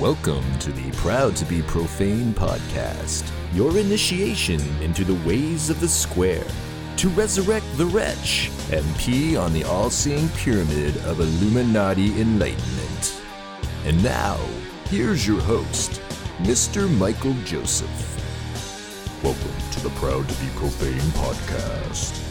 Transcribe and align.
Welcome 0.00 0.58
to 0.58 0.72
the 0.72 0.90
Proud 0.98 1.34
to 1.36 1.46
Be 1.46 1.62
Profane 1.62 2.34
podcast, 2.34 3.32
your 3.54 3.78
initiation 3.78 4.60
into 4.82 5.04
the 5.04 5.14
ways 5.26 5.70
of 5.70 5.80
the 5.80 5.88
square, 5.88 6.44
to 6.98 7.08
resurrect 7.08 7.64
the 7.78 7.86
wretch 7.86 8.50
and 8.70 8.84
pee 8.98 9.38
on 9.38 9.54
the 9.54 9.64
all 9.64 9.88
seeing 9.88 10.28
pyramid 10.28 10.98
of 11.06 11.20
Illuminati 11.20 12.20
enlightenment. 12.20 13.22
And 13.86 14.04
now, 14.04 14.38
here's 14.90 15.26
your 15.26 15.40
host, 15.40 16.02
Mr. 16.40 16.94
Michael 16.98 17.34
Joseph. 17.46 17.88
Welcome 19.24 19.70
to 19.70 19.80
the 19.80 19.90
Proud 19.98 20.28
to 20.28 20.44
Be 20.44 20.50
Profane 20.56 21.00
podcast. 21.14 22.22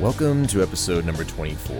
Welcome 0.00 0.46
to 0.46 0.62
episode 0.62 1.04
number 1.04 1.24
24. 1.24 1.76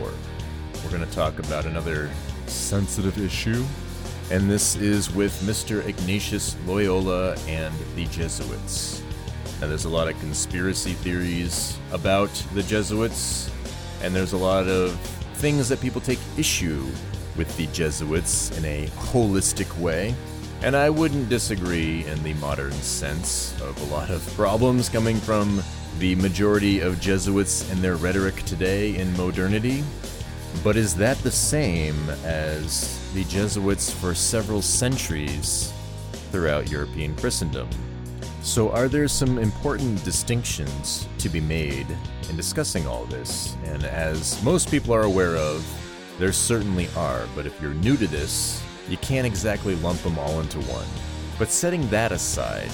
We're 0.85 0.91
going 0.91 1.09
to 1.09 1.15
talk 1.15 1.39
about 1.39 1.65
another 1.65 2.11
sensitive 2.49 3.19
issue, 3.19 3.65
and 4.31 4.51
this 4.51 4.77
is 4.77 5.15
with 5.15 5.33
Mr. 5.43 5.87
Ignatius 5.87 6.57
Loyola 6.67 7.37
and 7.47 7.75
the 7.95 8.05
Jesuits. 8.07 9.03
Now, 9.61 9.67
there's 9.67 9.87
a 9.87 9.89
lot 9.89 10.09
of 10.09 10.19
conspiracy 10.21 10.93
theories 10.93 11.79
about 11.93 12.29
the 12.55 12.63
Jesuits, 12.63 13.51
and 14.03 14.15
there's 14.15 14.33
a 14.33 14.37
lot 14.37 14.69
of 14.69 14.99
things 15.35 15.69
that 15.69 15.81
people 15.81 16.01
take 16.01 16.19
issue 16.37 16.87
with 17.37 17.57
the 17.57 17.67
Jesuits 17.69 18.57
in 18.59 18.65
a 18.65 18.87
holistic 18.97 19.77
way. 19.79 20.15
And 20.63 20.77
I 20.77 20.91
wouldn't 20.91 21.29
disagree 21.29 22.05
in 22.05 22.23
the 22.23 22.35
modern 22.35 22.73
sense 22.73 23.59
of 23.63 23.81
a 23.81 23.95
lot 23.95 24.11
of 24.11 24.27
problems 24.35 24.89
coming 24.89 25.17
from 25.19 25.63
the 25.99 26.15
majority 26.17 26.81
of 26.81 27.01
Jesuits 27.01 27.71
and 27.71 27.81
their 27.81 27.97
rhetoric 27.97 28.43
today 28.43 28.97
in 28.97 29.17
modernity. 29.17 29.85
But 30.65 30.77
is 30.77 30.95
that 30.97 31.17
the 31.19 31.31
same 31.31 32.11
as 32.25 32.99
the 33.15 33.23
Jesuits 33.25 33.93
for 33.93 34.15
several 34.15 34.61
centuries 34.61 35.73
throughout 36.33 36.71
European 36.71 37.15
Christendom? 37.15 37.69
So, 38.43 38.71
are 38.71 38.89
there 38.89 39.07
some 39.09 39.39
important 39.39 40.03
distinctions 40.05 41.07
to 41.19 41.29
be 41.29 41.41
made 41.41 41.87
in 42.29 42.37
discussing 42.37 42.87
all 42.87 43.05
this? 43.05 43.57
And 43.65 43.85
as 43.85 44.43
most 44.43 44.71
people 44.71 44.93
are 44.95 45.03
aware 45.03 45.37
of, 45.37 45.65
there 46.19 46.33
certainly 46.33 46.89
are, 46.97 47.27
but 47.37 47.47
if 47.47 47.61
you're 47.63 47.75
new 47.75 47.97
to 47.97 48.09
this, 48.09 48.63
you 48.89 48.97
can't 48.97 49.27
exactly 49.27 49.77
lump 49.77 50.01
them 50.01 50.19
all 50.19 50.41
into 50.41 50.59
one. 50.63 50.87
But 51.39 51.51
setting 51.51 51.89
that 51.91 52.11
aside, 52.11 52.71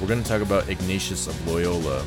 we're 0.00 0.08
going 0.08 0.22
to 0.22 0.28
talk 0.28 0.42
about 0.42 0.68
Ignatius 0.68 1.28
of 1.28 1.46
Loyola 1.46 2.04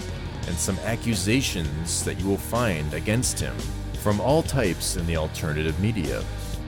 and 0.47 0.57
some 0.57 0.77
accusations 0.79 2.03
that 2.03 2.19
you 2.19 2.27
will 2.27 2.37
find 2.37 2.93
against 2.93 3.39
him 3.39 3.55
from 4.03 4.19
all 4.19 4.43
types 4.43 4.97
in 4.97 5.07
the 5.07 5.15
alternative 5.15 5.79
media 5.79 6.21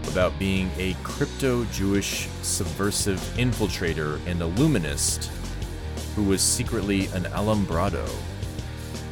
about 0.07 0.39
being 0.39 0.71
a 0.77 0.95
crypto 1.03 1.65
Jewish 1.65 2.29
subversive 2.43 3.19
infiltrator 3.35 4.25
and 4.25 4.41
illuminist 4.41 5.29
who 6.15 6.23
was 6.23 6.41
secretly 6.41 7.07
an 7.07 7.25
Alumbrado. 7.25 8.09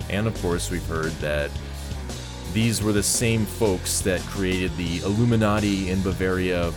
And 0.10 0.26
of 0.26 0.42
course, 0.42 0.72
we've 0.72 0.86
heard 0.86 1.12
that 1.20 1.52
these 2.54 2.82
were 2.82 2.94
the 2.94 3.04
same 3.04 3.46
folks 3.46 4.00
that 4.02 4.22
created 4.22 4.74
the 4.78 5.00
Illuminati 5.00 5.90
in 5.90 6.02
Bavaria 6.02 6.72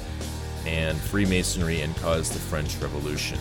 and 0.66 0.98
Freemasonry 0.98 1.83
and 1.83 1.94
caused 1.98 2.33
the 2.33 2.41
French 2.41 2.77
Revolution. 2.78 3.38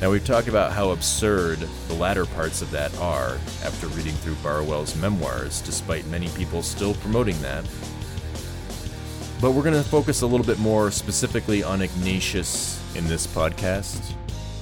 Now, 0.00 0.10
we've 0.10 0.24
talked 0.24 0.48
about 0.48 0.72
how 0.72 0.92
absurd 0.92 1.58
the 1.88 1.94
latter 1.94 2.24
parts 2.24 2.62
of 2.62 2.70
that 2.70 2.96
are 2.96 3.34
after 3.62 3.86
reading 3.88 4.14
through 4.14 4.36
Barruel's 4.36 4.96
memoirs, 4.96 5.60
despite 5.60 6.06
many 6.06 6.28
people 6.30 6.62
still 6.62 6.94
promoting 6.94 7.40
that. 7.42 7.66
But 9.42 9.50
we're 9.50 9.62
going 9.62 9.74
to 9.74 9.82
focus 9.82 10.22
a 10.22 10.26
little 10.26 10.46
bit 10.46 10.58
more 10.58 10.90
specifically 10.90 11.62
on 11.62 11.82
Ignatius 11.82 12.82
in 12.96 13.06
this 13.08 13.26
podcast 13.26 14.14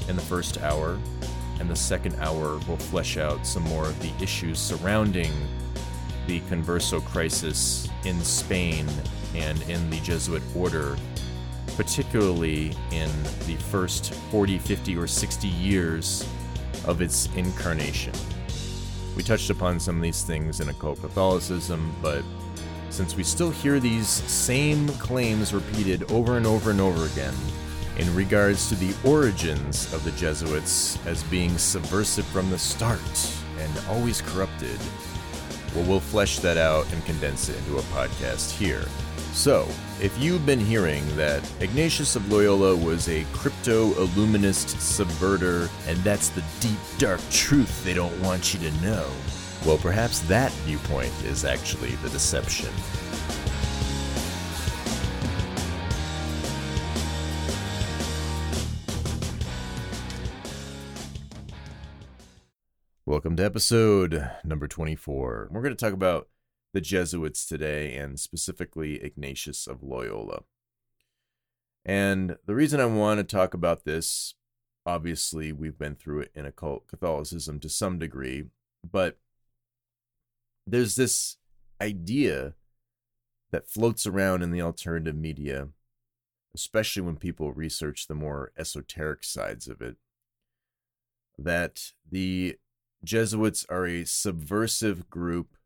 in 0.09 0.17
the 0.17 0.23
first 0.23 0.61
hour. 0.61 0.99
And 1.61 1.71
the 1.71 1.77
second 1.77 2.17
hour 2.17 2.59
will 2.67 2.77
flesh 2.77 3.17
out 3.17 3.47
some 3.47 3.63
more 3.63 3.85
of 3.85 4.01
the 4.01 4.11
issues 4.21 4.59
surrounding 4.59 5.33
the 6.27 6.41
Converso 6.43 7.05
crisis 7.05 7.89
in 8.05 8.21
Spain 8.23 8.89
and 9.37 9.63
in 9.63 9.89
the 9.89 10.01
Jesuit 10.01 10.43
order 10.57 10.97
particularly 11.79 12.73
in 12.91 13.09
the 13.47 13.55
first 13.71 14.13
40, 14.33 14.59
50, 14.59 14.97
or 14.97 15.07
60 15.07 15.47
years 15.47 16.29
of 16.87 17.01
its 17.01 17.29
incarnation. 17.37 18.13
We 19.17 19.23
touched 19.23 19.49
upon 19.49 19.79
some 19.79 19.95
of 19.95 20.03
these 20.03 20.25
things 20.25 20.59
in 20.59 20.71
occult 20.71 21.01
Catholicism, 21.01 21.95
but 22.03 22.25
since 22.91 23.15
we 23.15 23.23
still 23.23 23.53
hear 23.53 23.79
these 23.79 24.09
same 24.09 24.89
claims 24.89 25.55
repeated 25.55 26.11
over 26.11 26.37
and 26.37 26.49
over 26.49 26.73
and 26.73 26.81
over 26.81 27.07
again 27.07 27.35
in 27.97 28.13
regards 28.13 28.69
to 28.71 28.75
the 28.75 28.93
origins 29.09 29.93
of 29.95 30.03
the 30.03 30.11
Jesuits 30.13 30.99
as 31.07 31.23
being 31.25 31.57
subversive 31.57 32.27
from 32.27 32.51
the 32.51 32.59
start 32.59 33.33
and 33.61 33.73
always 33.89 34.21
corrupted, 34.21 34.81
well, 35.77 35.85
we'll 35.85 36.01
flesh 36.01 36.41
that 36.41 36.57
out 36.57 36.93
and 36.93 37.05
condense 37.05 37.49
it 37.49 37.57
into 37.59 37.79
a 37.79 37.83
podcast 37.83 38.51
here. 38.51 38.85
So, 39.33 39.69
if 40.01 40.17
you've 40.19 40.45
been 40.45 40.59
hearing 40.59 41.05
that 41.17 41.49
Ignatius 41.61 42.17
of 42.17 42.31
Loyola 42.31 42.75
was 42.75 43.09
a 43.09 43.25
crypto 43.33 43.95
illuminist 43.95 44.77
subverter, 44.79 45.71
and 45.87 45.97
that's 45.99 46.31
the 46.31 46.43
deep, 46.61 46.79
dark 46.99 47.21
truth 47.31 47.85
they 47.85 47.95
don't 47.95 48.21
want 48.21 48.53
you 48.53 48.61
to 48.69 48.77
know, 48.83 49.09
well, 49.65 49.79
perhaps 49.79 50.21
that 50.21 50.51
viewpoint 50.65 51.13
is 51.25 51.45
actually 51.45 51.91
the 51.97 52.09
deception. 52.09 52.71
Welcome 63.07 63.37
to 63.37 63.45
episode 63.45 64.31
number 64.45 64.69
24. 64.69 65.49
We're 65.51 65.63
going 65.63 65.75
to 65.75 65.83
talk 65.83 65.95
about 65.95 66.29
the 66.73 66.81
Jesuits 66.81 67.47
today, 67.47 67.95
and 67.97 68.21
specifically 68.21 69.03
Ignatius 69.03 69.67
of 69.67 69.83
Loyola. 69.83 70.43
And 71.85 72.37
the 72.45 72.55
reason 72.55 72.81
I 72.81 72.87
want 72.87 73.19
to 73.19 73.25
talk 73.25 73.55
about 73.55 73.85
this, 73.85 74.35
obviously, 74.85 75.53
we've 75.53 75.79
been 75.79 75.95
through 75.95 76.21
it 76.21 76.33
in 76.35 76.45
occult 76.45 76.87
Catholicism 76.87 77.61
to 77.61 77.69
some 77.69 77.99
degree, 77.99 78.45
but 78.89 79.19
there's 80.67 80.97
this 80.97 81.39
idea 81.81 82.55
that 83.51 83.69
floats 83.69 84.07
around 84.07 84.43
in 84.43 84.51
the 84.51 84.61
alternative 84.61 85.17
media, 85.17 85.69
especially 86.55 87.03
when 87.03 87.17
people 87.17 87.53
research 87.53 88.07
the 88.07 88.15
more 88.15 88.53
esoteric 88.59 89.25
sides 89.25 89.69
of 89.69 89.81
it, 89.81 89.97
that 91.39 91.93
the 92.11 92.57
Jesuits 93.03 93.65
are 93.71 93.87
a 93.87 94.05
subversive 94.05 95.09
group 95.09 95.57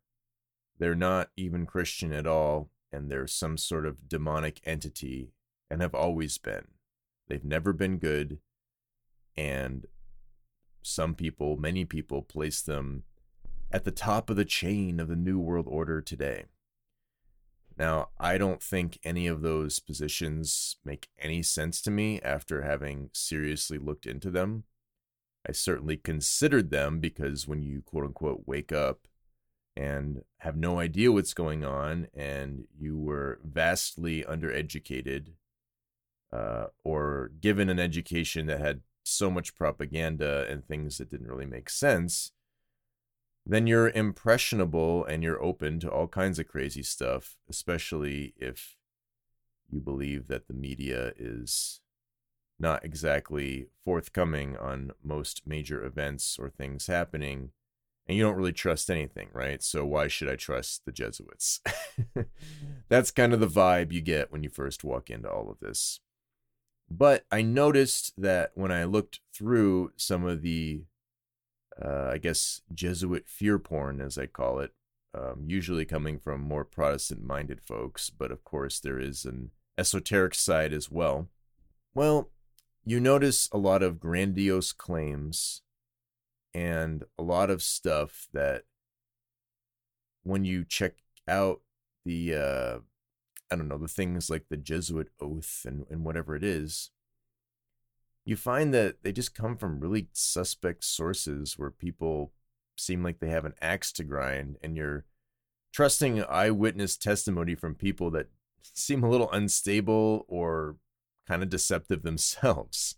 they're 0.79 0.95
not 0.95 1.29
even 1.35 1.65
Christian 1.65 2.11
at 2.13 2.27
all, 2.27 2.69
and 2.91 3.09
they're 3.09 3.27
some 3.27 3.57
sort 3.57 3.85
of 3.85 4.07
demonic 4.07 4.59
entity 4.65 5.33
and 5.69 5.81
have 5.81 5.95
always 5.95 6.37
been. 6.37 6.67
They've 7.27 7.43
never 7.43 7.73
been 7.73 7.97
good, 7.97 8.39
and 9.35 9.85
some 10.81 11.15
people, 11.15 11.57
many 11.57 11.85
people, 11.85 12.21
place 12.21 12.61
them 12.61 13.03
at 13.71 13.85
the 13.85 13.91
top 13.91 14.29
of 14.29 14.35
the 14.35 14.45
chain 14.45 14.99
of 14.99 15.07
the 15.07 15.15
New 15.15 15.39
World 15.39 15.65
Order 15.67 16.01
today. 16.01 16.45
Now, 17.77 18.09
I 18.19 18.37
don't 18.37 18.61
think 18.61 18.99
any 19.03 19.25
of 19.25 19.41
those 19.41 19.79
positions 19.79 20.77
make 20.85 21.09
any 21.17 21.41
sense 21.41 21.81
to 21.81 21.91
me 21.91 22.21
after 22.21 22.61
having 22.61 23.09
seriously 23.13 23.79
looked 23.79 24.05
into 24.05 24.29
them. 24.29 24.65
I 25.47 25.53
certainly 25.53 25.97
considered 25.97 26.69
them 26.69 26.99
because 26.99 27.47
when 27.47 27.63
you 27.63 27.81
quote 27.81 28.05
unquote 28.05 28.43
wake 28.45 28.71
up 28.71 29.07
and 29.75 30.23
have 30.39 30.55
no 30.55 30.79
idea 30.79 31.11
what's 31.11 31.33
going 31.33 31.63
on, 31.65 32.07
and 32.13 32.65
you 32.79 32.97
were 32.97 33.39
vastly 33.43 34.23
undereducated 34.27 35.29
uh, 36.31 36.67
or 36.83 37.31
given 37.41 37.69
an 37.69 37.79
education 37.79 38.47
that 38.47 38.59
had 38.59 38.81
so 39.03 39.29
much 39.29 39.55
propaganda 39.55 40.45
and 40.49 40.65
things 40.65 40.97
that 40.97 41.09
didn't 41.09 41.27
really 41.27 41.45
make 41.45 41.69
sense, 41.69 42.31
then 43.45 43.67
you're 43.67 43.89
impressionable 43.89 45.03
and 45.05 45.21
you're 45.23 45.43
open 45.43 45.79
to 45.79 45.89
all 45.89 46.07
kinds 46.07 46.39
of 46.39 46.47
crazy 46.47 46.83
stuff, 46.83 47.35
especially 47.49 48.33
if 48.37 48.75
you 49.69 49.79
believe 49.79 50.27
that 50.27 50.47
the 50.47 50.53
media 50.53 51.11
is 51.17 51.81
not 52.59 52.85
exactly 52.85 53.67
forthcoming 53.83 54.55
on 54.57 54.91
most 55.03 55.45
major 55.45 55.83
events 55.83 56.37
or 56.39 56.49
things 56.49 56.87
happening 56.87 57.51
and 58.07 58.17
you 58.17 58.23
don't 58.23 58.35
really 58.35 58.53
trust 58.53 58.89
anything, 58.89 59.29
right? 59.33 59.63
So 59.63 59.85
why 59.85 60.07
should 60.07 60.29
I 60.29 60.35
trust 60.35 60.83
the 60.85 60.91
Jesuits? 60.91 61.61
That's 62.89 63.11
kind 63.11 63.33
of 63.33 63.39
the 63.39 63.47
vibe 63.47 63.91
you 63.91 64.01
get 64.01 64.31
when 64.31 64.43
you 64.43 64.49
first 64.49 64.83
walk 64.83 65.09
into 65.09 65.29
all 65.29 65.49
of 65.49 65.59
this. 65.59 65.99
But 66.89 67.25
I 67.31 67.41
noticed 67.41 68.13
that 68.17 68.51
when 68.55 68.71
I 68.71 68.83
looked 68.83 69.21
through 69.33 69.93
some 69.95 70.25
of 70.25 70.41
the, 70.41 70.83
uh, 71.81 72.09
I 72.11 72.17
guess, 72.17 72.61
Jesuit 72.73 73.27
fear 73.27 73.57
porn, 73.57 74.01
as 74.01 74.17
I 74.17 74.25
call 74.25 74.59
it, 74.59 74.71
um, 75.15 75.45
usually 75.47 75.85
coming 75.85 76.19
from 76.19 76.41
more 76.41 76.65
Protestant 76.65 77.23
minded 77.23 77.61
folks, 77.61 78.09
but 78.09 78.31
of 78.31 78.43
course 78.43 78.79
there 78.79 78.99
is 78.99 79.25
an 79.25 79.51
esoteric 79.77 80.35
side 80.35 80.73
as 80.73 80.91
well. 80.91 81.29
Well, 81.93 82.31
you 82.83 82.99
notice 82.99 83.47
a 83.51 83.57
lot 83.57 83.81
of 83.81 83.99
grandiose 83.99 84.73
claims 84.73 85.61
and 86.53 87.03
a 87.17 87.23
lot 87.23 87.49
of 87.49 87.63
stuff 87.63 88.27
that 88.33 88.63
when 90.23 90.45
you 90.45 90.63
check 90.63 90.95
out 91.27 91.61
the 92.05 92.35
uh 92.35 92.79
I 93.51 93.55
don't 93.55 93.67
know, 93.67 93.77
the 93.77 93.87
things 93.87 94.29
like 94.31 94.45
the 94.49 94.57
Jesuit 94.57 95.09
oath 95.21 95.61
and, 95.65 95.85
and 95.89 96.03
whatever 96.03 96.35
it 96.35 96.43
is, 96.43 96.89
you 98.25 98.35
find 98.35 98.73
that 98.73 99.03
they 99.03 99.11
just 99.11 99.35
come 99.35 99.57
from 99.57 99.79
really 99.79 100.07
suspect 100.13 100.83
sources 100.83 101.57
where 101.57 101.69
people 101.69 102.31
seem 102.77 103.03
like 103.03 103.19
they 103.19 103.29
have 103.29 103.45
an 103.45 103.53
axe 103.61 103.91
to 103.93 104.03
grind 104.03 104.57
and 104.63 104.75
you're 104.75 105.05
trusting 105.71 106.23
eyewitness 106.23 106.97
testimony 106.97 107.53
from 107.53 107.75
people 107.75 108.09
that 108.11 108.27
seem 108.61 109.03
a 109.03 109.09
little 109.09 109.31
unstable 109.31 110.25
or 110.27 110.77
kind 111.27 111.43
of 111.43 111.49
deceptive 111.49 112.03
themselves. 112.03 112.95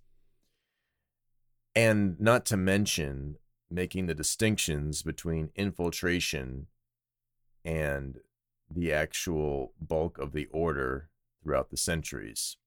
And 1.76 2.20
not 2.20 2.46
to 2.46 2.58
mention 2.58 3.36
making 3.70 4.08
the 4.08 4.16
distinctions 4.16 5.02
between 5.02 5.50
infiltration 5.56 6.68
and 7.64 8.20
the 8.70 8.94
actual 8.94 9.74
bulk 9.80 10.18
of 10.18 10.32
the 10.32 10.48
order 10.52 11.10
throughout 11.44 11.70
the 11.70 11.78
centuries. 11.78 12.58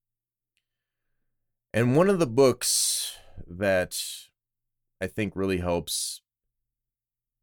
And 1.72 1.96
one 1.96 2.08
of 2.08 2.18
the 2.18 2.26
books 2.26 3.16
that 3.46 3.96
I 5.00 5.06
think 5.06 5.34
really 5.36 5.58
helps 5.58 6.22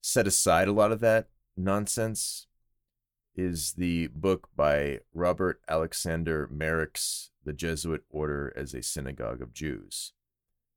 set 0.01 0.27
aside 0.27 0.67
a 0.67 0.73
lot 0.73 0.91
of 0.91 0.99
that 0.99 1.29
nonsense 1.55 2.47
is 3.35 3.73
the 3.73 4.07
book 4.07 4.49
by 4.55 4.99
Robert 5.13 5.61
Alexander 5.67 6.49
Maryks' 6.51 7.29
The 7.43 7.53
Jesuit 7.53 8.03
Order 8.09 8.53
as 8.55 8.73
a 8.73 8.81
Synagogue 8.81 9.41
of 9.41 9.53
Jews. 9.53 10.13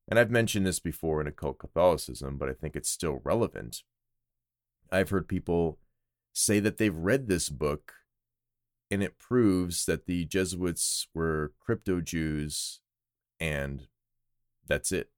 And 0.08 0.18
I've 0.18 0.30
mentioned 0.30 0.66
this 0.66 0.80
before 0.80 1.20
in 1.20 1.26
occult 1.26 1.58
Catholicism, 1.58 2.38
but 2.38 2.48
I 2.48 2.54
think 2.54 2.74
it's 2.74 2.90
still 2.90 3.20
relevant. 3.24 3.82
I've 4.90 5.10
heard 5.10 5.28
people 5.28 5.78
say 6.32 6.60
that 6.60 6.78
they've 6.78 6.96
read 6.96 7.28
this 7.28 7.50
book 7.50 7.92
and 8.90 9.02
it 9.02 9.18
proves 9.18 9.84
that 9.84 10.06
the 10.06 10.24
Jesuits 10.24 11.08
were 11.12 11.52
crypto 11.60 12.00
Jews 12.00 12.80
and 13.38 13.86
that's 14.66 14.92
it. 14.92 15.10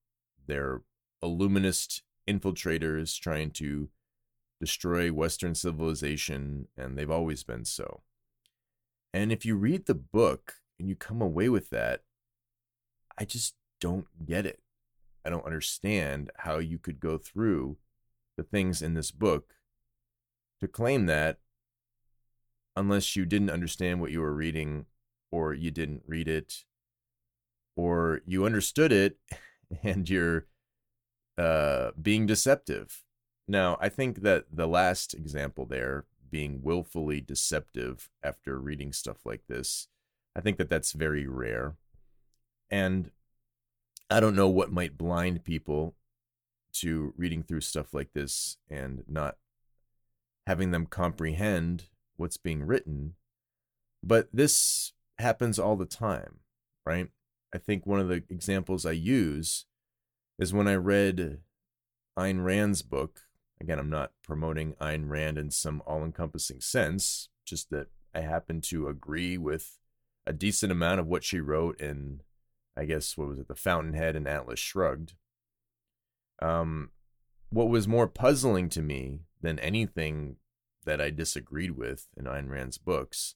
They're 0.47 0.83
illuminist 1.23 2.03
infiltrators 2.29 3.19
trying 3.19 3.51
to 3.53 3.89
destroy 4.61 5.13
Western 5.13 5.55
civilization, 5.55 6.69
and 6.77 6.97
they've 6.97 7.11
always 7.11 7.43
been 7.43 7.65
so. 7.65 8.03
And 9.13 9.33
if 9.33 9.45
you 9.45 9.57
read 9.57 9.87
the 9.87 9.95
book 9.95 10.55
and 10.79 10.89
you 10.89 10.95
come 10.95 11.23
away 11.23 11.49
with 11.49 11.71
that, 11.71 12.03
I 13.19 13.25
just 13.25 13.55
don't 13.81 14.07
get 14.25 14.47
it. 14.47 14.61
I 15.25 15.31
don't 15.31 15.47
understand 15.47 16.31
how 16.39 16.59
you 16.59 16.79
could 16.79 17.01
go 17.01 17.19
through 17.19 17.77
the 18.37 18.43
things 18.43 18.83
in 18.83 18.95
this 18.95 19.11
book 19.11 19.55
to 20.61 20.69
claim 20.69 21.07
that 21.07 21.39
unless 22.77 23.17
you 23.17 23.27
didn't 23.27 23.51
understand 23.51 24.01
what 24.01 24.11
you 24.11 24.21
were 24.21 24.35
reading 24.35 24.87
or 25.31 25.53
you 25.53 25.71
didn't 25.71 26.03
read 26.07 26.29
it 26.29 26.65
or 27.77 28.21
you 28.27 28.45
understood 28.45 28.93
it 28.93 29.19
and 29.83 30.09
you're 30.09 30.47
uh, 31.39 31.91
being 32.01 32.27
deceptive. 32.27 33.03
Now, 33.49 33.77
I 33.81 33.89
think 33.89 34.23
that 34.23 34.45
the 34.53 34.69
last 34.69 35.15
example 35.15 35.67
there, 35.67 36.05
being 36.31 36.61
willfully 36.63 37.21
deceptive 37.21 38.09
after 38.23 38.59
reading 38.59 38.93
stuff 38.93 39.19
like 39.25 39.43
this, 39.49 39.89
I 40.37 40.41
think 40.41 40.59
that 40.59 40.71
that's 40.71 40.93
very 40.93 41.27
rare. 41.27 41.77
And 42.71 43.11
I 44.11 44.21
don't 44.21 44.35
know 44.35 44.49
what 44.49 44.73
might 44.73 44.99
blind 44.99 45.45
people 45.45 45.95
to 46.73 47.15
reading 47.17 47.43
through 47.43 47.61
stuff 47.61 47.95
like 47.95 48.13
this 48.13 48.57
and 48.69 49.05
not 49.09 49.37
having 50.47 50.73
them 50.73 50.87
comprehend 50.87 51.85
what's 52.17 52.37
being 52.37 52.65
written. 52.65 53.15
But 54.03 54.29
this 54.33 54.93
happens 55.19 55.59
all 55.59 55.77
the 55.77 55.87
time, 55.87 56.41
right? 56.85 57.09
I 57.55 57.59
think 57.59 57.87
one 57.87 58.01
of 58.01 58.09
the 58.09 58.23
examples 58.29 58.85
I 58.85 58.93
use 58.93 59.67
is 60.39 60.53
when 60.53 60.67
I 60.67 60.75
read 60.75 61.39
Ayn 62.19 62.45
Rand's 62.45 62.83
book. 62.83 63.21
Again, 63.61 63.79
I'm 63.79 63.91
not 63.91 64.13
promoting 64.23 64.75
Ayn 64.81 65.09
Rand 65.09 65.39
in 65.39 65.51
some 65.51 65.83
all 65.87 66.03
encompassing 66.03 66.61
sense, 66.61 67.29
just 67.45 67.71
that 67.71 67.89
I 68.15 68.21
happen 68.21 68.61
to 68.63 68.89
agree 68.89 69.37
with 69.37 69.79
a 70.27 70.33
decent 70.33 70.73
amount 70.73 71.01
of 71.01 71.07
what 71.07 71.25
she 71.25 71.41
wrote 71.41 71.81
in, 71.81 72.23
I 72.77 72.85
guess, 72.85 73.17
what 73.17 73.29
was 73.29 73.39
it, 73.39 73.49
The 73.49 73.55
Fountainhead 73.55 74.17
and 74.17 74.27
Atlas 74.27 74.59
Shrugged. 74.59 75.15
Um, 76.41 76.91
what 77.51 77.69
was 77.69 77.89
more 77.89 78.07
puzzling 78.07 78.69
to 78.71 78.83
me 78.83 79.21
than 79.41 79.59
anything 79.59 80.37
that 80.85 81.01
I 81.01 81.11
disagreed 81.11 81.73
with 81.73 82.09
in 82.17 82.25
Ayn 82.25 82.49
Rand's 82.49 82.79
books 82.79 83.35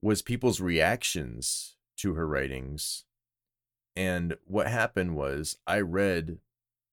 was 0.00 0.22
people's 0.22 0.60
reactions 0.60 1.76
to 1.98 2.14
her 2.14 2.26
writings. 2.26 3.04
And 3.94 4.36
what 4.44 4.66
happened 4.66 5.14
was 5.14 5.56
I 5.66 5.80
read 5.80 6.38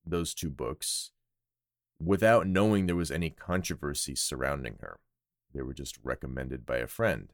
those 0.05 0.33
two 0.33 0.49
books 0.49 1.11
without 2.01 2.47
knowing 2.47 2.85
there 2.85 2.95
was 2.95 3.11
any 3.11 3.29
controversy 3.29 4.15
surrounding 4.15 4.77
her. 4.81 4.99
They 5.53 5.61
were 5.61 5.73
just 5.73 5.97
recommended 6.03 6.65
by 6.65 6.77
a 6.77 6.87
friend. 6.87 7.33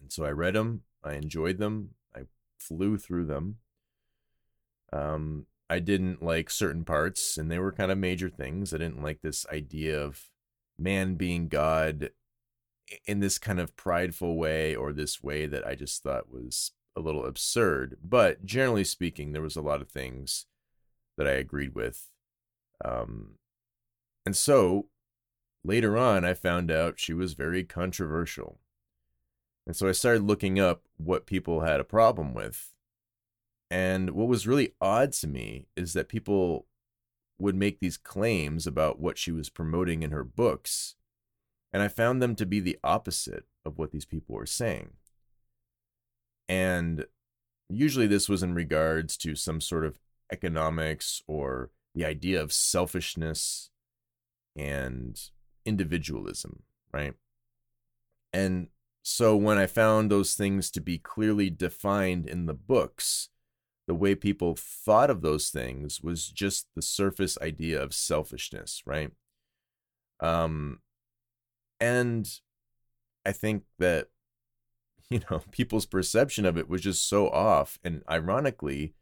And 0.00 0.12
so 0.12 0.24
I 0.24 0.30
read 0.30 0.54
them, 0.54 0.82
I 1.02 1.14
enjoyed 1.14 1.58
them, 1.58 1.90
I 2.14 2.22
flew 2.58 2.98
through 2.98 3.26
them. 3.26 3.56
Um, 4.92 5.46
I 5.68 5.80
didn't 5.80 6.22
like 6.22 6.48
certain 6.50 6.84
parts, 6.84 7.36
and 7.36 7.50
they 7.50 7.58
were 7.58 7.72
kind 7.72 7.90
of 7.90 7.98
major 7.98 8.28
things. 8.28 8.72
I 8.72 8.78
didn't 8.78 9.02
like 9.02 9.20
this 9.22 9.46
idea 9.52 10.00
of 10.00 10.28
man 10.78 11.14
being 11.14 11.48
God 11.48 12.10
in 13.04 13.20
this 13.20 13.38
kind 13.38 13.58
of 13.58 13.76
prideful 13.76 14.36
way 14.36 14.74
or 14.74 14.92
this 14.92 15.22
way 15.22 15.46
that 15.46 15.66
I 15.66 15.74
just 15.74 16.02
thought 16.02 16.32
was 16.32 16.72
a 16.94 17.00
little 17.00 17.26
absurd. 17.26 17.98
But 18.02 18.44
generally 18.44 18.84
speaking, 18.84 19.32
there 19.32 19.42
was 19.42 19.56
a 19.56 19.62
lot 19.62 19.82
of 19.82 19.90
things 19.90 20.46
that 21.16 21.26
I 21.26 21.32
agreed 21.32 21.74
with. 21.74 22.08
Um, 22.84 23.36
and 24.24 24.36
so 24.36 24.88
later 25.64 25.96
on, 25.96 26.24
I 26.24 26.34
found 26.34 26.70
out 26.70 27.00
she 27.00 27.12
was 27.12 27.34
very 27.34 27.64
controversial. 27.64 28.60
And 29.66 29.74
so 29.74 29.88
I 29.88 29.92
started 29.92 30.22
looking 30.22 30.60
up 30.60 30.82
what 30.96 31.26
people 31.26 31.62
had 31.62 31.80
a 31.80 31.84
problem 31.84 32.34
with. 32.34 32.72
And 33.70 34.10
what 34.10 34.28
was 34.28 34.46
really 34.46 34.74
odd 34.80 35.12
to 35.14 35.26
me 35.26 35.66
is 35.76 35.92
that 35.94 36.08
people 36.08 36.66
would 37.38 37.56
make 37.56 37.80
these 37.80 37.96
claims 37.96 38.66
about 38.66 39.00
what 39.00 39.18
she 39.18 39.32
was 39.32 39.50
promoting 39.50 40.02
in 40.02 40.12
her 40.12 40.24
books 40.24 40.96
and 41.76 41.82
I 41.82 41.88
found 41.88 42.22
them 42.22 42.34
to 42.36 42.46
be 42.46 42.60
the 42.60 42.78
opposite 42.82 43.44
of 43.62 43.76
what 43.76 43.90
these 43.90 44.06
people 44.06 44.34
were 44.34 44.46
saying. 44.46 44.94
And 46.48 47.04
usually 47.68 48.06
this 48.06 48.30
was 48.30 48.42
in 48.42 48.54
regards 48.54 49.14
to 49.18 49.34
some 49.34 49.60
sort 49.60 49.84
of 49.84 49.98
economics 50.32 51.22
or 51.26 51.68
the 51.94 52.06
idea 52.06 52.40
of 52.40 52.50
selfishness 52.50 53.68
and 54.56 55.20
individualism, 55.66 56.62
right? 56.94 57.12
And 58.32 58.68
so 59.08 59.36
when 59.36 59.56
I 59.56 59.66
found 59.68 60.10
those 60.10 60.34
things 60.34 60.68
to 60.72 60.80
be 60.80 60.98
clearly 60.98 61.48
defined 61.48 62.26
in 62.28 62.46
the 62.46 62.54
books, 62.54 63.28
the 63.86 63.94
way 63.94 64.16
people 64.16 64.56
thought 64.58 65.10
of 65.10 65.22
those 65.22 65.48
things 65.48 66.00
was 66.00 66.26
just 66.28 66.66
the 66.74 66.82
surface 66.82 67.38
idea 67.40 67.80
of 67.80 67.94
selfishness, 67.94 68.82
right? 68.84 69.12
Um, 70.18 70.80
and 71.78 72.28
I 73.24 73.30
think 73.30 73.62
that, 73.78 74.08
you 75.08 75.20
know, 75.30 75.44
people's 75.52 75.86
perception 75.86 76.44
of 76.44 76.58
it 76.58 76.68
was 76.68 76.80
just 76.80 77.08
so 77.08 77.30
off. 77.30 77.78
And 77.84 78.02
ironically, 78.10 78.94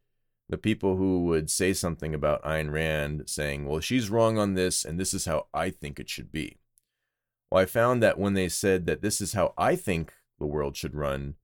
the 0.51 0.59
people 0.59 0.99
who 0.99 1.25
would 1.25 1.49
say 1.49 1.73
something 1.73 2.13
about 2.13 2.45
Ayn 2.45 2.71
Rand 2.71 3.23
saying, 3.25 3.65
well, 3.65 3.81
she's 3.81 4.11
wrong 4.11 4.37
on 4.37 4.53
this, 4.53 4.85
and 4.85 5.01
this 5.01 5.15
is 5.15 5.25
how 5.25 5.47
I 5.55 5.71
think 5.71 5.99
it 5.99 6.11
should 6.11 6.31
be. 6.31 6.59
Well, 7.55 7.63
I 7.63 7.67
found 7.67 8.03
that 8.03 8.19
when 8.19 8.35
they 8.35 8.49
said 8.49 8.85
that 8.87 9.01
this 9.01 9.21
is 9.21 9.35
how 9.35 9.55
I 9.57 9.77
think 9.77 10.13
the 10.41 10.47
world 10.47 10.77
should 10.77 10.97
run, 10.97 11.37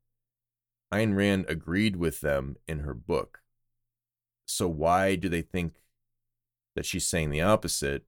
Ayn 0.92 1.14
Rand 1.16 1.44
agreed 1.48 1.94
with 1.94 2.20
them 2.20 2.56
in 2.66 2.80
her 2.80 2.94
book. 2.94 3.42
So 4.44 4.66
why 4.66 5.14
do 5.14 5.28
they 5.28 5.42
think 5.42 5.74
that 6.74 6.84
she's 6.84 7.06
saying 7.06 7.30
the 7.30 7.42
opposite 7.42 8.06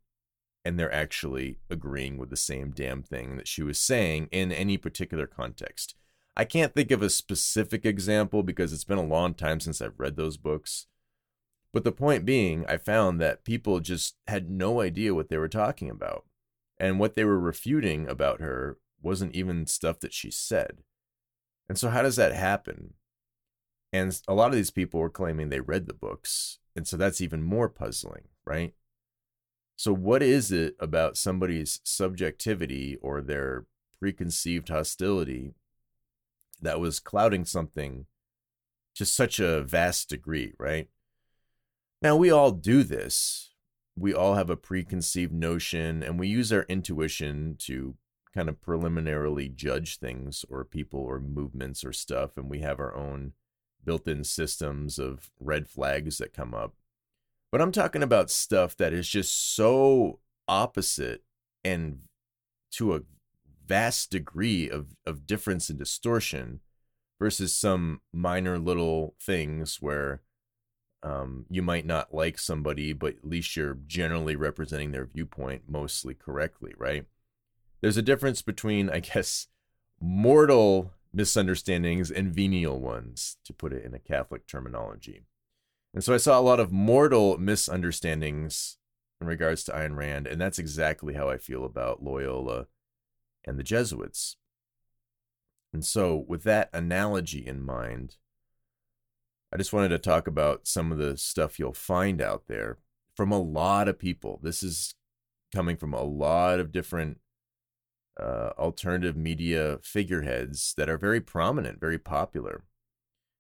and 0.64 0.80
they're 0.80 0.92
actually 0.92 1.60
agreeing 1.70 2.18
with 2.18 2.30
the 2.30 2.36
same 2.36 2.72
damn 2.72 3.04
thing 3.04 3.36
that 3.36 3.46
she 3.46 3.62
was 3.62 3.78
saying 3.78 4.28
in 4.32 4.50
any 4.50 4.76
particular 4.76 5.28
context. 5.28 5.94
I 6.36 6.44
can't 6.44 6.74
think 6.74 6.90
of 6.90 7.02
a 7.02 7.08
specific 7.08 7.86
example 7.86 8.42
because 8.42 8.72
it's 8.72 8.82
been 8.82 8.98
a 8.98 9.06
long 9.06 9.32
time 9.32 9.60
since 9.60 9.80
I've 9.80 10.00
read 10.00 10.16
those 10.16 10.38
books. 10.38 10.88
But 11.72 11.84
the 11.84 11.92
point 11.92 12.24
being, 12.24 12.66
I 12.66 12.78
found 12.78 13.20
that 13.20 13.44
people 13.44 13.78
just 13.78 14.16
had 14.26 14.50
no 14.50 14.80
idea 14.80 15.14
what 15.14 15.28
they 15.28 15.38
were 15.38 15.46
talking 15.46 15.88
about. 15.88 16.24
And 16.82 16.98
what 16.98 17.14
they 17.14 17.24
were 17.24 17.38
refuting 17.38 18.08
about 18.08 18.40
her 18.40 18.76
wasn't 19.00 19.36
even 19.36 19.68
stuff 19.68 20.00
that 20.00 20.12
she 20.12 20.32
said. 20.32 20.78
And 21.68 21.78
so, 21.78 21.90
how 21.90 22.02
does 22.02 22.16
that 22.16 22.34
happen? 22.34 22.94
And 23.92 24.20
a 24.26 24.34
lot 24.34 24.48
of 24.48 24.56
these 24.56 24.72
people 24.72 24.98
were 24.98 25.08
claiming 25.08 25.48
they 25.48 25.60
read 25.60 25.86
the 25.86 25.94
books. 25.94 26.58
And 26.74 26.88
so 26.88 26.96
that's 26.96 27.20
even 27.20 27.44
more 27.44 27.68
puzzling, 27.68 28.24
right? 28.44 28.74
So, 29.76 29.92
what 29.92 30.24
is 30.24 30.50
it 30.50 30.74
about 30.80 31.16
somebody's 31.16 31.78
subjectivity 31.84 32.98
or 33.00 33.20
their 33.20 33.66
preconceived 34.00 34.68
hostility 34.68 35.54
that 36.60 36.80
was 36.80 36.98
clouding 36.98 37.44
something 37.44 38.06
to 38.96 39.06
such 39.06 39.38
a 39.38 39.62
vast 39.62 40.08
degree, 40.08 40.54
right? 40.58 40.88
Now, 42.00 42.16
we 42.16 42.32
all 42.32 42.50
do 42.50 42.82
this. 42.82 43.51
We 43.96 44.14
all 44.14 44.34
have 44.34 44.50
a 44.50 44.56
preconceived 44.56 45.32
notion 45.32 46.02
and 46.02 46.18
we 46.18 46.28
use 46.28 46.52
our 46.52 46.64
intuition 46.68 47.56
to 47.60 47.96
kind 48.34 48.48
of 48.48 48.62
preliminarily 48.62 49.48
judge 49.48 49.98
things 49.98 50.44
or 50.48 50.64
people 50.64 51.00
or 51.00 51.20
movements 51.20 51.84
or 51.84 51.92
stuff. 51.92 52.36
And 52.36 52.48
we 52.48 52.60
have 52.60 52.80
our 52.80 52.94
own 52.94 53.32
built 53.84 54.08
in 54.08 54.24
systems 54.24 54.98
of 54.98 55.30
red 55.38 55.68
flags 55.68 56.18
that 56.18 56.32
come 56.32 56.54
up. 56.54 56.74
But 57.50 57.60
I'm 57.60 57.72
talking 57.72 58.02
about 58.02 58.30
stuff 58.30 58.76
that 58.78 58.94
is 58.94 59.08
just 59.08 59.54
so 59.54 60.20
opposite 60.48 61.22
and 61.64 62.00
to 62.72 62.94
a 62.94 63.02
vast 63.66 64.10
degree 64.10 64.70
of, 64.70 64.96
of 65.06 65.26
difference 65.26 65.68
and 65.68 65.78
distortion 65.78 66.60
versus 67.18 67.54
some 67.54 68.00
minor 68.12 68.58
little 68.58 69.14
things 69.20 69.78
where 69.80 70.22
um, 71.02 71.46
you 71.50 71.62
might 71.62 71.86
not 71.86 72.14
like 72.14 72.38
somebody, 72.38 72.92
but 72.92 73.16
at 73.16 73.28
least 73.28 73.56
you're 73.56 73.78
generally 73.86 74.36
representing 74.36 74.92
their 74.92 75.06
viewpoint 75.06 75.62
mostly 75.68 76.14
correctly, 76.14 76.74
right? 76.78 77.06
There's 77.80 77.96
a 77.96 78.02
difference 78.02 78.42
between, 78.42 78.88
I 78.88 79.00
guess, 79.00 79.48
mortal 80.00 80.92
misunderstandings 81.12 82.10
and 82.10 82.34
venial 82.34 82.80
ones, 82.80 83.36
to 83.44 83.52
put 83.52 83.72
it 83.72 83.84
in 83.84 83.94
a 83.94 83.98
Catholic 83.98 84.46
terminology. 84.46 85.22
And 85.92 86.02
so 86.02 86.14
I 86.14 86.18
saw 86.18 86.38
a 86.38 86.40
lot 86.40 86.60
of 86.60 86.72
mortal 86.72 87.36
misunderstandings 87.36 88.78
in 89.20 89.26
regards 89.26 89.62
to 89.64 89.72
Ayn 89.72 89.96
Rand, 89.96 90.26
and 90.26 90.40
that's 90.40 90.58
exactly 90.58 91.14
how 91.14 91.28
I 91.28 91.36
feel 91.36 91.64
about 91.64 92.02
Loyola 92.02 92.66
and 93.44 93.58
the 93.58 93.62
Jesuits. 93.62 94.36
And 95.72 95.84
so, 95.84 96.24
with 96.28 96.44
that 96.44 96.70
analogy 96.72 97.46
in 97.46 97.62
mind, 97.62 98.16
I 99.52 99.58
just 99.58 99.72
wanted 99.72 99.90
to 99.90 99.98
talk 99.98 100.26
about 100.26 100.66
some 100.66 100.90
of 100.90 100.98
the 100.98 101.16
stuff 101.16 101.58
you'll 101.58 101.74
find 101.74 102.22
out 102.22 102.44
there 102.48 102.78
from 103.14 103.30
a 103.30 103.40
lot 103.40 103.86
of 103.86 103.98
people. 103.98 104.40
This 104.42 104.62
is 104.62 104.94
coming 105.54 105.76
from 105.76 105.92
a 105.92 106.02
lot 106.02 106.58
of 106.58 106.72
different 106.72 107.18
uh, 108.18 108.50
alternative 108.58 109.16
media 109.16 109.78
figureheads 109.82 110.72
that 110.76 110.88
are 110.88 110.96
very 110.96 111.20
prominent, 111.20 111.80
very 111.80 111.98
popular. 111.98 112.64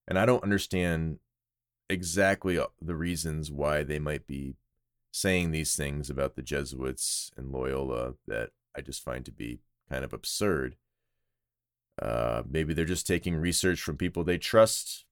And 0.06 0.18
I 0.18 0.26
don't 0.26 0.42
understand 0.42 1.18
exactly 1.88 2.58
the 2.80 2.94
reasons 2.94 3.50
why 3.50 3.82
they 3.82 3.98
might 3.98 4.26
be 4.26 4.56
saying 5.12 5.50
these 5.50 5.74
things 5.76 6.10
about 6.10 6.36
the 6.36 6.42
Jesuits 6.42 7.30
and 7.36 7.52
Loyola 7.52 8.14
that 8.26 8.50
I 8.76 8.80
just 8.82 9.02
find 9.02 9.24
to 9.24 9.32
be 9.32 9.60
kind 9.90 10.04
of 10.04 10.12
absurd. 10.12 10.76
Uh, 12.00 12.42
maybe 12.48 12.74
they're 12.74 12.84
just 12.84 13.06
taking 13.06 13.36
research 13.36 13.80
from 13.80 13.96
people 13.96 14.24
they 14.24 14.38
trust. 14.38 15.04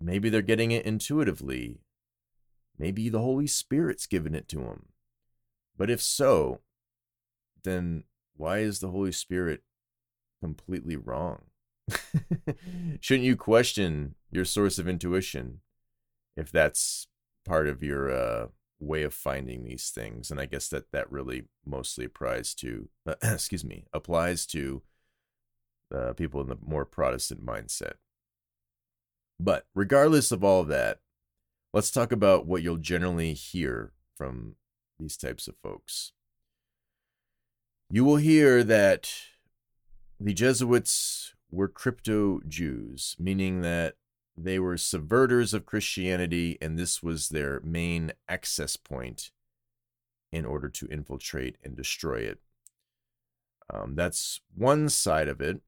Maybe 0.00 0.28
they're 0.28 0.42
getting 0.42 0.70
it 0.70 0.84
intuitively. 0.84 1.80
Maybe 2.78 3.08
the 3.08 3.20
Holy 3.20 3.46
Spirit's 3.46 4.06
given 4.06 4.34
it 4.34 4.48
to 4.48 4.56
them. 4.56 4.86
But 5.76 5.90
if 5.90 6.02
so, 6.02 6.60
then 7.64 8.04
why 8.36 8.58
is 8.58 8.80
the 8.80 8.90
Holy 8.90 9.12
Spirit 9.12 9.62
completely 10.42 10.96
wrong? 10.96 11.44
Shouldn't 13.00 13.26
you 13.26 13.36
question 13.36 14.14
your 14.30 14.44
source 14.44 14.78
of 14.78 14.88
intuition 14.88 15.60
if 16.36 16.50
that's 16.50 17.08
part 17.44 17.66
of 17.66 17.82
your 17.82 18.10
uh, 18.10 18.46
way 18.78 19.02
of 19.02 19.14
finding 19.14 19.64
these 19.64 19.90
things? 19.90 20.30
And 20.30 20.40
I 20.40 20.46
guess 20.46 20.68
that 20.68 20.92
that 20.92 21.10
really 21.10 21.44
mostly 21.64 22.04
applies 22.04 22.54
to, 22.56 22.88
uh, 23.06 23.14
excuse 23.22 23.64
me, 23.64 23.86
applies 23.92 24.46
to 24.46 24.82
uh, 25.94 26.12
people 26.14 26.40
in 26.40 26.48
the 26.48 26.58
more 26.64 26.84
Protestant 26.84 27.44
mindset. 27.44 27.94
But 29.38 29.66
regardless 29.74 30.32
of 30.32 30.42
all 30.42 30.62
of 30.62 30.68
that, 30.68 31.00
let's 31.72 31.90
talk 31.90 32.12
about 32.12 32.46
what 32.46 32.62
you'll 32.62 32.78
generally 32.78 33.34
hear 33.34 33.92
from 34.16 34.56
these 34.98 35.16
types 35.16 35.46
of 35.46 35.56
folks 35.62 36.12
you 37.88 38.04
will 38.04 38.16
hear 38.16 38.64
that 38.64 39.12
the 40.18 40.34
Jesuits 40.34 41.34
were 41.50 41.68
crypto 41.68 42.40
Jews, 42.48 43.14
meaning 43.18 43.60
that 43.62 43.94
they 44.36 44.58
were 44.58 44.74
subverters 44.74 45.54
of 45.54 45.66
Christianity, 45.66 46.58
and 46.60 46.78
this 46.78 47.02
was 47.02 47.28
their 47.28 47.60
main 47.60 48.12
access 48.28 48.76
point 48.76 49.30
in 50.32 50.44
order 50.44 50.68
to 50.68 50.88
infiltrate 50.88 51.56
and 51.62 51.76
destroy 51.76 52.18
it. 52.18 52.40
Um, 53.72 53.94
that's 53.94 54.40
one 54.54 54.88
side 54.88 55.28
of 55.28 55.40
it. 55.40 55.60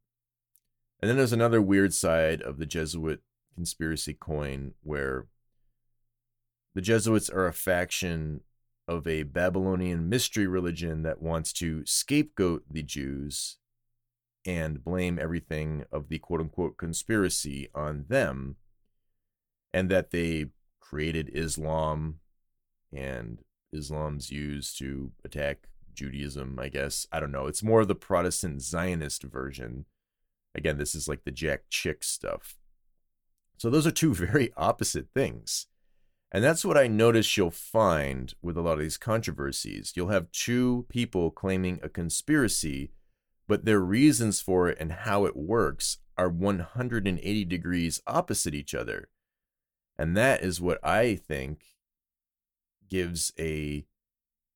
And 1.01 1.09
then 1.09 1.17
there's 1.17 1.33
another 1.33 1.63
weird 1.63 1.95
side 1.95 2.43
of 2.43 2.59
the 2.59 2.67
Jesuit 2.67 3.23
conspiracy 3.59 4.15
coin 4.15 4.73
where 4.85 5.27
the 6.77 6.81
Jesuits 6.81 7.29
are 7.29 7.49
a 7.49 7.53
faction 7.53 8.43
of 8.87 9.05
a 9.05 9.25
Babylonian 9.25 10.09
mystery 10.09 10.47
religion 10.47 11.03
that 11.03 11.21
wants 11.21 11.53
to 11.55 11.85
scapegoat 11.85 12.62
the 12.71 12.85
Jews 12.85 13.57
and 14.47 14.85
blame 14.85 15.19
everything 15.21 15.85
of 15.91 16.09
the 16.09 16.21
quote 16.21 16.41
unquote 16.41 16.77
conspiracy 16.77 17.69
on 17.75 18.05
them, 18.09 18.55
and 19.75 19.91
that 19.91 20.12
they 20.12 20.47
created 20.79 21.29
Islam 21.35 22.21
and 22.93 23.41
Islam's 23.73 24.31
used 24.31 24.79
to 24.79 25.11
attack 25.25 25.67
Judaism, 25.95 26.61
I 26.61 26.69
guess. 26.69 27.09
I 27.11 27.19
don't 27.19 27.33
know. 27.33 27.49
It's 27.49 27.65
more 27.65 27.81
of 27.81 27.88
the 27.88 27.97
Protestant 27.97 28.62
Zionist 28.62 29.25
version. 29.25 29.87
Again, 30.55 30.79
this 30.79 30.95
is 30.95 31.09
like 31.09 31.25
the 31.25 31.33
Jack 31.33 31.62
Chick 31.69 32.05
stuff. 32.05 32.57
So 33.59 33.69
those 33.69 33.87
are 33.87 33.93
two 33.93 34.15
very 34.15 34.53
opposite 34.57 35.09
things. 35.15 35.67
And 36.31 36.45
that's 36.45 36.65
what 36.65 36.77
I 36.77 36.88
notice 36.88 37.37
you'll 37.37 37.50
find 37.50 38.35
with 38.43 38.57
a 38.57 38.61
lot 38.61 38.75
of 38.75 38.81
these 38.81 38.99
controversies. 38.99 39.93
You'll 39.95 40.09
have 40.09 40.31
two 40.31 40.87
people 40.88 41.31
claiming 41.31 41.81
a 41.83 41.88
conspiracy, 41.88 42.93
but 43.47 43.65
their 43.65 43.81
reasons 43.81 44.41
for 44.41 44.69
it 44.69 44.77
and 44.79 44.93
how 44.93 45.25
it 45.25 45.37
works 45.37 45.99
are 46.19 46.29
180 46.29 47.45
degrees 47.45 48.03
opposite 48.07 48.55
each 48.55 48.75
other. 48.75 49.09
And 49.99 50.17
that 50.17 50.43
is 50.43 50.61
what 50.61 50.85
I 50.85 51.17
think 51.17 51.62
gives 52.88 53.33
a 53.38 53.87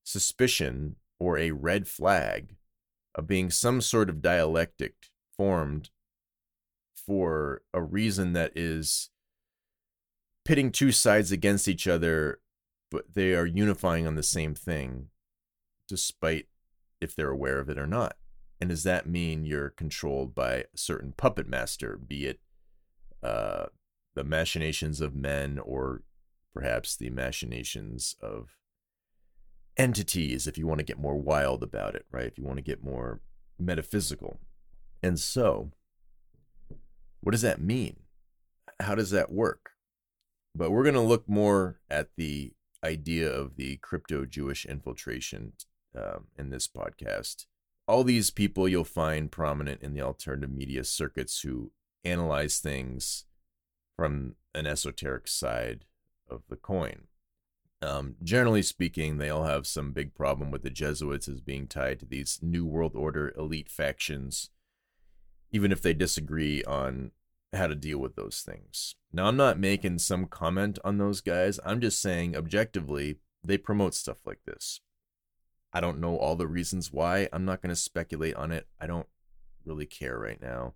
suspicion 0.05 0.97
or 1.19 1.39
a 1.39 1.53
red 1.53 1.89
flag 1.89 2.57
of 3.15 3.27
being 3.27 3.51
some 3.51 3.81
sort 3.81 4.11
of 4.11 4.21
dialectic 4.21 4.95
formed 5.37 5.91
for 7.07 7.63
a 7.73 7.83
reason 7.83 8.33
that 8.33 8.53
is 8.55 9.11
pitting 10.45 10.71
two 10.71 10.93
sides 10.93 11.33
against 11.33 11.69
each 11.69 11.87
other, 11.87 12.41
but 12.91 13.15
they 13.15 13.35
are 13.35 13.47
unifying 13.47 14.07
on 14.07 14.15
the 14.15 14.23
same 14.23 14.55
thing, 14.55 15.09
despite 15.89 16.47
if 17.01 17.15
they're 17.15 17.31
aware 17.31 17.59
of 17.59 17.69
it 17.69 17.79
or 17.79 17.87
not. 17.87 18.17
And 18.61 18.71
does 18.71 18.85
that 18.85 19.09
mean 19.09 19.45
you're 19.45 19.71
controlled 19.71 20.35
by 20.35 20.55
a 20.55 20.65
certain 20.77 21.13
puppet 21.17 21.49
master, 21.49 21.97
be 21.97 22.27
it 22.27 22.41
uh, 23.23 23.67
the 24.15 24.25
machinations 24.25 25.01
of 25.01 25.15
men 25.15 25.59
or 25.59 26.03
perhaps 26.55 26.97
the 26.97 27.11
machinations 27.11 28.15
of 28.21 28.57
entities, 29.77 30.47
if 30.47 30.59
you 30.59 30.67
want 30.67 30.79
to 30.79 30.85
get 30.85 30.99
more 30.99 31.17
wild 31.17 31.63
about 31.63 31.95
it, 31.95 32.05
right? 32.11 32.27
If 32.27 32.39
you 32.39 32.45
want 32.45 32.59
to 32.59 32.63
get 32.63 32.85
more 32.85 33.21
metaphysical. 33.59 34.39
And 35.03 35.19
so, 35.19 35.73
what 37.23 37.33
does 37.33 37.43
that 37.43 37.61
mean? 37.61 37.97
How 38.81 38.95
does 38.95 39.11
that 39.11 39.33
work? 39.33 39.71
But 40.55 40.71
we're 40.71 40.83
going 40.83 40.95
to 40.95 41.01
look 41.01 41.29
more 41.29 41.81
at 41.89 42.09
the 42.17 42.53
idea 42.85 43.31
of 43.31 43.57
the 43.57 43.77
crypto 43.77 44.27
Jewish 44.27 44.67
infiltration 44.67 45.53
um, 45.97 46.27
in 46.37 46.51
this 46.51 46.69
podcast. 46.69 47.47
All 47.89 48.05
these 48.05 48.31
people 48.31 48.69
you'll 48.69 48.85
find 48.85 49.31
prominent 49.31 49.83
in 49.83 49.95
the 49.95 50.03
alternative 50.03 50.51
media 50.51 50.85
circuits 50.85 51.41
who 51.41 51.73
analyze 52.05 52.59
things 52.59 53.25
from 53.97 54.35
an 54.55 54.67
esoteric 54.67 55.29
side 55.29 55.85
of 56.29 56.43
the 56.49 56.57
coin. 56.57 57.05
Um, 57.81 58.15
generally 58.23 58.63
speaking, 58.63 59.19
they 59.19 59.29
all 59.29 59.45
have 59.45 59.67
some 59.67 59.93
big 59.93 60.15
problem 60.15 60.51
with 60.51 60.63
the 60.63 60.71
Jesuits 60.71 61.29
as 61.29 61.41
being 61.41 61.67
tied 61.67 61.99
to 62.01 62.07
these 62.07 62.39
New 62.41 62.65
World 62.65 62.93
Order 62.95 63.35
elite 63.37 63.71
factions, 63.71 64.51
even 65.53 65.71
if 65.71 65.83
they 65.83 65.95
disagree 65.95 66.65
on 66.65 67.13
how 67.53 67.67
to 67.67 67.75
deal 67.75 67.99
with 67.99 68.17
those 68.17 68.41
things. 68.41 68.95
Now, 69.13 69.27
I'm 69.27 69.37
not 69.37 69.59
making 69.59 69.99
some 69.99 70.27
comment 70.27 70.79
on 70.83 70.97
those 70.97 71.21
guys. 71.21 71.61
I'm 71.65 71.81
just 71.81 72.01
saying, 72.01 72.35
objectively, 72.35 73.17
they 73.45 73.59
promote 73.59 73.95
stuff 73.95 74.27
like 74.27 74.41
this. 74.47 74.81
I 75.73 75.81
don't 75.81 76.01
know 76.01 76.17
all 76.17 76.35
the 76.35 76.47
reasons 76.47 76.93
why. 76.93 77.29
I'm 77.33 77.45
not 77.45 77.61
going 77.61 77.71
to 77.71 77.77
speculate 77.77 78.35
on 78.37 78.53
it. 78.53 78.67
I 78.81 78.87
don't 78.87 79.07
really 79.65 79.87
care 79.87 80.19
right 80.19 80.41
now. 80.41 80.75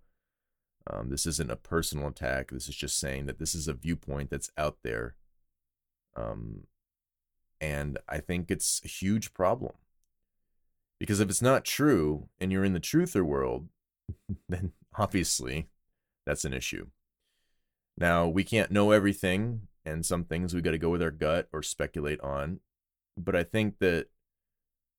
Um, 0.89 1.09
this 1.09 1.25
isn't 1.25 1.51
a 1.51 1.55
personal 1.55 2.07
attack. 2.07 2.51
This 2.51 2.69
is 2.69 2.75
just 2.75 2.97
saying 2.97 3.25
that 3.25 3.39
this 3.39 3.53
is 3.53 3.67
a 3.67 3.73
viewpoint 3.73 4.29
that's 4.29 4.51
out 4.57 4.77
there. 4.83 5.15
Um, 6.15 6.63
and 7.59 7.97
I 8.07 8.19
think 8.19 8.49
it's 8.49 8.81
a 8.85 8.87
huge 8.87 9.33
problem. 9.33 9.73
Because 10.99 11.19
if 11.19 11.29
it's 11.29 11.41
not 11.41 11.65
true 11.65 12.29
and 12.39 12.51
you're 12.51 12.63
in 12.63 12.73
the 12.73 12.79
truther 12.79 13.23
world, 13.23 13.67
then 14.49 14.73
obviously 14.97 15.67
that's 16.25 16.45
an 16.45 16.53
issue. 16.53 16.87
Now, 17.97 18.27
we 18.27 18.43
can't 18.43 18.71
know 18.71 18.91
everything, 18.91 19.67
and 19.83 20.05
some 20.05 20.23
things 20.23 20.53
we 20.53 20.61
got 20.61 20.71
to 20.71 20.77
go 20.77 20.89
with 20.89 21.01
our 21.01 21.11
gut 21.11 21.47
or 21.51 21.63
speculate 21.63 22.21
on. 22.21 22.59
But 23.17 23.35
I 23.35 23.43
think 23.43 23.79
that 23.79 24.07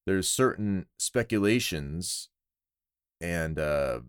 there's 0.07 0.29
certain 0.29 0.87
speculations 0.99 2.31
and 3.21 3.59
uh, 3.59 4.01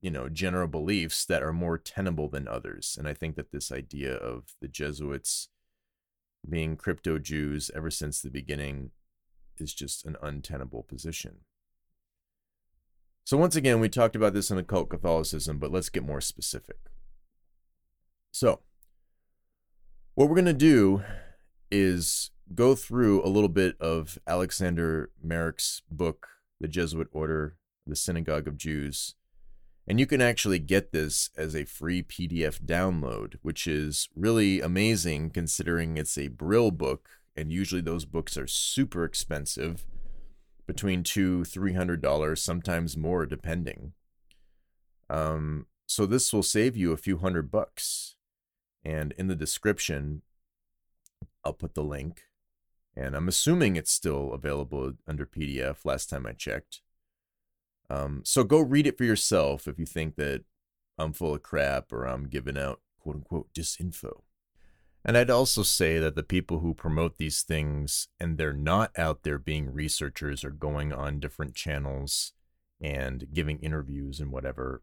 you 0.00 0.10
know 0.10 0.28
general 0.28 0.68
beliefs 0.68 1.24
that 1.24 1.42
are 1.42 1.52
more 1.52 1.78
tenable 1.78 2.28
than 2.28 2.46
others 2.46 2.96
and 2.98 3.08
i 3.08 3.14
think 3.14 3.34
that 3.36 3.50
this 3.50 3.72
idea 3.72 4.14
of 4.14 4.54
the 4.60 4.68
jesuits 4.68 5.48
being 6.48 6.76
crypto 6.76 7.18
jews 7.18 7.70
ever 7.74 7.90
since 7.90 8.20
the 8.20 8.30
beginning 8.30 8.90
is 9.58 9.74
just 9.74 10.04
an 10.04 10.16
untenable 10.22 10.82
position 10.82 11.38
so 13.26 13.36
once 13.36 13.56
again 13.56 13.80
we 13.80 13.88
talked 13.88 14.14
about 14.14 14.34
this 14.34 14.52
in 14.52 14.56
occult 14.56 14.88
catholicism 14.88 15.58
but 15.58 15.72
let's 15.72 15.88
get 15.88 16.04
more 16.04 16.20
specific. 16.20 16.76
So 18.30 18.60
what 20.14 20.28
we're 20.28 20.36
going 20.36 20.44
to 20.44 20.52
do 20.52 21.02
is 21.72 22.30
go 22.54 22.76
through 22.76 23.24
a 23.24 23.28
little 23.28 23.48
bit 23.48 23.74
of 23.80 24.16
alexander 24.28 25.10
Maryks' 25.26 25.82
book 25.90 26.28
the 26.60 26.68
jesuit 26.68 27.08
order 27.10 27.56
the 27.84 27.96
synagogue 27.96 28.46
of 28.46 28.56
jews 28.56 29.16
and 29.88 29.98
you 29.98 30.06
can 30.06 30.20
actually 30.20 30.60
get 30.60 30.92
this 30.92 31.30
as 31.36 31.54
a 31.54 31.64
free 31.64 32.02
PDF 32.02 32.60
download, 32.60 33.36
which 33.42 33.66
is 33.66 34.08
really 34.16 34.60
amazing 34.60 35.30
considering 35.30 35.96
it's 35.96 36.18
a 36.18 36.28
Brill 36.28 36.72
book, 36.72 37.08
and 37.36 37.52
usually 37.52 37.80
those 37.80 38.04
books 38.04 38.36
are 38.36 38.48
super 38.48 39.04
expensive, 39.04 39.86
between 40.66 41.02
two, 41.02 41.44
three 41.44 41.72
hundred 41.74 42.00
dollars, 42.00 42.42
sometimes 42.42 42.96
more, 42.96 43.26
depending. 43.26 43.92
Um, 45.08 45.66
so 45.86 46.04
this 46.04 46.32
will 46.32 46.42
save 46.42 46.76
you 46.76 46.92
a 46.92 46.96
few 46.96 47.18
hundred 47.18 47.50
bucks. 47.50 48.16
And 48.84 49.12
in 49.18 49.28
the 49.28 49.36
description, 49.36 50.22
I'll 51.44 51.52
put 51.52 51.74
the 51.74 51.82
link. 51.82 52.22
And 52.96 53.14
I'm 53.14 53.28
assuming 53.28 53.76
it's 53.76 53.92
still 53.92 54.32
available 54.32 54.92
under 55.06 55.26
PDF 55.26 55.84
last 55.84 56.08
time 56.08 56.26
I 56.26 56.32
checked. 56.32 56.80
Um, 57.90 58.22
so 58.24 58.42
go 58.42 58.60
read 58.60 58.86
it 58.86 58.98
for 58.98 59.04
yourself 59.04 59.68
if 59.68 59.78
you 59.78 59.86
think 59.86 60.16
that 60.16 60.44
I'm 60.98 61.12
full 61.12 61.34
of 61.34 61.42
crap 61.42 61.92
or 61.92 62.04
I'm 62.04 62.24
giving 62.28 62.58
out 62.58 62.80
quote 62.98 63.16
unquote 63.16 63.52
disinfo. 63.52 64.22
And 65.06 65.16
I'd 65.16 65.30
also 65.30 65.62
say 65.62 66.00
that 66.00 66.16
the 66.16 66.24
people 66.24 66.58
who 66.58 66.74
promote 66.74 67.16
these 67.16 67.42
things 67.42 68.08
and 68.18 68.36
they're 68.36 68.52
not 68.52 68.90
out 68.98 69.22
there 69.22 69.38
being 69.38 69.72
researchers 69.72 70.44
or 70.44 70.50
going 70.50 70.92
on 70.92 71.20
different 71.20 71.54
channels 71.54 72.32
and 72.80 73.28
giving 73.32 73.60
interviews 73.60 74.18
and 74.18 74.32
whatever, 74.32 74.82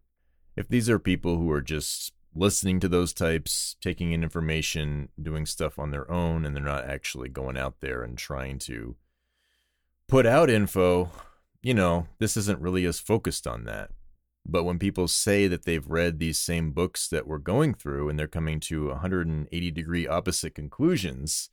if 0.55 0.69
these 0.69 0.89
are 0.89 0.97
people 0.97 1.37
who 1.37 1.51
are 1.51 1.61
just 1.61 2.13
listening 2.33 2.79
to 2.79 2.87
those 2.87 3.13
types, 3.13 3.75
taking 3.81 4.13
in 4.13 4.23
information, 4.23 5.09
doing 5.21 5.45
stuff 5.45 5.77
on 5.77 5.91
their 5.91 6.09
own, 6.09 6.45
and 6.45 6.55
they're 6.55 6.63
not 6.63 6.85
actually 6.85 7.27
going 7.27 7.57
out 7.57 7.81
there 7.81 8.01
and 8.01 8.17
trying 8.17 8.59
to 8.59 8.95
put 10.07 10.25
out 10.25 10.49
info, 10.49 11.11
you 11.61 11.73
know, 11.73 12.07
this 12.19 12.37
isn't 12.37 12.61
really 12.61 12.85
as 12.85 12.97
focused 12.97 13.45
on 13.45 13.65
that. 13.65 13.91
But 14.45 14.63
when 14.63 14.77
people 14.79 15.07
say 15.07 15.47
that 15.47 15.63
they've 15.63 15.87
read 15.87 16.19
these 16.19 16.39
same 16.39 16.71
books 16.71 17.07
that 17.07 17.27
we're 17.27 17.37
going 17.37 17.73
through 17.73 18.09
and 18.09 18.19
they're 18.19 18.27
coming 18.27 18.59
to 18.61 18.89
180 18.89 19.71
degree 19.71 20.07
opposite 20.07 20.53
conclusions, 20.53 21.49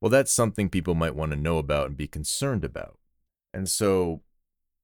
well, 0.00 0.10
that's 0.10 0.32
something 0.32 0.68
people 0.68 0.94
might 0.94 1.14
want 1.14 1.32
to 1.32 1.36
know 1.36 1.58
about 1.58 1.88
and 1.88 1.96
be 1.96 2.06
concerned 2.06 2.64
about. 2.64 2.98
And 3.52 3.68
so 3.68 4.22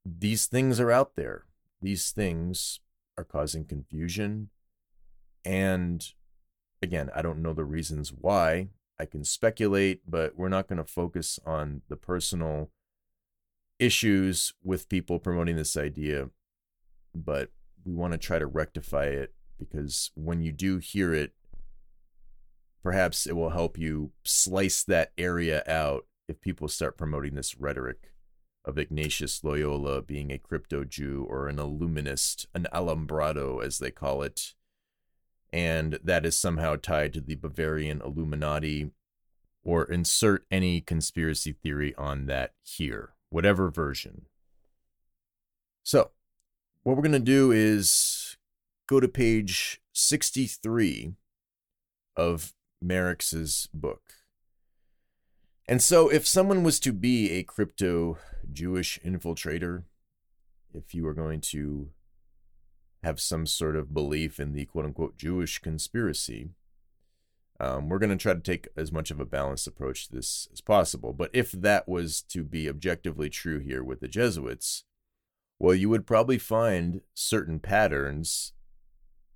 these 0.05 0.47
things 0.47 0.81
are 0.81 0.91
out 0.91 1.17
there. 1.17 1.45
These 1.81 2.11
things 2.11 2.81
are 3.17 3.25
causing 3.25 3.65
confusion. 3.65 4.51
And 5.45 6.07
again, 6.83 7.11
I 7.15 7.23
don't 7.23 7.43
know 7.43 7.55
the 7.55 7.65
reasons 7.65 8.13
why. 8.13 8.69
I 8.99 9.07
can 9.07 9.25
speculate, 9.25 10.03
but 10.09 10.37
we're 10.37 10.49
not 10.49 10.69
going 10.69 10.79
to 10.79 10.85
focus 10.85 11.39
on 11.45 11.83
the 11.89 11.97
personal 11.97 12.71
issues 13.79 14.55
with 14.63 14.89
people 14.89 15.19
promoting 15.19 15.57
this 15.57 15.77
idea, 15.77 16.31
but 17.15 17.51
we 17.85 17.93
want 17.93 18.13
to 18.13 18.19
try 18.19 18.39
to 18.39 18.47
rectify 18.47 19.07
it 19.07 19.35
because 19.59 20.11
when 20.15 20.41
you 20.41 20.53
do 20.53 20.79
hear 20.79 21.15
it, 21.15 21.33
perhaps 22.83 23.27
it 23.27 23.37
will 23.37 23.51
help 23.51 23.79
you 23.79 24.13
slice 24.25 24.83
that 24.85 25.13
area 25.17 25.63
out 25.67 26.07
if 26.29 26.41
people 26.41 26.69
start 26.69 26.99
promoting 26.99 27.35
this 27.35 27.57
rhetoric 27.57 28.13
of 28.65 28.79
Ignatius 28.79 29.43
Loyola 29.43 30.03
being 30.03 30.31
a 30.31 30.39
crypto 30.39 30.85
Jew 30.85 31.27
or 31.29 31.49
an 31.49 31.59
illuminist, 31.59 32.47
an 32.55 32.67
alumbrado 32.73 33.65
as 33.65 33.79
they 33.79 33.91
call 33.91 34.23
it, 34.23 34.55
and 35.53 35.99
that 36.03 36.25
is 36.25 36.39
somehow 36.39 36.77
tied 36.77 37.13
to 37.15 37.21
the 37.21 37.35
Bavarian 37.35 38.01
Illuminati, 38.01 38.91
or 39.65 39.85
insert 39.85 40.47
any 40.51 40.81
conspiracy 40.81 41.53
theory 41.53 41.95
on 41.97 42.27
that 42.27 42.53
here 42.63 43.15
whatever 43.33 43.71
version. 43.71 44.27
So, 45.83 46.11
what 46.83 46.97
we're 46.97 47.03
going 47.03 47.13
to 47.13 47.21
do 47.21 47.53
is 47.53 48.37
go 48.89 48.99
to 49.01 49.09
page 49.09 49.81
63 49.93 51.15
of 52.17 52.53
Maryks' 52.85 53.69
book. 53.73 54.01
And 55.69 55.81
so, 55.81 56.09
if 56.09 56.27
someone 56.27 56.65
was 56.65 56.81
to 56.81 56.93
be 56.93 57.31
a 57.31 57.45
crypto 57.45 58.19
Jewish 58.53 58.99
infiltrator, 59.05 59.85
if 60.75 60.95
you 60.95 61.07
are 61.07 61.15
going 61.15 61.41
to 61.41 61.91
have 63.05 63.21
some 63.21 63.47
sort 63.47 63.77
of 63.77 63.95
belief 63.95 64.41
in 64.41 64.53
the 64.53 64.65
quote 64.65 64.85
unquote 64.85 65.17
Jewish 65.17 65.61
conspiracy, 65.61 66.51
um, 67.61 67.89
we're 67.89 68.01
going 68.01 68.11
to 68.11 68.17
try 68.17 68.35
to 68.35 68.41
take 68.41 68.67
as 68.77 68.91
much 68.91 69.13
of 69.13 69.21
a 69.21 69.25
balanced 69.25 69.69
approach 69.69 70.09
to 70.09 70.17
this 70.17 70.49
as 70.53 70.61
possible. 70.61 71.13
But 71.13 71.31
if 71.33 71.53
that 71.53 71.89
was 71.89 72.23
to 72.23 72.43
be 72.43 72.69
objectively 72.69 73.31
true 73.31 73.61
here 73.61 73.85
with 73.85 74.01
the 74.01 74.09
Jesuits, 74.09 74.85
well, 75.63 75.77
you 75.77 75.89
would 75.89 76.09
probably 76.09 76.39
find 76.39 77.03
certain 77.15 77.61
patterns 77.61 78.53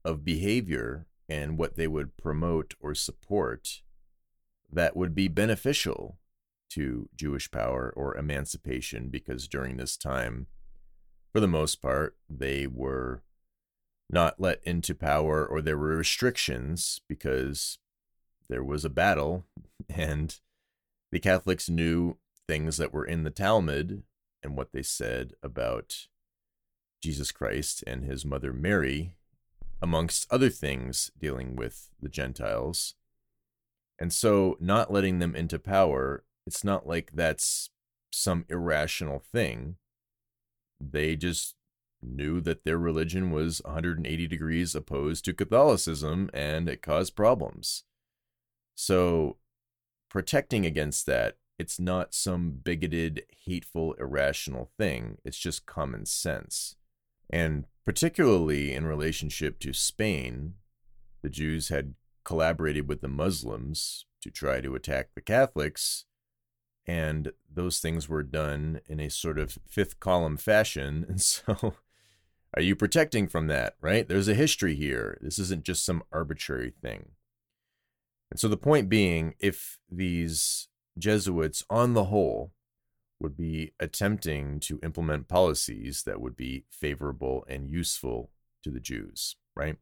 of 0.05 0.25
behavior 0.25 1.07
and 1.29 1.57
what 1.57 1.77
they 1.77 1.87
would 1.87 2.17
promote 2.17 2.75
or 2.81 2.97
support 2.97 3.83
that 4.69 4.97
would 4.97 5.15
be 5.15 5.29
beneficial 5.29 6.19
to 6.69 7.09
Jewish 7.15 7.49
power 7.49 7.93
or 7.97 8.17
emancipation 8.17 9.09
because 9.09 9.47
during 9.47 9.77
this 9.77 9.97
time, 9.97 10.49
for 11.33 11.39
the 11.39 11.47
most 11.47 11.77
part, 11.77 12.17
they 12.29 12.67
were 12.67 13.23
not 14.11 14.41
let 14.41 14.61
into 14.65 14.97
power 14.97 15.47
or 15.47 15.63
there 15.63 15.79
were 15.79 15.97
restrictions 15.97 17.01
because 17.09 17.79
there 18.49 18.65
was 18.65 18.85
a 18.85 18.91
battle, 18.91 19.45
and 19.89 20.41
the 21.13 21.21
Catholics 21.21 21.69
knew 21.69 22.17
things 22.49 22.79
that 22.79 22.93
were 22.93 23.07
in 23.07 23.23
the 23.23 23.31
Talmud 23.31 24.03
and 24.43 24.57
what 24.57 24.73
they 24.73 24.83
said 24.83 25.35
about 25.41 26.09
Jesus 27.07 27.31
Christ 27.31 27.85
and 27.87 28.03
his 28.03 28.25
mother 28.25 28.53
Mary, 28.53 29.15
amongst 29.81 30.27
other 30.29 30.51
things 30.51 31.13
dealing 31.17 31.55
with 31.55 31.91
the 32.03 32.09
Gentiles. 32.09 32.95
And 34.01 34.13
so, 34.13 34.57
not 34.59 34.93
letting 34.93 35.21
them 35.21 35.37
into 35.37 35.61
power, 35.61 36.25
it's 36.49 36.65
not 36.65 36.85
like 36.85 37.13
that's 37.15 37.71
some 38.11 38.45
irrational 38.49 39.21
thing. 39.21 39.77
They 40.81 41.15
just 41.15 41.55
knew 42.03 42.41
that 42.41 42.65
their 42.65 42.77
religion 42.77 43.31
was 43.31 43.63
180 43.65 44.27
degrees 44.27 44.75
opposed 44.75 45.25
to 45.27 45.33
Catholicism 45.33 46.29
and 46.35 46.69
it 46.69 46.83
caused 46.83 47.15
problems. 47.15 47.85
So, 48.75 49.37
protecting 50.11 50.67
against 50.67 51.07
that, 51.07 51.37
it's 51.57 51.79
not 51.79 52.15
some 52.15 52.51
bigoted, 52.51 53.23
hateful, 53.45 53.93
irrational 53.93 54.73
thing. 54.77 55.19
It's 55.25 55.39
just 55.39 55.67
common 55.67 56.05
sense. 56.05 56.75
And 57.31 57.67
particularly 57.85 58.73
in 58.73 58.87
relationship 58.87 59.59
to 59.61 59.73
Spain, 59.73 60.55
the 61.23 61.29
Jews 61.29 61.69
had 61.69 61.95
collaborated 62.25 62.89
with 62.89 63.01
the 63.01 63.09
Muslims 63.09 64.07
to 64.23 64.31
try 64.31 64.61
to 64.61 64.75
attack 64.75 65.11
the 65.15 65.21
Catholics, 65.21 66.05
and 66.87 67.33
those 67.53 67.81
things 67.81 68.09
were 68.09 68.23
done 68.23 68.81
in 68.87 69.01
a 69.01 69.11
sort 69.11 69.39
of 69.39 69.59
fifth 69.69 69.99
column 70.01 70.37
fashion. 70.37 71.05
And 71.09 71.21
so, 71.21 71.75
are 72.55 72.63
you 72.63 72.75
protecting 72.75 73.29
from 73.29 73.49
that, 73.49 73.75
right? 73.81 74.09
There's 74.09 74.29
a 74.29 74.35
history 74.35 74.75
here. 74.75 75.19
This 75.21 75.39
isn't 75.39 75.65
just 75.65 75.85
some 75.85 76.03
arbitrary 76.13 76.73
thing. 76.81 77.11
And 78.31 78.41
so 78.41 78.49
the 78.49 78.57
point 78.57 78.89
being, 78.89 79.35
if 79.39 79.79
these 79.91 80.69
Jesuits, 80.99 81.65
on 81.69 81.95
the 81.95 82.05
whole, 82.05 82.53
would 83.21 83.37
be 83.37 83.73
attempting 83.81 84.61
to 84.61 84.81
implement 84.83 85.29
policies 85.29 86.03
that 86.05 86.21
would 86.21 86.37
be 86.37 86.65
favorable 86.71 87.45
and 87.49 87.71
useful 87.71 88.31
to 88.63 88.71
the 88.71 88.81
Jews, 88.81 89.37
right? 89.55 89.77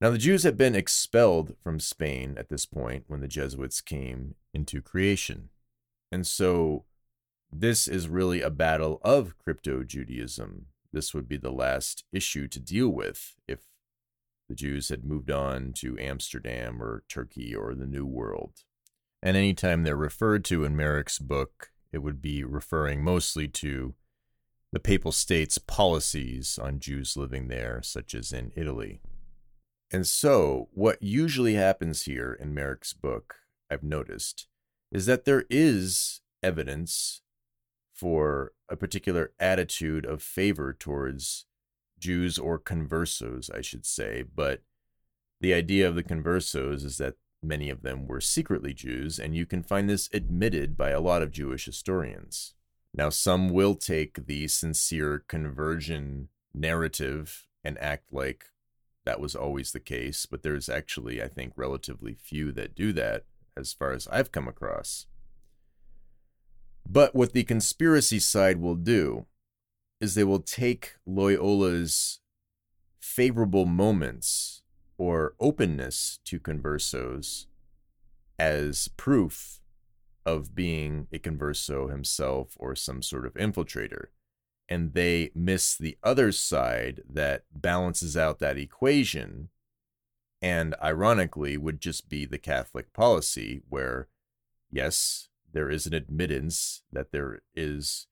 Now, 0.00 0.10
the 0.10 0.18
Jews 0.18 0.42
had 0.42 0.56
been 0.56 0.74
expelled 0.74 1.54
from 1.62 1.80
Spain 1.80 2.36
at 2.38 2.48
this 2.48 2.66
point 2.66 3.04
when 3.06 3.20
the 3.20 3.28
Jesuits 3.28 3.80
came 3.80 4.34
into 4.52 4.82
creation. 4.82 5.48
And 6.12 6.26
so 6.26 6.84
this 7.50 7.88
is 7.88 8.08
really 8.08 8.42
a 8.42 8.50
battle 8.50 9.00
of 9.02 9.38
crypto 9.38 9.84
Judaism. 9.84 10.66
This 10.92 11.14
would 11.14 11.28
be 11.28 11.38
the 11.38 11.52
last 11.52 12.04
issue 12.12 12.46
to 12.48 12.60
deal 12.60 12.88
with 12.88 13.36
if 13.48 13.60
the 14.48 14.54
Jews 14.54 14.90
had 14.90 15.04
moved 15.04 15.30
on 15.30 15.72
to 15.74 15.98
Amsterdam 15.98 16.82
or 16.82 17.04
Turkey 17.08 17.54
or 17.54 17.74
the 17.74 17.86
New 17.86 18.06
World. 18.06 18.64
And 19.22 19.36
anytime 19.36 19.82
they're 19.82 19.96
referred 19.96 20.44
to 20.46 20.64
in 20.64 20.76
Maryks' 20.76 21.18
book, 21.18 21.70
it 21.96 22.02
would 22.02 22.20
be 22.20 22.44
referring 22.44 23.02
mostly 23.02 23.48
to 23.48 23.94
the 24.70 24.78
Papal 24.78 25.12
States' 25.12 25.56
policies 25.56 26.58
on 26.62 26.78
Jews 26.78 27.16
living 27.16 27.48
there, 27.48 27.80
such 27.82 28.14
as 28.14 28.34
in 28.34 28.52
Italy. 28.54 29.00
And 29.90 30.06
so, 30.06 30.68
what 30.74 31.02
usually 31.02 31.54
happens 31.54 32.02
here 32.02 32.36
in 32.38 32.52
Maryks' 32.52 32.92
book, 32.92 33.36
I've 33.70 33.82
noticed, 33.82 34.46
is 34.92 35.06
that 35.06 35.24
there 35.24 35.46
is 35.48 36.20
evidence 36.42 37.22
for 37.94 38.52
a 38.68 38.76
particular 38.76 39.32
attitude 39.40 40.04
of 40.04 40.22
favor 40.22 40.74
towards 40.74 41.46
Jews 41.98 42.38
or 42.38 42.58
conversos, 42.58 43.48
I 43.50 43.62
should 43.62 43.86
say. 43.86 44.22
But 44.22 44.60
the 45.40 45.54
idea 45.54 45.88
of 45.88 45.94
the 45.94 46.02
conversos 46.02 46.84
is 46.84 46.98
that 46.98 47.14
many 47.46 47.70
of 47.70 47.82
them 47.82 48.06
were 48.06 48.20
secretly 48.20 48.74
Jews, 48.74 49.18
and 49.18 49.34
you 49.34 49.46
can 49.46 49.62
find 49.62 49.88
this 49.88 50.08
admitted 50.12 50.76
by 50.76 50.90
a 50.90 51.00
lot 51.00 51.22
of 51.22 51.30
Jewish 51.30 51.64
historians. 51.64 52.54
Now, 52.92 53.10
some 53.10 53.50
will 53.50 53.74
take 53.74 54.26
the 54.26 54.48
sincere 54.48 55.24
conversion 55.28 56.28
narrative 56.54 57.46
and 57.62 57.78
act 57.78 58.12
like 58.12 58.46
that 59.04 59.20
was 59.20 59.34
always 59.36 59.72
the 59.72 59.80
case, 59.80 60.26
but 60.26 60.42
there's 60.42 60.68
actually, 60.68 61.22
I 61.22 61.28
think, 61.28 61.52
relatively 61.56 62.14
few 62.14 62.52
that 62.52 62.74
do 62.74 62.92
that 62.94 63.24
as 63.56 63.72
far 63.72 63.92
as 63.92 64.08
I've 64.08 64.32
come 64.32 64.48
across. 64.48 65.06
But 66.88 67.14
what 67.14 67.32
the 67.32 67.44
conspiracy 67.44 68.18
side 68.18 68.60
will 68.60 68.74
do 68.74 69.26
is 70.00 70.14
they 70.14 70.24
will 70.24 70.40
take 70.40 70.96
Loyola's 71.06 72.20
favorable 73.00 73.64
moments 73.64 74.62
or 74.98 75.34
openness 75.40 76.18
to 76.24 76.40
conversos 76.40 77.46
as 78.38 78.88
proof 78.96 79.60
of 80.24 80.54
being 80.54 81.06
a 81.12 81.18
converso 81.18 81.90
himself 81.90 82.56
or 82.58 82.74
some 82.74 83.02
sort 83.02 83.26
of 83.26 83.34
infiltrator. 83.34 84.06
And 84.68 84.94
they 84.94 85.30
miss 85.34 85.76
the 85.76 85.96
other 86.02 86.32
side 86.32 87.02
that 87.08 87.44
balances 87.54 88.16
out 88.16 88.40
that 88.40 88.58
equation 88.58 89.50
and 90.42 90.74
ironically 90.82 91.56
would 91.56 91.80
just 91.80 92.08
be 92.08 92.26
the 92.26 92.38
Catholic 92.38 92.92
policy 92.92 93.62
where, 93.68 94.08
yes, 94.70 95.28
there 95.52 95.70
is 95.70 95.86
an 95.86 95.94
admittance 95.94 96.82
that 96.92 97.12
there 97.12 97.40
is 97.54 98.08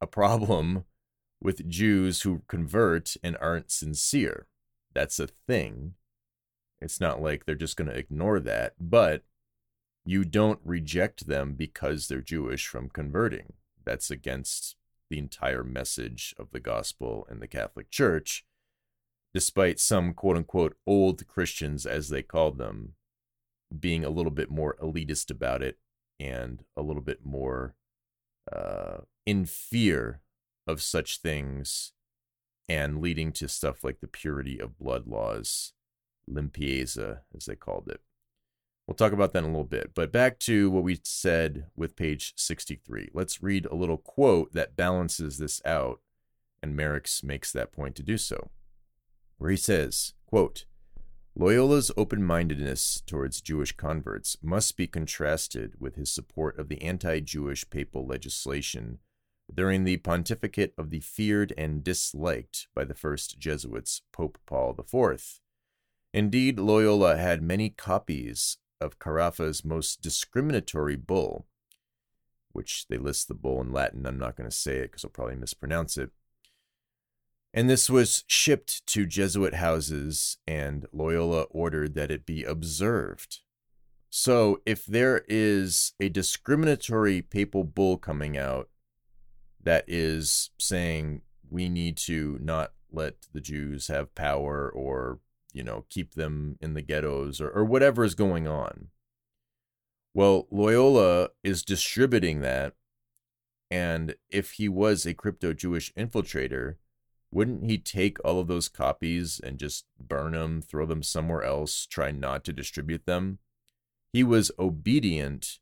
a 0.00 0.06
problem 0.06 0.84
with 1.40 1.68
Jews 1.68 2.22
who 2.22 2.42
convert 2.46 3.16
and 3.22 3.36
aren't 3.40 3.70
sincere. 3.70 4.46
That's 4.94 5.18
a 5.18 5.26
thing. 5.26 5.94
It's 6.80 7.00
not 7.00 7.22
like 7.22 7.44
they're 7.44 7.54
just 7.54 7.76
going 7.76 7.88
to 7.88 7.96
ignore 7.96 8.40
that, 8.40 8.74
but 8.80 9.22
you 10.04 10.24
don't 10.24 10.60
reject 10.64 11.26
them 11.26 11.54
because 11.54 12.08
they're 12.08 12.20
Jewish 12.20 12.66
from 12.66 12.88
converting. 12.88 13.54
That's 13.84 14.10
against 14.10 14.76
the 15.08 15.18
entire 15.18 15.62
message 15.62 16.34
of 16.38 16.50
the 16.50 16.60
gospel 16.60 17.26
in 17.30 17.38
the 17.38 17.46
Catholic 17.46 17.90
Church, 17.90 18.44
despite 19.32 19.78
some 19.78 20.12
quote 20.12 20.36
unquote 20.36 20.76
old 20.86 21.26
Christians, 21.26 21.86
as 21.86 22.08
they 22.08 22.22
called 22.22 22.58
them, 22.58 22.94
being 23.78 24.04
a 24.04 24.10
little 24.10 24.32
bit 24.32 24.50
more 24.50 24.76
elitist 24.82 25.30
about 25.30 25.62
it 25.62 25.78
and 26.18 26.64
a 26.76 26.82
little 26.82 27.02
bit 27.02 27.24
more 27.24 27.74
uh, 28.50 28.98
in 29.24 29.44
fear 29.46 30.20
of 30.66 30.82
such 30.82 31.18
things 31.18 31.92
and 32.72 33.02
leading 33.02 33.32
to 33.32 33.46
stuff 33.48 33.84
like 33.84 34.00
the 34.00 34.06
purity 34.06 34.58
of 34.58 34.78
blood 34.78 35.06
laws, 35.06 35.74
limpieza, 36.28 37.18
as 37.36 37.44
they 37.44 37.54
called 37.54 37.86
it. 37.86 38.00
We'll 38.86 38.94
talk 38.94 39.12
about 39.12 39.34
that 39.34 39.40
in 39.40 39.44
a 39.44 39.48
little 39.48 39.64
bit. 39.64 39.90
But 39.94 40.10
back 40.10 40.38
to 40.40 40.70
what 40.70 40.82
we 40.82 40.98
said 41.04 41.66
with 41.76 41.96
page 41.96 42.32
63. 42.36 43.10
Let's 43.12 43.42
read 43.42 43.66
a 43.66 43.74
little 43.74 43.98
quote 43.98 44.54
that 44.54 44.74
balances 44.74 45.36
this 45.36 45.60
out, 45.66 46.00
and 46.62 46.74
Maryks 46.74 47.22
makes 47.22 47.52
that 47.52 47.72
point 47.72 47.94
to 47.96 48.02
do 48.02 48.16
so, 48.16 48.50
where 49.36 49.50
he 49.50 49.56
says, 49.58 50.14
quote, 50.24 50.64
Loyola's 51.38 51.92
open 51.98 52.24
mindedness 52.24 53.02
towards 53.06 53.42
Jewish 53.42 53.72
converts 53.72 54.38
must 54.42 54.78
be 54.78 54.86
contrasted 54.86 55.74
with 55.78 55.96
his 55.96 56.10
support 56.10 56.58
of 56.58 56.70
the 56.70 56.80
anti 56.80 57.20
Jewish 57.20 57.68
papal 57.68 58.06
legislation 58.06 58.98
during 59.54 59.84
the 59.84 59.98
pontificate 59.98 60.74
of 60.78 60.90
the 60.90 61.00
feared 61.00 61.52
and 61.56 61.84
disliked 61.84 62.68
by 62.74 62.84
the 62.84 62.94
first 62.94 63.38
Jesuits, 63.38 64.02
Pope 64.12 64.38
Paul 64.46 64.76
IV. 64.78 65.40
Indeed, 66.12 66.58
Loyola 66.58 67.16
had 67.16 67.42
many 67.42 67.70
copies 67.70 68.58
of 68.80 68.98
Carafa's 68.98 69.64
most 69.64 70.02
discriminatory 70.02 70.96
bull, 70.96 71.46
which 72.52 72.86
they 72.88 72.98
list 72.98 73.28
the 73.28 73.34
bull 73.34 73.60
in 73.60 73.72
Latin. 73.72 74.06
I'm 74.06 74.18
not 74.18 74.36
going 74.36 74.48
to 74.48 74.54
say 74.54 74.78
it 74.78 74.90
because 74.90 75.04
I'll 75.04 75.10
probably 75.10 75.36
mispronounce 75.36 75.96
it. 75.96 76.10
And 77.54 77.68
this 77.68 77.90
was 77.90 78.24
shipped 78.26 78.86
to 78.88 79.06
Jesuit 79.06 79.54
houses, 79.54 80.38
and 80.46 80.86
Loyola 80.92 81.42
ordered 81.50 81.94
that 81.94 82.10
it 82.10 82.24
be 82.24 82.44
observed. 82.44 83.40
So, 84.08 84.60
if 84.66 84.84
there 84.84 85.24
is 85.28 85.92
a 86.00 86.08
discriminatory 86.08 87.22
papal 87.22 87.64
bull 87.64 87.96
coming 87.96 88.36
out 88.36 88.68
that 89.62 89.84
is 89.86 90.50
saying 90.58 91.22
we 91.50 91.68
need 91.68 91.96
to 91.96 92.38
not 92.40 92.72
let 92.90 93.14
the 93.32 93.40
Jews 93.40 93.88
have 93.88 94.14
power 94.14 94.70
or, 94.70 95.20
you 95.52 95.62
know, 95.62 95.84
keep 95.88 96.14
them 96.14 96.56
in 96.60 96.74
the 96.74 96.82
ghettos 96.82 97.40
or, 97.40 97.50
or 97.50 97.64
whatever 97.64 98.04
is 98.04 98.14
going 98.14 98.46
on. 98.46 98.88
Well, 100.14 100.46
Loyola 100.50 101.30
is 101.42 101.62
distributing 101.62 102.40
that. 102.40 102.74
And 103.70 104.16
if 104.28 104.52
he 104.52 104.68
was 104.68 105.06
a 105.06 105.14
crypto 105.14 105.54
Jewish 105.54 105.92
infiltrator, 105.94 106.76
wouldn't 107.30 107.64
he 107.64 107.78
take 107.78 108.22
all 108.22 108.38
of 108.38 108.46
those 108.46 108.68
copies 108.68 109.40
and 109.42 109.58
just 109.58 109.86
burn 109.98 110.32
them, 110.32 110.60
throw 110.60 110.84
them 110.84 111.02
somewhere 111.02 111.42
else, 111.42 111.86
try 111.86 112.10
not 112.10 112.44
to 112.44 112.52
distribute 112.52 113.06
them? 113.06 113.38
He 114.12 114.22
was 114.22 114.50
obedient 114.58 115.58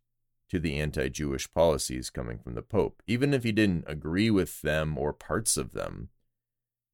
to 0.50 0.58
the 0.58 0.78
anti 0.78 1.08
Jewish 1.08 1.52
policies 1.52 2.10
coming 2.10 2.38
from 2.38 2.54
the 2.54 2.62
Pope. 2.62 3.02
Even 3.06 3.32
if 3.32 3.44
he 3.44 3.52
didn't 3.52 3.84
agree 3.86 4.30
with 4.30 4.60
them 4.62 4.98
or 4.98 5.12
parts 5.12 5.56
of 5.56 5.72
them, 5.72 6.08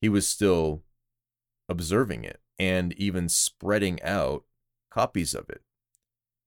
he 0.01 0.09
was 0.09 0.29
still 0.29 0.83
observing 1.69 2.25
it 2.25 2.40
and 2.59 2.92
even 2.95 3.29
spreading 3.29 4.01
out 4.03 4.45
copies 4.90 5.35
of 5.35 5.51
it. 5.51 5.62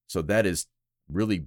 So 0.07 0.21
that 0.23 0.45
is 0.45 0.67
really 1.07 1.45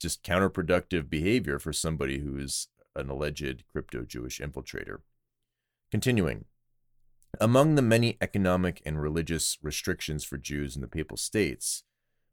just 0.00 0.22
counterproductive 0.24 1.08
behavior 1.08 1.58
for 1.58 1.72
somebody 1.72 2.18
who 2.18 2.36
is 2.36 2.68
an 2.94 3.08
alleged 3.08 3.64
crypto 3.70 4.02
Jewish 4.02 4.40
infiltrator. 4.40 4.98
Continuing. 5.90 6.44
Among 7.40 7.76
the 7.76 7.82
many 7.82 8.18
economic 8.20 8.82
and 8.84 9.00
religious 9.00 9.58
restrictions 9.62 10.24
for 10.24 10.36
Jews 10.36 10.76
in 10.76 10.82
the 10.82 10.88
Papal 10.88 11.16
States, 11.16 11.84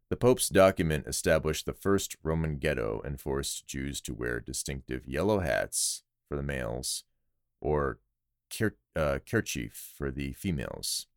the 0.09 0.15
Pope's 0.15 0.49
document 0.49 1.05
established 1.07 1.65
the 1.65 1.73
first 1.73 2.17
Roman 2.23 2.57
ghetto 2.57 3.01
and 3.05 3.19
forced 3.19 3.67
Jews 3.67 4.01
to 4.01 4.13
wear 4.13 4.39
distinctive 4.39 5.07
yellow 5.07 5.39
hats 5.39 6.03
for 6.27 6.35
the 6.35 6.43
males 6.43 7.03
or 7.61 7.99
ker- 8.55 8.77
uh, 8.95 9.19
kerchief 9.29 9.93
for 9.97 10.11
the 10.11 10.33
females. 10.33 11.07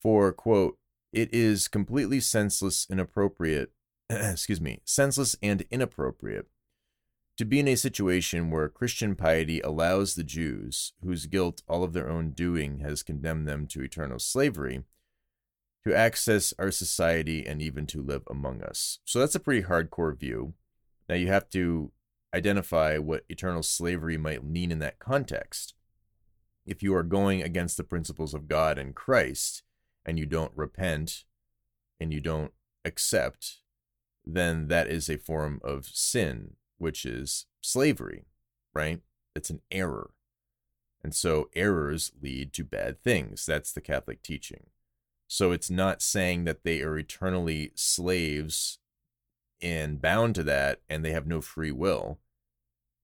For, 0.00 0.32
quote, 0.32 0.78
it 1.12 1.32
is 1.32 1.68
completely 1.68 2.20
senseless, 2.20 2.86
inappropriate, 2.90 3.72
excuse 4.10 4.60
me, 4.60 4.80
senseless 4.84 5.36
and 5.42 5.64
inappropriate 5.70 6.46
to 7.38 7.44
be 7.44 7.60
in 7.60 7.68
a 7.68 7.76
situation 7.76 8.50
where 8.50 8.68
Christian 8.68 9.14
piety 9.14 9.60
allows 9.60 10.14
the 10.14 10.24
Jews, 10.24 10.92
whose 11.04 11.26
guilt 11.26 11.62
all 11.68 11.84
of 11.84 11.92
their 11.92 12.10
own 12.10 12.30
doing 12.30 12.80
has 12.80 13.04
condemned 13.04 13.46
them 13.46 13.68
to 13.68 13.82
eternal 13.82 14.18
slavery, 14.18 14.82
to 15.88 15.96
access 15.96 16.52
our 16.58 16.70
society 16.70 17.46
and 17.46 17.62
even 17.62 17.86
to 17.86 18.02
live 18.02 18.22
among 18.28 18.62
us. 18.62 18.98
So 19.04 19.18
that's 19.18 19.34
a 19.34 19.40
pretty 19.40 19.62
hardcore 19.62 20.18
view. 20.18 20.54
Now 21.08 21.14
you 21.14 21.28
have 21.28 21.48
to 21.50 21.92
identify 22.34 22.98
what 22.98 23.24
eternal 23.28 23.62
slavery 23.62 24.18
might 24.18 24.44
mean 24.44 24.70
in 24.70 24.80
that 24.80 24.98
context. 24.98 25.74
If 26.66 26.82
you 26.82 26.94
are 26.94 27.02
going 27.02 27.42
against 27.42 27.78
the 27.78 27.84
principles 27.84 28.34
of 28.34 28.48
God 28.48 28.76
and 28.76 28.94
Christ 28.94 29.62
and 30.04 30.18
you 30.18 30.26
don't 30.26 30.52
repent 30.54 31.24
and 31.98 32.12
you 32.12 32.20
don't 32.20 32.52
accept, 32.84 33.60
then 34.26 34.68
that 34.68 34.88
is 34.88 35.08
a 35.08 35.16
form 35.16 35.60
of 35.64 35.86
sin, 35.86 36.56
which 36.76 37.06
is 37.06 37.46
slavery, 37.62 38.26
right? 38.74 39.00
It's 39.34 39.48
an 39.48 39.62
error. 39.70 40.10
And 41.02 41.14
so 41.14 41.48
errors 41.54 42.12
lead 42.20 42.52
to 42.54 42.64
bad 42.64 43.00
things. 43.02 43.46
That's 43.46 43.72
the 43.72 43.80
Catholic 43.80 44.22
teaching. 44.22 44.66
So 45.28 45.52
it's 45.52 45.70
not 45.70 46.00
saying 46.00 46.44
that 46.44 46.64
they 46.64 46.80
are 46.80 46.98
eternally 46.98 47.70
slaves 47.74 48.78
and 49.60 50.00
bound 50.00 50.34
to 50.36 50.42
that 50.44 50.80
and 50.88 51.04
they 51.04 51.12
have 51.12 51.26
no 51.26 51.42
free 51.42 51.70
will. 51.70 52.18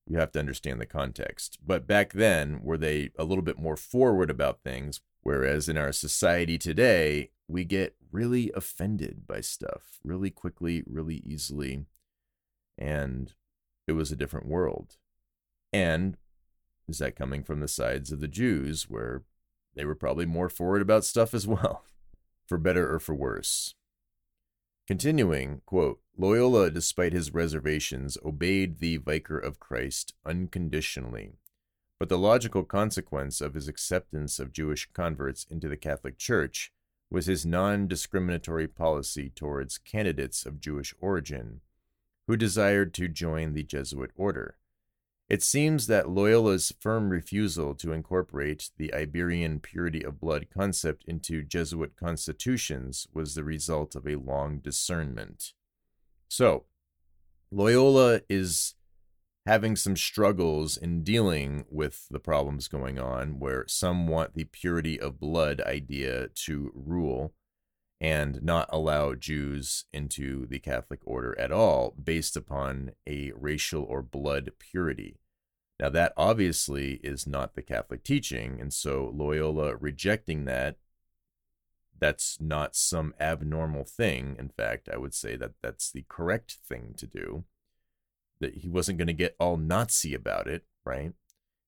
You 0.09 0.19
have 0.19 0.33
to 0.33 0.39
understand 0.39 0.81
the 0.81 0.87
context. 0.87 1.59
But 1.65 1.87
back 1.87 2.13
then, 2.15 2.61
were 2.63 2.79
they 2.79 3.11
a 3.19 3.25
little 3.25 3.45
bit 3.45 3.59
more 3.59 3.77
forward 3.77 4.31
about 4.31 4.63
things? 4.63 5.01
Whereas 5.23 5.69
in 5.69 5.77
our 5.77 5.93
society 5.93 6.59
today, 6.59 7.31
we 7.47 7.65
get 7.65 7.95
really 8.11 8.51
offended 8.55 9.27
by 9.27 9.41
stuff 9.41 9.99
really 10.03 10.31
quickly, 10.31 10.83
really 10.87 11.23
easily. 11.27 11.85
And 12.79 13.33
it 13.87 13.93
was 13.93 14.11
a 14.11 14.17
different 14.17 14.47
world. 14.47 14.97
And 15.73 16.17
is 16.89 16.99
that 16.99 17.17
coming 17.17 17.43
from 17.43 17.61
the 17.61 17.69
sides 17.69 18.13
of 18.13 18.21
the 18.21 18.29
Jews, 18.29 18.85
where 18.89 19.23
they 19.75 19.85
were 19.85 19.95
probably 19.95 20.27
more 20.27 20.49
forward 20.49 20.83
about 20.83 21.05
stuff 21.05 21.35
as 21.35 21.47
well, 21.47 21.85
for 22.47 22.59
better 22.59 22.93
or 22.93 22.99
for 22.99 23.15
worse? 23.15 23.75
Continuing, 24.87 25.63
quote, 25.65 26.01
Loyola, 26.17 26.71
despite 26.71 27.13
his 27.13 27.33
reservations, 27.33 28.19
obeyed 28.25 28.79
the 28.79 28.99
Vicar 28.99 29.39
of 29.39 29.59
Christ 29.59 30.15
unconditionally. 30.27 31.39
But 31.99 32.09
the 32.09 32.19
logical 32.19 32.65
consequence 32.65 33.41
of 33.41 33.55
his 33.55 33.67
acceptance 33.67 34.39
of 34.39 34.53
Jewish 34.53 34.89
converts 34.93 35.47
into 35.49 35.69
the 35.69 35.77
Catholic 35.77 36.19
Church 36.19 36.73
was 37.11 37.27
his 37.27 37.47
non 37.47 37.89
discriminatory 37.89 38.69
policy 38.69 39.31
towards 39.35 39.79
candidates 39.79 40.45
of 40.45 40.61
Jewish 40.61 40.95
origin 41.01 41.61
who 42.27 42.37
desired 42.37 42.95
to 42.95 43.09
join 43.09 43.53
the 43.53 43.63
Jesuit 43.63 44.11
order. 44.17 44.57
It 45.35 45.43
seems 45.43 45.89
that 45.89 46.09
Loyola's 46.09 46.73
firm 46.79 47.09
refusal 47.09 47.75
to 47.75 47.91
incorporate 47.91 48.71
the 48.77 48.95
Iberian 48.95 49.59
purity 49.59 50.05
of 50.05 50.21
blood 50.21 50.47
concept 50.49 51.03
into 51.09 51.43
Jesuit 51.43 51.97
constitutions 51.97 53.09
was 53.13 53.35
the 53.35 53.43
result 53.43 53.97
of 53.97 54.07
a 54.07 54.15
long 54.15 54.59
discernment. 54.59 55.53
So, 56.29 56.67
Loyola 57.51 58.21
is 58.29 58.77
having 59.45 59.75
some 59.75 59.97
struggles 59.97 60.77
in 60.77 61.03
dealing 61.03 61.65
with 61.69 62.07
the 62.13 62.21
problems 62.21 62.69
going 62.69 63.01
on 63.01 63.41
where 63.41 63.65
some 63.67 64.07
want 64.07 64.35
the 64.35 64.45
purity 64.45 65.01
of 65.01 65.19
blood 65.19 65.61
idea 65.63 66.29
to 66.45 66.71
rule 66.77 67.35
and 68.01 68.41
not 68.41 68.69
allow 68.73 69.15
Jews 69.15 69.87
into 69.93 70.47
the 70.47 70.61
Catholic 70.61 71.01
order 71.05 71.37
at 71.41 71.51
all 71.51 71.93
based 72.01 72.37
upon 72.37 72.93
a 73.05 73.33
racial 73.35 73.83
or 73.83 74.01
blood 74.01 74.53
purity. 74.61 75.19
Now, 75.85 75.91
that 75.91 76.15
obviously 76.17 76.95
is 77.05 77.27
not 77.27 77.55
the 77.55 77.61
Catholic 77.61 78.05
teaching, 78.05 78.59
and 78.59 78.73
so 78.73 79.13
Loyola 79.15 79.77
rejecting 79.77 80.47
that, 80.47 80.79
that's 81.99 82.39
not 82.41 82.75
some 82.75 83.13
abnormal 83.21 83.85
thing. 83.85 84.35
In 84.39 84.49
fact, 84.49 84.89
I 84.91 84.97
would 84.97 85.13
say 85.13 85.37
that 85.37 85.53
that's 85.63 85.93
the 85.93 86.07
correct 86.09 86.57
thing 86.67 86.95
to 86.97 87.07
do. 87.07 87.45
That 88.41 88.55
he 88.55 88.69
wasn't 88.71 88.97
going 88.97 89.09
to 89.09 89.13
get 89.13 89.37
all 89.39 89.59
Nazi 89.59 90.15
about 90.15 90.47
it, 90.47 90.65
right? 90.87 91.13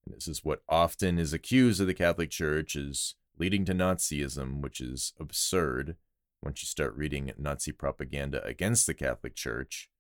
And 0.07 0.16
this 0.16 0.29
is 0.29 0.42
what 0.42 0.62
often 0.66 1.18
is 1.18 1.35
accused 1.35 1.83
of 1.83 1.87
the 1.87 1.92
Catholic 1.92 2.31
Church 2.31 2.74
is 2.74 3.16
leading 3.38 3.66
to 3.66 3.74
Nazism, 3.74 4.62
which 4.62 4.81
is 4.81 5.12
absurd 5.20 5.94
once 6.42 6.62
you 6.62 6.66
start 6.66 6.96
reading 6.96 7.33
Nazi 7.37 7.70
propaganda 7.70 8.42
against 8.46 8.87
the 8.87 8.94
Catholic 8.94 9.35
Church. 9.35 9.90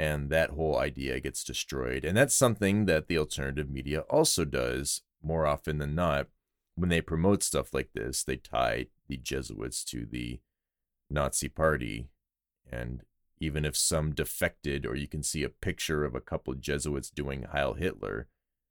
And 0.00 0.30
that 0.30 0.52
whole 0.52 0.78
idea 0.78 1.20
gets 1.20 1.44
destroyed. 1.44 2.06
And 2.06 2.16
that's 2.16 2.34
something 2.34 2.86
that 2.86 3.06
the 3.06 3.18
alternative 3.18 3.68
media 3.68 4.00
also 4.08 4.46
does 4.46 5.02
more 5.22 5.46
often 5.46 5.76
than 5.76 5.94
not. 5.94 6.28
When 6.74 6.88
they 6.88 7.02
promote 7.02 7.42
stuff 7.42 7.74
like 7.74 7.90
this, 7.92 8.24
they 8.24 8.36
tie 8.36 8.86
the 9.08 9.18
Jesuits 9.18 9.84
to 9.84 10.06
the 10.06 10.40
Nazi 11.10 11.48
party. 11.48 12.08
And 12.72 13.02
even 13.40 13.66
if 13.66 13.76
some 13.76 14.14
defected, 14.14 14.86
or 14.86 14.96
you 14.96 15.06
can 15.06 15.22
see 15.22 15.42
a 15.42 15.50
picture 15.50 16.02
of 16.02 16.14
a 16.14 16.20
couple 16.22 16.54
of 16.54 16.62
Jesuits 16.62 17.10
doing 17.10 17.42
Heil 17.52 17.74
Hitler, 17.74 18.26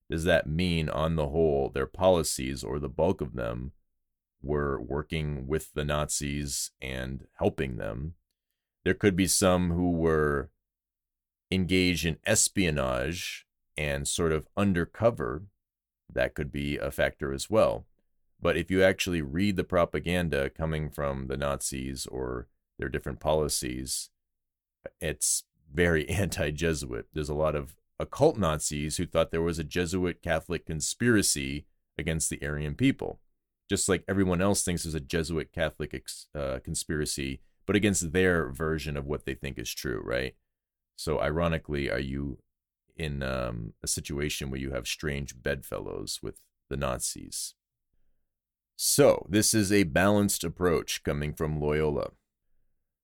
does 0.10 0.24
that 0.24 0.50
mean, 0.50 0.90
on 0.90 1.16
the 1.16 1.28
whole, 1.28 1.70
their 1.70 1.86
policies 1.86 2.64
or 2.64 2.80
the 2.80 2.90
bulk 2.90 3.22
of 3.22 3.36
them 3.36 3.74
were 4.42 4.82
working 4.82 5.46
with 5.46 5.74
the 5.76 5.86
Nazis 5.86 6.72
and 6.82 7.28
helping 7.38 7.78
them. 7.78 8.16
There 8.84 8.96
could 8.96 9.16
be 9.16 9.28
some 9.28 9.70
who 9.70 9.92
were 9.92 10.50
engaged 11.52 12.06
in 12.06 12.18
espionage 12.26 13.46
and 13.78 14.08
sort 14.08 14.32
of 14.32 14.48
undercover. 14.58 15.44
That 16.12 16.34
could 16.34 16.52
be 16.52 16.78
a 16.78 16.92
factor 16.92 17.34
as 17.34 17.50
well. 17.50 17.86
But 18.42 18.58
if 18.58 18.72
you 18.72 18.84
actually 18.84 19.22
read 19.22 19.58
the 19.58 19.64
propaganda 19.64 20.50
coming 20.50 20.90
from 20.90 21.28
the 21.28 21.38
Nazis 21.38 22.06
or 22.08 22.48
their 22.78 22.90
different 22.90 23.20
policies, 23.20 24.10
it's 25.00 25.44
very 25.72 26.08
anti 26.10 26.52
Jesuit. 26.52 27.08
There's 27.14 27.30
a 27.30 27.34
lot 27.34 27.56
of 27.56 27.76
occult 28.00 28.38
Nazis 28.38 28.98
who 28.98 29.06
thought 29.06 29.32
there 29.32 29.42
was 29.42 29.60
a 29.60 29.64
Jesuit 29.64 30.22
Catholic 30.22 30.66
conspiracy 30.66 31.66
against 31.98 32.30
the 32.30 32.42
Aryan 32.42 32.76
people 32.76 33.20
just 33.70 33.88
like 33.88 34.04
everyone 34.08 34.42
else 34.42 34.64
thinks 34.64 34.84
there's 34.84 34.96
a 34.96 35.00
Jesuit 35.00 35.54
Catholic 35.54 36.04
uh, 36.36 36.60
conspiracy, 36.64 37.40
but 37.68 37.76
against 37.76 38.12
their 38.12 38.50
version 38.50 38.98
of 38.98 39.06
what 39.06 39.26
they 39.26 39.36
think 39.36 39.60
is 39.60 39.72
true, 39.72 40.02
right? 40.04 40.36
So, 41.00 41.22
ironically, 41.22 41.90
are 41.90 41.98
you 41.98 42.40
in 42.98 43.24
um, 43.24 43.72
a 43.82 43.88
situation 43.88 44.52
where 44.52 44.60
you 44.60 44.72
have 44.72 44.86
strange 44.86 45.34
bedfellows 45.42 46.20
with 46.22 46.42
the 46.70 46.76
Nazis? 46.76 47.56
So, 48.76 49.26
this 49.30 49.54
is 49.54 49.72
a 49.72 49.84
balanced 49.84 50.44
approach 50.44 51.02
coming 51.06 51.34
from 51.34 51.62
Loyola. 51.62 52.10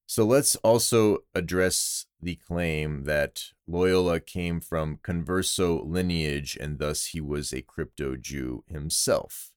So, 0.08 0.26
let's 0.26 0.58
also 0.58 1.20
address 1.34 2.08
the 2.22 2.36
claim 2.36 3.06
that 3.06 3.44
Loyola 3.66 4.20
came 4.20 4.60
from 4.60 4.98
converso 4.98 5.82
lineage 5.90 6.58
and 6.60 6.80
thus 6.80 7.06
he 7.06 7.22
was 7.22 7.54
a 7.54 7.62
crypto 7.62 8.18
Jew 8.18 8.66
himself 8.68 9.52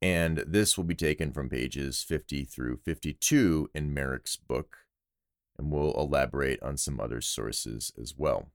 and 0.00 0.44
this 0.46 0.76
will 0.76 0.84
be 0.84 0.94
taken 0.94 1.32
from 1.32 1.48
pages 1.48 2.02
50 2.02 2.44
through 2.44 2.78
52 2.84 3.68
in 3.74 3.92
Maryks' 3.92 4.38
book, 4.38 4.78
and 5.60 5.70
we'll 5.70 5.92
elaborate 5.92 6.62
on 6.62 6.78
some 6.78 6.98
other 6.98 7.20
sources 7.20 7.92
as 8.00 8.14
well. 8.16 8.50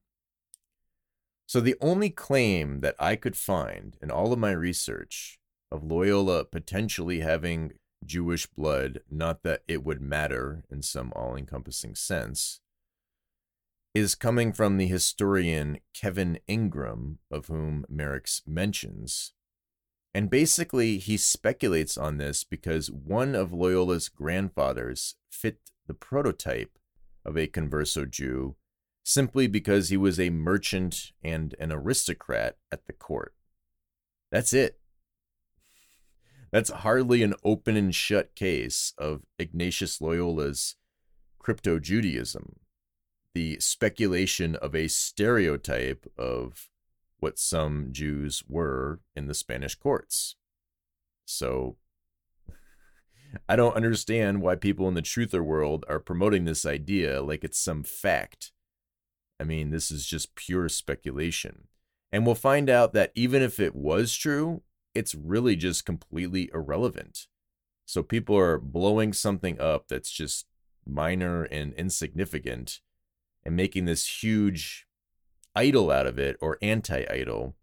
So, 1.45 1.61
the 1.61 1.75
only 1.79 2.09
claim 2.09 2.79
that 2.81 2.95
I 2.99 3.15
could 3.15 3.37
find 3.37 3.95
in 4.01 4.09
all 4.09 4.33
of 4.33 4.39
my 4.39 4.51
research 4.51 5.37
of 5.71 5.83
Loyola 5.83 6.43
potentially 6.43 7.19
having 7.19 7.73
Jewish 8.03 8.47
blood, 8.47 9.01
not 9.11 9.43
that 9.43 9.61
it 9.67 9.83
would 9.83 10.01
matter 10.01 10.63
in 10.71 10.81
some 10.81 11.13
all 11.15 11.35
encompassing 11.35 11.93
sense, 11.93 12.61
is 13.93 14.15
coming 14.15 14.51
from 14.51 14.77
the 14.77 14.87
historian 14.87 15.77
Kevin 15.93 16.39
Ingram, 16.47 17.19
of 17.29 17.45
whom 17.45 17.85
Maryks 17.87 18.41
mentions, 18.47 19.33
and 20.15 20.29
basically, 20.29 20.97
he 20.97 21.17
speculates 21.17 21.97
on 21.97 22.17
this 22.17 22.45
because 22.45 22.89
one 22.89 23.35
of 23.35 23.51
Loyola's 23.51 24.07
grandfathers 24.07 25.15
fit 25.29 25.59
the 25.87 25.93
prototype 25.93 26.79
of 27.25 27.37
a 27.37 27.47
converso 27.47 28.09
Jew 28.09 28.55
simply 29.03 29.47
because 29.47 29.89
he 29.89 29.97
was 29.97 30.19
a 30.19 30.29
merchant 30.31 31.11
and 31.23 31.53
an 31.59 31.71
aristocrat 31.71 32.57
at 32.71 32.87
the 32.87 32.93
court. 32.93 33.35
That's 34.31 34.51
it. 34.51 34.79
That's 36.51 36.71
hardly 36.71 37.21
an 37.21 37.35
open 37.43 37.75
and 37.75 37.93
shut 37.93 38.35
case 38.35 38.93
of 38.97 39.23
Ignatius 39.37 39.99
Loyola's 39.99 40.75
crypto 41.37 41.79
Judaism, 41.79 42.59
the 43.33 43.59
speculation 43.59 44.55
of 44.55 44.73
a 44.73 44.87
stereotype 44.87 46.07
of 46.17 46.69
what 47.19 47.37
some 47.37 47.89
Jews 47.91 48.43
were 48.47 49.01
in 49.15 49.27
the 49.27 49.33
Spanish 49.33 49.75
courts. 49.75 50.35
So 51.25 51.77
I 53.49 53.55
don't 53.55 53.75
understand 53.75 54.41
why 54.41 54.55
people 54.55 54.87
in 54.87 54.93
the 54.93 55.01
truther 55.01 55.43
world 55.43 55.85
are 55.87 55.99
promoting 55.99 56.45
this 56.45 56.65
idea 56.65 57.21
like 57.21 57.43
it's 57.43 57.59
some 57.59 57.83
fact. 57.83 58.51
I 59.39 59.43
mean, 59.43 59.71
this 59.71 59.91
is 59.91 60.05
just 60.05 60.35
pure 60.35 60.69
speculation. 60.69 61.67
And 62.11 62.25
we'll 62.25 62.35
find 62.35 62.69
out 62.69 62.93
that 62.93 63.11
even 63.15 63.41
if 63.41 63.59
it 63.59 63.75
was 63.75 64.15
true, 64.15 64.61
it's 64.93 65.13
really 65.13 65.55
just 65.55 65.85
completely 65.85 66.49
irrelevant. 66.53 67.27
So 67.85 68.01
people 68.01 68.37
are 68.37 68.57
blowing 68.57 69.13
something 69.13 69.59
up 69.59 69.87
that's 69.89 70.09
just 70.09 70.45
minor 70.87 71.43
and 71.43 71.73
insignificant 71.73 72.79
and 73.43 73.55
making 73.55 73.85
this 73.85 74.23
huge 74.23 74.87
idol 75.55 75.91
out 75.91 76.07
of 76.07 76.17
it 76.17 76.37
or 76.41 76.57
anti 76.61 77.05
idol, 77.09 77.55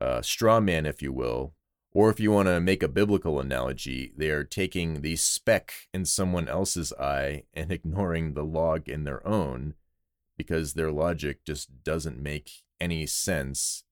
uh, 0.00 0.22
straw 0.22 0.60
man, 0.60 0.86
if 0.86 1.02
you 1.02 1.12
will. 1.12 1.54
Or 1.94 2.08
if 2.08 2.18
you 2.18 2.32
want 2.32 2.48
to 2.48 2.60
make 2.60 2.82
a 2.82 2.88
biblical 2.88 3.38
analogy, 3.38 4.12
they 4.16 4.30
are 4.30 4.44
taking 4.44 5.02
the 5.02 5.16
speck 5.16 5.74
in 5.92 6.06
someone 6.06 6.48
else's 6.48 6.92
eye 6.94 7.44
and 7.52 7.70
ignoring 7.72 8.34
the 8.34 8.44
log 8.44 8.88
in 8.88 9.04
their 9.04 9.26
own 9.26 9.74
because 10.36 10.72
their 10.72 10.90
logic 10.90 11.44
just 11.44 11.84
doesn't 11.84 12.20
make 12.20 12.62
any 12.80 13.06
sense 13.06 13.84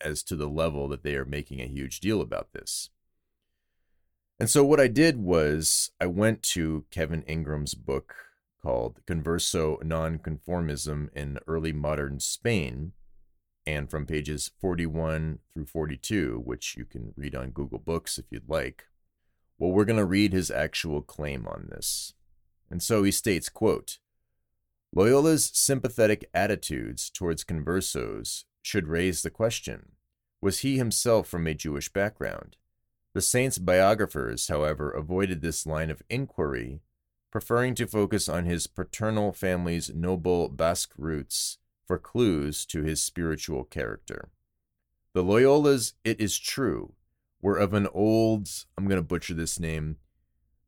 as 0.00 0.22
to 0.24 0.36
the 0.36 0.48
level 0.48 0.88
that 0.88 1.02
they 1.02 1.14
are 1.14 1.24
making 1.24 1.60
a 1.60 1.66
huge 1.66 2.00
deal 2.00 2.20
about 2.20 2.52
this. 2.52 2.90
And 4.40 4.50
so 4.50 4.64
what 4.64 4.80
I 4.80 4.88
did 4.88 5.18
was 5.18 5.92
I 6.00 6.06
went 6.06 6.42
to 6.54 6.84
Kevin 6.90 7.22
Ingram's 7.22 7.74
book 7.74 8.14
called 8.60 9.00
Converso 9.06 9.80
Nonconformism 9.82 11.08
in 11.14 11.38
Early 11.46 11.72
Modern 11.72 12.18
Spain, 12.18 12.92
and 13.66 13.90
from 13.90 14.06
pages 14.06 14.50
41 14.60 15.38
through 15.52 15.66
42, 15.66 16.42
which 16.44 16.76
you 16.76 16.84
can 16.84 17.12
read 17.16 17.34
on 17.34 17.50
Google 17.50 17.78
Books 17.78 18.18
if 18.18 18.26
you'd 18.30 18.48
like. 18.48 18.86
Well, 19.58 19.70
we're 19.70 19.84
going 19.84 19.98
to 19.98 20.04
read 20.04 20.32
his 20.32 20.50
actual 20.50 21.00
claim 21.02 21.46
on 21.46 21.68
this. 21.70 22.14
And 22.70 22.82
so 22.82 23.02
he 23.02 23.10
states, 23.10 23.48
quote, 23.48 23.98
Loyola's 24.94 25.50
sympathetic 25.52 26.28
attitudes 26.34 27.10
towards 27.10 27.44
conversos 27.44 28.44
should 28.62 28.88
raise 28.88 29.22
the 29.22 29.30
question 29.30 29.92
was 30.40 30.58
he 30.58 30.76
himself 30.76 31.26
from 31.26 31.46
a 31.46 31.54
Jewish 31.54 31.90
background? 31.90 32.56
The 33.14 33.22
saint's 33.22 33.56
biographers, 33.56 34.48
however, 34.48 34.90
avoided 34.90 35.40
this 35.40 35.64
line 35.64 35.90
of 35.90 36.02
inquiry, 36.10 36.80
preferring 37.30 37.74
to 37.76 37.86
focus 37.86 38.28
on 38.28 38.44
his 38.44 38.66
paternal 38.66 39.32
family's 39.32 39.94
noble 39.94 40.50
Basque 40.50 40.92
roots 40.98 41.56
for 41.86 41.98
clues 41.98 42.64
to 42.66 42.82
his 42.82 43.02
spiritual 43.02 43.64
character. 43.64 44.30
The 45.12 45.22
Loyolas, 45.22 45.92
it 46.02 46.20
is 46.20 46.38
true, 46.38 46.94
were 47.40 47.56
of 47.56 47.74
an 47.74 47.86
old, 47.92 48.48
I'm 48.76 48.86
going 48.86 49.00
to 49.00 49.02
butcher 49.02 49.34
this 49.34 49.60
name, 49.60 49.98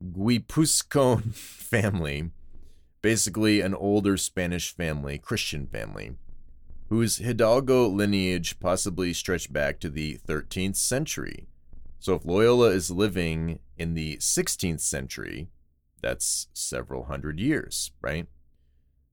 Guipuzcoan 0.03 1.35
family, 1.35 2.31
basically 3.03 3.61
an 3.61 3.75
older 3.75 4.17
Spanish 4.17 4.75
family, 4.75 5.19
Christian 5.19 5.67
family, 5.67 6.17
whose 6.89 7.17
Hidalgo 7.17 7.89
lineage 7.89 8.61
possibly 8.61 9.13
stretched 9.13 9.53
back 9.53 9.81
to 9.81 9.89
the 9.89 10.19
13th 10.27 10.77
century. 10.77 11.49
So 11.99 12.15
if 12.15 12.25
Loyola 12.25 12.71
is 12.71 12.91
living 12.91 13.59
in 13.77 13.95
the 13.95 14.19
16th 14.19 14.81
century, 14.81 15.49
that's 16.03 16.49
several 16.53 17.05
hundred 17.05 17.41
years, 17.41 17.91
right? 18.01 18.27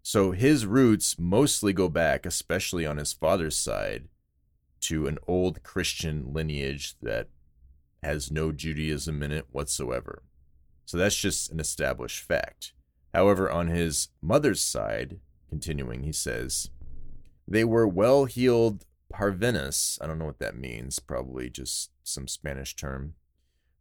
So 0.06 0.32
his 0.32 0.66
roots 0.66 1.18
mostly 1.18 1.72
go 1.72 1.88
back, 1.88 2.26
especially 2.26 2.86
on 2.86 2.98
his 2.98 3.14
father's 3.14 3.56
side, 3.56 4.10
to 4.82 5.08
an 5.08 5.18
old 5.28 5.64
Christian 5.64 6.34
lineage 6.34 6.96
that 7.02 7.30
has 8.04 8.30
no 8.30 8.52
Judaism 8.52 9.24
in 9.24 9.32
it 9.32 9.46
whatsoever. 9.52 10.24
So 10.84 10.98
that's 10.98 11.16
just 11.16 11.52
an 11.52 11.62
established 11.62 12.20
fact. 12.20 12.74
However, 13.14 13.50
on 13.50 13.68
his 13.68 14.10
mother's 14.22 14.62
side, 14.62 15.22
continuing, 15.48 16.04
he 16.04 16.12
says, 16.12 16.70
they 17.48 17.64
were 17.64 17.88
well 17.88 18.26
heeled 18.26 18.86
parvenus, 19.10 19.98
I 20.02 20.08
don't 20.08 20.20
know 20.20 20.26
what 20.26 20.40
that 20.40 20.58
means, 20.58 21.00
probably 21.00 21.50
just 21.50 21.92
some 22.04 22.28
Spanish 22.28 22.76
term, 22.76 23.14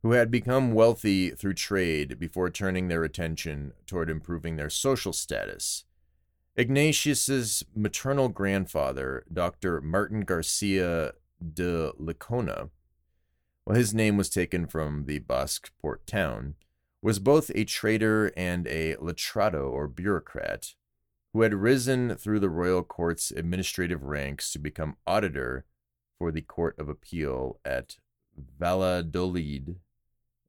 who 0.03 0.13
had 0.13 0.31
become 0.31 0.73
wealthy 0.73 1.31
through 1.31 1.55
trade 1.55 2.21
before 2.21 2.49
turning 2.49 2.87
their 2.87 3.03
attention 3.03 3.73
toward 3.87 4.09
improving 4.09 4.55
their 4.55 4.71
social 4.71 5.13
status. 5.13 5.85
Ignatius's 6.57 7.65
maternal 7.75 8.29
grandfather, 8.29 9.25
Dr. 9.33 9.81
Martin 9.81 10.21
Garcia 10.21 11.13
de 11.41 11.93
Licona, 11.99 12.69
well, 13.65 13.77
his 13.77 13.95
name 13.95 14.17
was 14.17 14.29
taken 14.29 14.67
from 14.67 15.05
the 15.07 15.21
Basque 15.21 15.71
port 15.81 16.07
town, 16.07 16.55
was 17.01 17.19
both 17.19 17.51
a 17.55 17.65
trader 17.65 18.33
and 18.37 18.67
a 18.67 18.97
letrado 18.97 19.71
or 19.71 19.87
bureaucrat 19.87 20.75
who 21.33 21.43
had 21.43 21.55
risen 21.55 22.17
through 22.17 22.41
the 22.41 22.51
royal 22.51 22.83
court's 22.83 23.31
administrative 23.31 24.03
ranks 24.03 24.53
to 24.53 24.59
become 24.59 24.97
auditor 25.07 25.65
for 26.19 26.31
the 26.31 26.43
Court 26.43 26.79
of 26.79 26.89
Appeal 26.89 27.59
at 27.65 27.97
Valladolid 28.59 29.77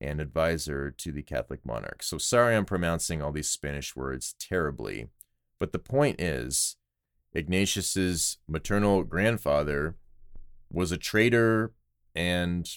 and 0.02 0.20
advisor 0.20 0.92
to 0.92 1.12
the 1.12 1.24
Catholic 1.24 1.66
monarch. 1.66 2.04
So 2.04 2.18
sorry 2.18 2.56
I'm 2.56 2.66
pronouncing 2.66 3.22
all 3.22 3.32
these 3.32 3.50
Spanish 3.50 3.96
words 3.96 4.36
terribly, 4.38 5.08
but 5.64 5.72
the 5.72 5.80
point 5.80 6.20
is 6.20 6.76
Ignatius's 7.32 8.36
maternal 8.50 9.06
grandfather 9.06 9.96
was 10.70 10.92
a 10.92 10.98
trader 10.98 11.72
and 12.14 12.70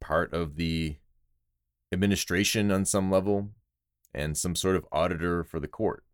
part 0.00 0.32
of 0.32 0.54
the 0.54 0.98
administration 1.90 2.70
on 2.70 2.84
some 2.84 3.10
level 3.10 3.48
and 4.14 4.38
some 4.38 4.54
sort 4.54 4.76
of 4.76 4.86
auditor 4.92 5.42
for 5.42 5.58
the 5.58 5.66
court. 5.66 6.04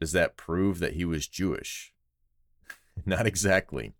Does 0.00 0.12
that 0.12 0.38
prove 0.38 0.78
that 0.78 0.94
he 0.94 1.04
was 1.04 1.28
Jewish? 1.28 1.92
Not 3.04 3.26
exactly. 3.26 3.92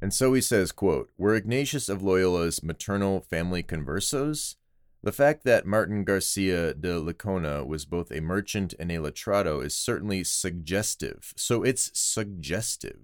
And 0.00 0.14
so 0.14 0.32
he 0.32 0.40
says, 0.40 0.72
quote, 0.72 1.10
Were 1.18 1.34
Ignatius 1.34 1.90
of 1.90 2.00
Loyola's 2.00 2.62
maternal 2.62 3.20
family 3.20 3.62
conversos? 3.62 4.54
The 5.02 5.12
fact 5.12 5.44
that 5.44 5.66
Martin 5.66 6.02
Garcia 6.02 6.74
de 6.74 7.00
Licona 7.00 7.64
was 7.64 7.84
both 7.84 8.10
a 8.10 8.20
merchant 8.20 8.74
and 8.78 8.90
a 8.90 8.96
letrado 8.96 9.64
is 9.64 9.76
certainly 9.76 10.24
suggestive. 10.24 11.32
So 11.36 11.62
it's 11.62 11.90
suggestive. 11.98 12.98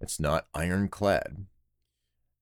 It's 0.00 0.18
not 0.18 0.46
ironclad. 0.54 1.46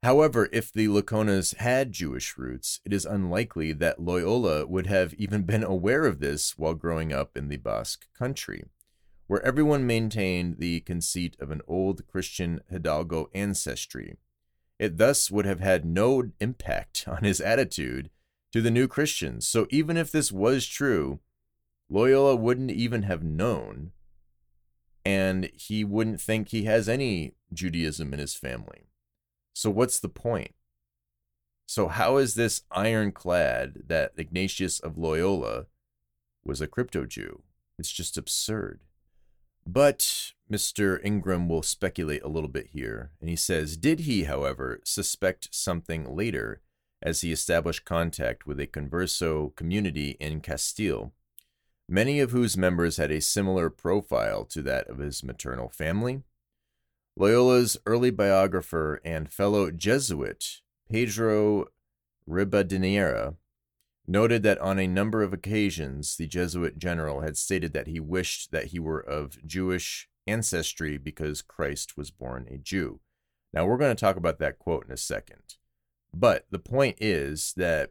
However, 0.02 0.48
if 0.52 0.72
the 0.72 0.88
Liconas 0.88 1.56
had 1.56 1.92
Jewish 1.92 2.36
roots, 2.36 2.80
it 2.84 2.92
is 2.92 3.06
unlikely 3.06 3.72
that 3.74 4.02
Loyola 4.02 4.66
would 4.66 4.86
have 4.86 5.14
even 5.14 5.42
been 5.46 5.62
aware 5.62 6.04
of 6.06 6.20
this 6.20 6.58
while 6.58 6.74
growing 6.74 7.12
up 7.12 7.36
in 7.36 7.48
the 7.48 7.56
Basque 7.56 8.06
country, 8.16 8.64
where 9.26 9.44
everyone 9.44 9.86
maintained 9.86 10.56
the 10.58 10.80
conceit 10.80 11.36
of 11.38 11.50
an 11.50 11.62
old 11.68 12.06
Christian 12.08 12.62
Hidalgo 12.68 13.30
ancestry. 13.32 14.16
It 14.82 14.98
thus 14.98 15.30
would 15.30 15.44
have 15.44 15.60
had 15.60 15.84
no 15.84 16.32
impact 16.40 17.04
on 17.06 17.22
his 17.22 17.40
attitude 17.40 18.10
to 18.50 18.60
the 18.60 18.70
new 18.70 18.88
Christians. 18.88 19.46
So 19.46 19.68
even 19.70 19.96
if 19.96 20.10
this 20.10 20.32
was 20.32 20.66
true, 20.66 21.20
Loyola 21.88 22.34
wouldn't 22.34 22.72
even 22.72 23.04
have 23.04 23.22
known, 23.22 23.92
and 25.04 25.48
he 25.54 25.84
wouldn't 25.84 26.20
think 26.20 26.48
he 26.48 26.64
has 26.64 26.88
any 26.88 27.36
Judaism 27.52 28.12
in 28.12 28.18
his 28.18 28.34
family. 28.34 28.88
So 29.54 29.70
what's 29.70 30.00
the 30.00 30.08
point? 30.08 30.52
So 31.64 31.86
how 31.86 32.16
is 32.16 32.34
this 32.34 32.62
ironclad 32.72 33.84
that 33.86 34.14
Ignatius 34.16 34.80
of 34.80 34.98
Loyola 34.98 35.66
was 36.44 36.60
a 36.60 36.66
crypto 36.66 37.06
Jew? 37.06 37.44
It's 37.78 37.92
just 37.92 38.18
absurd. 38.18 38.80
But 39.66 40.32
Mr. 40.50 41.00
Ingram 41.04 41.48
will 41.48 41.62
speculate 41.62 42.22
a 42.22 42.28
little 42.28 42.48
bit 42.48 42.68
here, 42.72 43.12
and 43.20 43.30
he 43.30 43.36
says, 43.36 43.76
Did 43.76 44.00
he, 44.00 44.24
however, 44.24 44.80
suspect 44.84 45.54
something 45.54 46.14
later 46.14 46.60
as 47.00 47.20
he 47.20 47.32
established 47.32 47.84
contact 47.84 48.46
with 48.46 48.60
a 48.60 48.66
converso 48.66 49.54
community 49.56 50.16
in 50.20 50.40
Castile, 50.40 51.12
many 51.88 52.20
of 52.20 52.32
whose 52.32 52.56
members 52.56 52.96
had 52.96 53.10
a 53.10 53.20
similar 53.20 53.70
profile 53.70 54.44
to 54.46 54.62
that 54.62 54.88
of 54.88 54.98
his 54.98 55.22
maternal 55.22 55.68
family? 55.68 56.22
Loyola's 57.16 57.76
early 57.86 58.10
biographer 58.10 59.00
and 59.04 59.32
fellow 59.32 59.70
Jesuit, 59.70 60.60
Pedro 60.90 61.66
Ribadeneyra, 62.28 63.36
noted 64.06 64.42
that 64.42 64.58
on 64.58 64.78
a 64.78 64.86
number 64.86 65.22
of 65.22 65.32
occasions 65.32 66.16
the 66.16 66.26
Jesuit 66.26 66.78
general 66.78 67.20
had 67.20 67.36
stated 67.36 67.72
that 67.72 67.86
he 67.86 68.00
wished 68.00 68.50
that 68.50 68.66
he 68.66 68.78
were 68.78 69.00
of 69.00 69.44
Jewish 69.46 70.08
ancestry 70.26 70.98
because 70.98 71.42
Christ 71.42 71.96
was 71.96 72.10
born 72.10 72.46
a 72.50 72.58
Jew. 72.58 73.00
Now, 73.52 73.66
we're 73.66 73.78
going 73.78 73.94
to 73.94 74.00
talk 74.00 74.16
about 74.16 74.38
that 74.38 74.58
quote 74.58 74.86
in 74.86 74.92
a 74.92 74.96
second. 74.96 75.56
But 76.14 76.46
the 76.50 76.58
point 76.58 76.96
is 77.00 77.52
that 77.56 77.90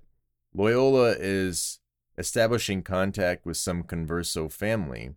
Loyola 0.53 1.15
is 1.17 1.79
establishing 2.17 2.83
contact 2.83 3.45
with 3.45 3.57
some 3.57 3.83
converso 3.83 4.51
family 4.51 5.11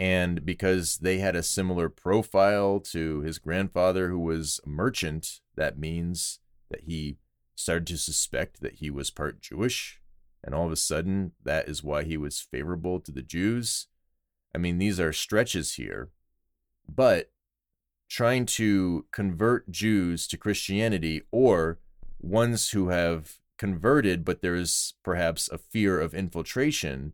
and 0.00 0.46
because 0.46 0.96
they 0.96 1.18
had 1.18 1.36
a 1.36 1.42
similar 1.42 1.90
profile 1.90 2.80
to 2.80 3.20
his 3.20 3.38
grandfather, 3.38 4.08
who 4.08 4.18
was 4.18 4.58
a 4.64 4.68
merchant, 4.70 5.40
that 5.56 5.78
means 5.78 6.38
that 6.70 6.84
he 6.84 7.18
started 7.60 7.86
to 7.88 7.98
suspect 7.98 8.60
that 8.60 8.74
he 8.74 8.90
was 8.90 9.10
part 9.10 9.40
Jewish. 9.40 10.00
And 10.42 10.54
all 10.54 10.66
of 10.66 10.72
a 10.72 10.76
sudden, 10.76 11.32
that 11.44 11.68
is 11.68 11.84
why 11.84 12.04
he 12.04 12.16
was 12.16 12.40
favorable 12.40 13.00
to 13.00 13.12
the 13.12 13.22
Jews. 13.22 13.88
I 14.54 14.58
mean, 14.58 14.78
these 14.78 14.98
are 14.98 15.12
stretches 15.12 15.74
here. 15.74 16.10
But 16.88 17.30
trying 18.08 18.46
to 18.46 19.06
convert 19.12 19.70
Jews 19.70 20.26
to 20.28 20.36
Christianity 20.36 21.22
or 21.30 21.78
ones 22.18 22.70
who 22.70 22.88
have 22.88 23.38
converted, 23.58 24.24
but 24.24 24.40
there's 24.40 24.94
perhaps 25.04 25.48
a 25.48 25.58
fear 25.58 26.00
of 26.00 26.14
infiltration 26.14 27.12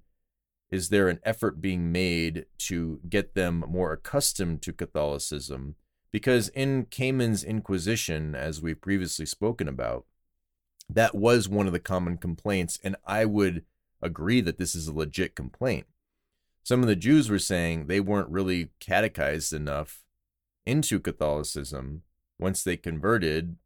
is 0.70 0.88
there 0.88 1.09
an 1.09 1.20
effort 1.22 1.61
being 1.61 1.92
made 1.92 2.47
to 2.59 3.01
get 3.09 3.34
them 3.34 3.64
more 3.68 3.92
accustomed 3.92 4.62
to 4.62 4.72
Catholicism? 4.72 5.76
Because 6.11 6.49
in 6.49 6.86
Kamen's 6.86 7.44
Inquisition, 7.44 8.34
as 8.34 8.61
we've 8.61 8.80
previously 8.80 9.26
spoken 9.26 9.68
about, 9.68 10.07
that 10.89 11.14
was 11.14 11.49
one 11.49 11.66
of 11.66 11.72
the 11.72 11.80
common 11.80 12.16
complaints, 12.16 12.78
and 12.82 12.97
I 13.05 13.24
would 13.24 13.64
agree 14.03 14.41
that 14.41 14.59
this 14.59 14.74
is 14.74 14.89
a 14.89 14.95
legit 14.95 15.34
complaint. 15.34 15.87
Some 16.62 16.82
of 16.82 16.89
the 16.89 16.97
Jews 16.97 17.30
were 17.30 17.39
saying 17.39 17.87
they 17.87 18.01
weren't 18.01 18.28
really 18.28 18.70
catechized 18.80 19.53
enough 19.53 20.05
into 20.64 20.99
Catholicism. 21.01 22.03
Once 22.39 22.62
they 22.62 22.76
converted, 22.76 23.57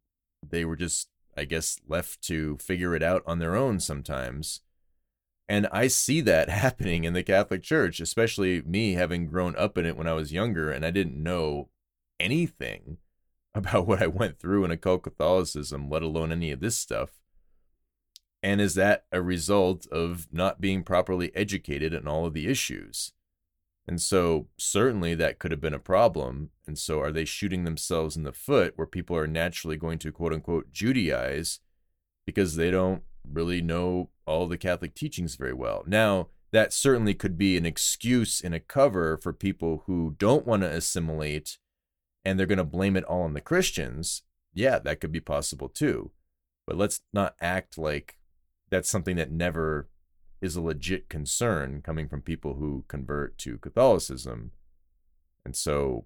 they 0.47 0.63
were 0.65 0.75
just 0.75 1.09
I 1.35 1.45
guess, 1.45 1.79
left 1.87 2.21
to 2.23 2.57
figure 2.57 2.95
it 2.95 3.03
out 3.03 3.23
on 3.25 3.39
their 3.39 3.55
own 3.55 3.79
sometimes. 3.79 4.61
And 5.47 5.67
I 5.71 5.87
see 5.87 6.21
that 6.21 6.49
happening 6.63 7.03
in 7.03 7.13
the 7.13 7.23
Catholic 7.23 7.63
Church, 7.63 7.99
especially 7.99 8.61
me 8.61 8.93
having 8.93 9.27
grown 9.27 9.55
up 9.55 9.77
in 9.77 9.85
it 9.85 9.97
when 9.97 10.07
I 10.07 10.13
was 10.13 10.33
younger 10.33 10.71
and 10.71 10.85
I 10.85 10.91
didn't 10.91 11.21
know 11.21 11.69
anything 12.19 12.97
about 13.55 13.87
what 13.87 14.01
I 14.01 14.07
went 14.07 14.39
through 14.39 14.63
in 14.65 14.71
occult 14.71 15.03
Catholicism, 15.03 15.89
let 15.89 16.03
alone 16.03 16.31
any 16.31 16.51
of 16.51 16.59
this 16.59 16.77
stuff. 16.77 17.21
And 18.43 18.59
is 18.59 18.75
that 18.75 19.05
a 19.11 19.21
result 19.21 19.85
of 19.91 20.27
not 20.31 20.61
being 20.61 20.83
properly 20.83 21.35
educated 21.35 21.93
in 21.93 22.07
all 22.07 22.25
of 22.25 22.33
the 22.33 22.47
issues? 22.47 23.13
And 23.87 24.01
so, 24.01 24.47
certainly, 24.57 25.15
that 25.15 25.37
could 25.37 25.51
have 25.51 25.61
been 25.61 25.73
a 25.73 25.79
problem. 25.79 26.51
And 26.65 26.77
so, 26.77 27.01
are 27.01 27.11
they 27.11 27.25
shooting 27.25 27.63
themselves 27.63 28.15
in 28.15 28.23
the 28.23 28.31
foot 28.31 28.73
where 28.77 28.87
people 28.87 29.15
are 29.15 29.27
naturally 29.27 29.75
going 29.75 29.99
to 29.99 30.11
quote 30.11 30.33
unquote 30.33 30.71
Judaize 30.71 31.59
because 32.25 32.55
they 32.55 32.71
don't 32.71 33.03
really 33.29 33.61
know 33.61 34.09
all 34.25 34.47
the 34.47 34.57
Catholic 34.57 34.95
teachings 34.95 35.35
very 35.35 35.53
well? 35.53 35.83
Now, 35.85 36.29
that 36.51 36.73
certainly 36.73 37.13
could 37.13 37.37
be 37.37 37.57
an 37.57 37.65
excuse 37.65 38.41
and 38.41 38.53
a 38.53 38.59
cover 38.59 39.17
for 39.17 39.33
people 39.33 39.83
who 39.87 40.15
don't 40.17 40.45
want 40.45 40.63
to 40.63 40.69
assimilate 40.69 41.57
and 42.23 42.39
they're 42.39 42.45
going 42.45 42.57
to 42.57 42.63
blame 42.63 42.95
it 42.95 43.03
all 43.05 43.23
on 43.23 43.33
the 43.33 43.41
Christians. 43.41 44.23
Yeah, 44.53 44.79
that 44.79 44.99
could 44.99 45.11
be 45.11 45.19
possible 45.19 45.69
too. 45.69 46.11
But 46.67 46.77
let's 46.77 47.01
not 47.13 47.35
act 47.41 47.77
like 47.77 48.17
that's 48.69 48.89
something 48.89 49.15
that 49.17 49.31
never 49.31 49.89
is 50.41 50.55
a 50.55 50.61
legit 50.61 51.09
concern 51.09 51.81
coming 51.83 52.07
from 52.07 52.21
people 52.21 52.55
who 52.55 52.85
convert 52.87 53.37
to 53.39 53.57
Catholicism. 53.57 54.51
And 55.45 55.55
so 55.55 56.05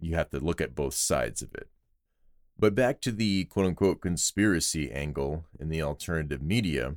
you 0.00 0.14
have 0.14 0.30
to 0.30 0.40
look 0.40 0.60
at 0.60 0.74
both 0.74 0.94
sides 0.94 1.42
of 1.42 1.54
it. 1.54 1.68
But 2.58 2.74
back 2.74 3.00
to 3.02 3.12
the 3.12 3.44
quote 3.44 3.66
unquote 3.66 4.00
conspiracy 4.00 4.90
angle 4.90 5.44
in 5.58 5.68
the 5.68 5.82
alternative 5.82 6.42
media. 6.42 6.96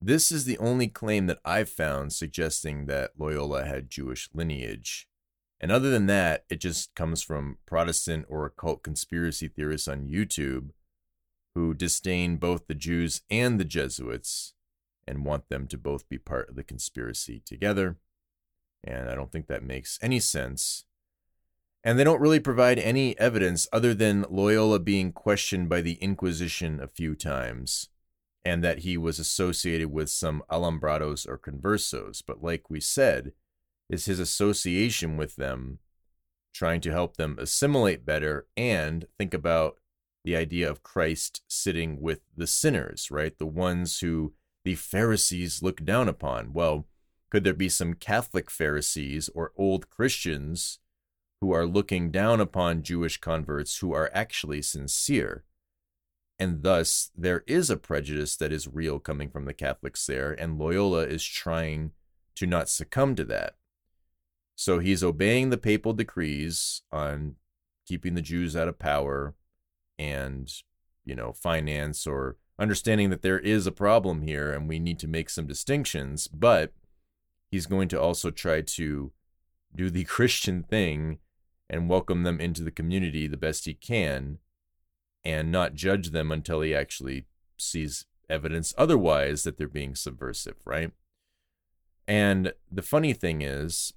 This 0.00 0.32
is 0.32 0.44
the 0.44 0.58
only 0.58 0.88
claim 0.88 1.26
that 1.26 1.40
I've 1.44 1.68
found 1.68 2.12
suggesting 2.12 2.86
that 2.86 3.12
Loyola 3.18 3.66
had 3.66 3.90
Jewish 3.90 4.30
lineage. 4.32 5.09
And 5.60 5.70
other 5.70 5.90
than 5.90 6.06
that, 6.06 6.44
it 6.48 6.60
just 6.60 6.94
comes 6.94 7.22
from 7.22 7.58
Protestant 7.66 8.26
or 8.28 8.46
occult 8.46 8.82
conspiracy 8.82 9.46
theorists 9.46 9.88
on 9.88 10.06
YouTube 10.06 10.70
who 11.54 11.74
disdain 11.74 12.36
both 12.36 12.66
the 12.66 12.74
Jews 12.74 13.22
and 13.30 13.60
the 13.60 13.64
Jesuits 13.64 14.54
and 15.06 15.24
want 15.24 15.48
them 15.48 15.66
to 15.66 15.76
both 15.76 16.08
be 16.08 16.18
part 16.18 16.48
of 16.48 16.56
the 16.56 16.62
conspiracy 16.62 17.42
together. 17.44 17.96
And 18.84 19.10
I 19.10 19.14
don't 19.14 19.30
think 19.30 19.48
that 19.48 19.62
makes 19.62 19.98
any 20.00 20.20
sense. 20.20 20.84
And 21.82 21.98
they 21.98 22.04
don't 22.04 22.20
really 22.20 22.40
provide 22.40 22.78
any 22.78 23.18
evidence 23.18 23.66
other 23.72 23.92
than 23.94 24.26
Loyola 24.30 24.78
being 24.78 25.12
questioned 25.12 25.68
by 25.68 25.80
the 25.80 25.94
Inquisition 25.94 26.80
a 26.80 26.86
few 26.86 27.14
times 27.14 27.88
and 28.44 28.64
that 28.64 28.80
he 28.80 28.96
was 28.96 29.18
associated 29.18 29.90
with 29.90 30.08
some 30.08 30.42
Alumbrados 30.50 31.28
or 31.28 31.36
conversos. 31.36 32.22
But 32.26 32.42
like 32.42 32.70
we 32.70 32.80
said, 32.80 33.32
is 33.90 34.06
his 34.06 34.20
association 34.20 35.16
with 35.16 35.36
them 35.36 35.78
trying 36.54 36.80
to 36.80 36.90
help 36.90 37.16
them 37.16 37.36
assimilate 37.38 38.04
better 38.04 38.46
and 38.56 39.06
think 39.18 39.34
about 39.34 39.76
the 40.24 40.36
idea 40.36 40.68
of 40.68 40.82
Christ 40.82 41.42
sitting 41.48 42.00
with 42.00 42.20
the 42.36 42.46
sinners, 42.46 43.10
right? 43.10 43.36
The 43.36 43.46
ones 43.46 44.00
who 44.00 44.34
the 44.64 44.74
Pharisees 44.74 45.62
look 45.62 45.84
down 45.84 46.08
upon. 46.08 46.52
Well, 46.52 46.86
could 47.30 47.44
there 47.44 47.54
be 47.54 47.68
some 47.68 47.94
Catholic 47.94 48.50
Pharisees 48.50 49.30
or 49.34 49.52
old 49.56 49.88
Christians 49.88 50.78
who 51.40 51.52
are 51.52 51.66
looking 51.66 52.10
down 52.10 52.40
upon 52.40 52.82
Jewish 52.82 53.18
converts 53.18 53.78
who 53.78 53.92
are 53.92 54.10
actually 54.12 54.62
sincere? 54.62 55.44
And 56.38 56.62
thus, 56.62 57.10
there 57.16 57.44
is 57.46 57.70
a 57.70 57.76
prejudice 57.76 58.36
that 58.36 58.52
is 58.52 58.66
real 58.66 58.98
coming 58.98 59.30
from 59.30 59.44
the 59.44 59.54
Catholics 59.54 60.06
there, 60.06 60.32
and 60.32 60.58
Loyola 60.58 61.02
is 61.02 61.24
trying 61.24 61.92
to 62.36 62.46
not 62.46 62.68
succumb 62.68 63.14
to 63.14 63.24
that. 63.26 63.54
So 64.60 64.78
he's 64.78 65.02
obeying 65.02 65.48
the 65.48 65.56
papal 65.56 65.94
decrees 65.94 66.82
on 66.92 67.36
keeping 67.86 68.12
the 68.12 68.20
Jews 68.20 68.54
out 68.54 68.68
of 68.68 68.78
power 68.78 69.34
and, 69.98 70.52
you 71.02 71.14
know, 71.14 71.32
finance 71.32 72.06
or 72.06 72.36
understanding 72.58 73.08
that 73.08 73.22
there 73.22 73.38
is 73.38 73.66
a 73.66 73.72
problem 73.72 74.20
here 74.20 74.52
and 74.52 74.68
we 74.68 74.78
need 74.78 74.98
to 74.98 75.08
make 75.08 75.30
some 75.30 75.46
distinctions, 75.46 76.28
but 76.28 76.74
he's 77.50 77.64
going 77.64 77.88
to 77.88 77.98
also 77.98 78.30
try 78.30 78.60
to 78.60 79.12
do 79.74 79.88
the 79.88 80.04
Christian 80.16 80.62
thing 80.62 81.20
and 81.70 81.88
welcome 81.88 82.24
them 82.24 82.38
into 82.38 82.62
the 82.62 82.70
community 82.70 83.26
the 83.26 83.38
best 83.38 83.64
he 83.64 83.72
can 83.72 84.40
and 85.24 85.50
not 85.50 85.72
judge 85.72 86.10
them 86.10 86.30
until 86.30 86.60
he 86.60 86.74
actually 86.74 87.24
sees 87.56 88.04
evidence 88.28 88.74
otherwise 88.76 89.42
that 89.44 89.56
they're 89.56 89.66
being 89.66 89.94
subversive, 89.94 90.56
right? 90.66 90.92
And 92.06 92.52
the 92.70 92.82
funny 92.82 93.14
thing 93.14 93.40
is, 93.40 93.94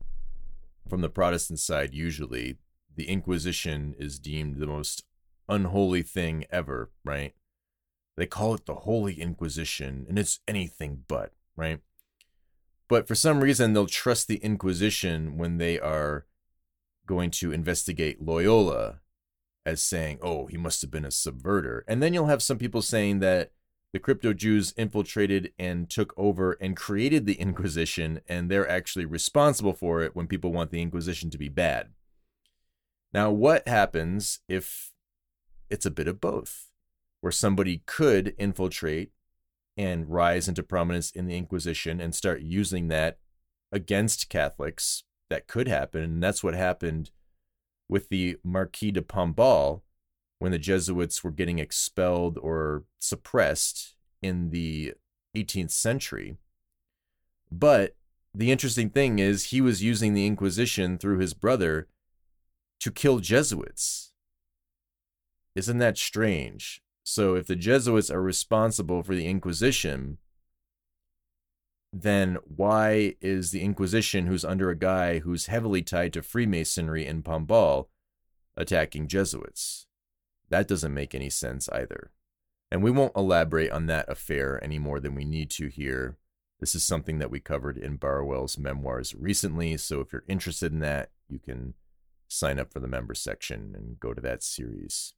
from 0.90 1.02
the 1.02 1.10
Protestant 1.10 1.60
side, 1.60 1.94
usually 1.94 2.58
the 2.96 3.08
Inquisition 3.08 3.96
is 3.98 4.20
deemed 4.20 4.58
the 4.58 4.68
most 4.68 5.04
unholy 5.50 6.04
thing 6.04 6.46
ever, 6.50 6.92
right? 7.04 7.34
They 8.16 8.26
call 8.26 8.54
it 8.54 8.66
the 8.66 8.76
Holy 8.76 9.20
Inquisition, 9.20 10.06
and 10.08 10.20
it's 10.20 10.40
anything 10.48 11.04
but, 11.08 11.32
right? 11.56 11.80
But 12.88 13.08
for 13.08 13.16
some 13.16 13.40
reason, 13.42 13.74
they'll 13.74 13.88
trust 13.88 14.28
the 14.28 14.38
Inquisition 14.38 15.38
when 15.38 15.58
they 15.58 15.80
are 15.80 16.26
going 17.06 17.32
to 17.32 17.52
investigate 17.52 18.22
Loyola 18.22 19.00
as 19.66 19.82
saying, 19.82 20.20
oh, 20.22 20.46
he 20.48 20.58
must 20.58 20.82
have 20.82 20.92
been 20.92 21.06
a 21.06 21.10
subverter. 21.10 21.82
And 21.88 22.04
then 22.04 22.14
you'll 22.14 22.28
have 22.28 22.44
some 22.44 22.58
people 22.58 22.82
saying 22.82 23.20
that 23.20 23.52
the 23.94 24.00
crypto 24.00 24.34
Jews 24.34 24.74
infiltrated 24.76 25.54
and 25.58 25.90
took 25.90 26.14
over 26.18 26.54
and 26.54 26.76
created 26.76 27.26
the 27.26 27.36
Inquisition, 27.40 28.22
and 28.28 28.50
they're 28.50 28.70
actually 28.70 29.06
responsible 29.06 29.74
for 29.74 30.02
it 30.02 30.16
when 30.16 30.28
people 30.28 30.52
want 30.52 30.72
the 30.72 30.82
Inquisition 30.82 31.30
to 31.30 31.38
be 31.38 31.50
bad. 31.50 31.90
Now, 33.14 33.32
what 33.32 33.68
happens 33.68 34.40
if 34.50 34.92
it's 35.70 35.86
a 35.86 35.92
bit 35.92 36.08
of 36.08 36.20
both? 36.20 36.72
where 37.24 37.32
somebody 37.32 37.82
could 37.86 38.36
infiltrate 38.38 39.12
and 39.78 40.10
rise 40.10 40.50
into 40.50 40.62
prominence 40.62 41.10
in 41.10 41.26
the 41.26 41.38
Inquisition 41.38 42.02
and 42.02 42.14
start 42.14 42.42
using 42.42 42.90
that 42.90 43.18
against 43.72 44.28
Catholics. 44.28 45.06
That 45.30 45.48
could 45.48 45.70
happen. 45.70 46.04
And 46.04 46.22
that's 46.22 46.44
what 46.44 46.54
happened 46.54 47.12
with 47.88 48.10
the 48.10 48.36
Marquis 48.44 48.92
de 48.92 49.02
Pombal 49.02 49.83
when 50.44 50.52
the 50.52 50.60
Jesuits 50.60 51.24
were 51.24 51.32
getting 51.32 51.60
expelled 51.60 52.38
or 52.38 52.84
suppressed 53.00 53.96
in 54.22 54.50
the 54.50 54.94
18th 55.38 55.72
century. 55.72 56.36
But 57.50 57.96
the 58.36 58.52
interesting 58.52 58.90
thing 58.90 59.20
is, 59.20 59.52
he 59.52 59.62
was 59.62 59.82
using 59.82 60.14
the 60.14 60.28
Inquisition 60.28 60.98
through 60.98 61.20
his 61.20 61.34
brother 61.34 61.88
to 62.82 62.92
kill 62.92 63.20
Jesuits. 63.20 64.12
Isn't 65.56 65.78
that 65.78 65.98
strange? 65.98 66.82
So 67.04 67.36
if 67.36 67.48
the 67.48 67.56
Jesuits 67.56 68.12
are 68.12 68.22
responsible 68.22 69.02
for 69.02 69.16
the 69.16 69.28
Inquisition, 69.28 70.18
then 71.94 72.38
why 72.44 73.16
is 73.22 73.52
the 73.52 73.62
Inquisition, 73.62 74.28
who's 74.28 74.44
under 74.44 74.70
a 74.70 74.76
guy 74.78 75.20
who's 75.20 75.46
heavily 75.46 75.84
tied 75.84 76.12
to 76.12 76.22
Freemasonry 76.22 77.06
in 77.06 77.24
Pombal, 77.24 77.88
attacking 78.58 79.08
Jesuits? 79.08 79.88
That 80.54 80.68
doesn't 80.68 80.94
make 80.94 81.16
any 81.16 81.32
sense 81.32 81.68
either. 81.70 82.12
And 82.70 82.84
we 82.84 82.92
won't 82.92 83.16
elaborate 83.16 83.72
on 83.72 83.88
that 83.88 84.08
affair 84.08 84.64
any 84.64 84.78
more 84.78 85.00
than 85.00 85.16
we 85.16 85.26
need 85.26 85.50
to 85.52 85.68
here. 85.68 86.20
This 86.60 86.76
is 86.76 86.84
something 86.84 87.18
that 87.18 87.32
we 87.32 87.40
covered 87.40 87.76
in 87.76 87.96
Barruel's 87.96 88.56
memoirs 88.56 89.16
recently, 89.16 89.76
so 89.78 90.00
if 90.00 90.14
you're 90.14 90.24
interested 90.28 90.72
in 90.72 90.78
that, 90.82 91.10
you 91.28 91.40
can 91.40 91.74
sign 92.28 92.60
up 92.60 92.72
for 92.72 92.80
the 92.80 92.88
member 92.88 93.16
section 93.16 93.74
and 93.76 94.00
go 94.00 94.14
to 94.14 94.22
that 94.22 94.44
series. 94.44 95.16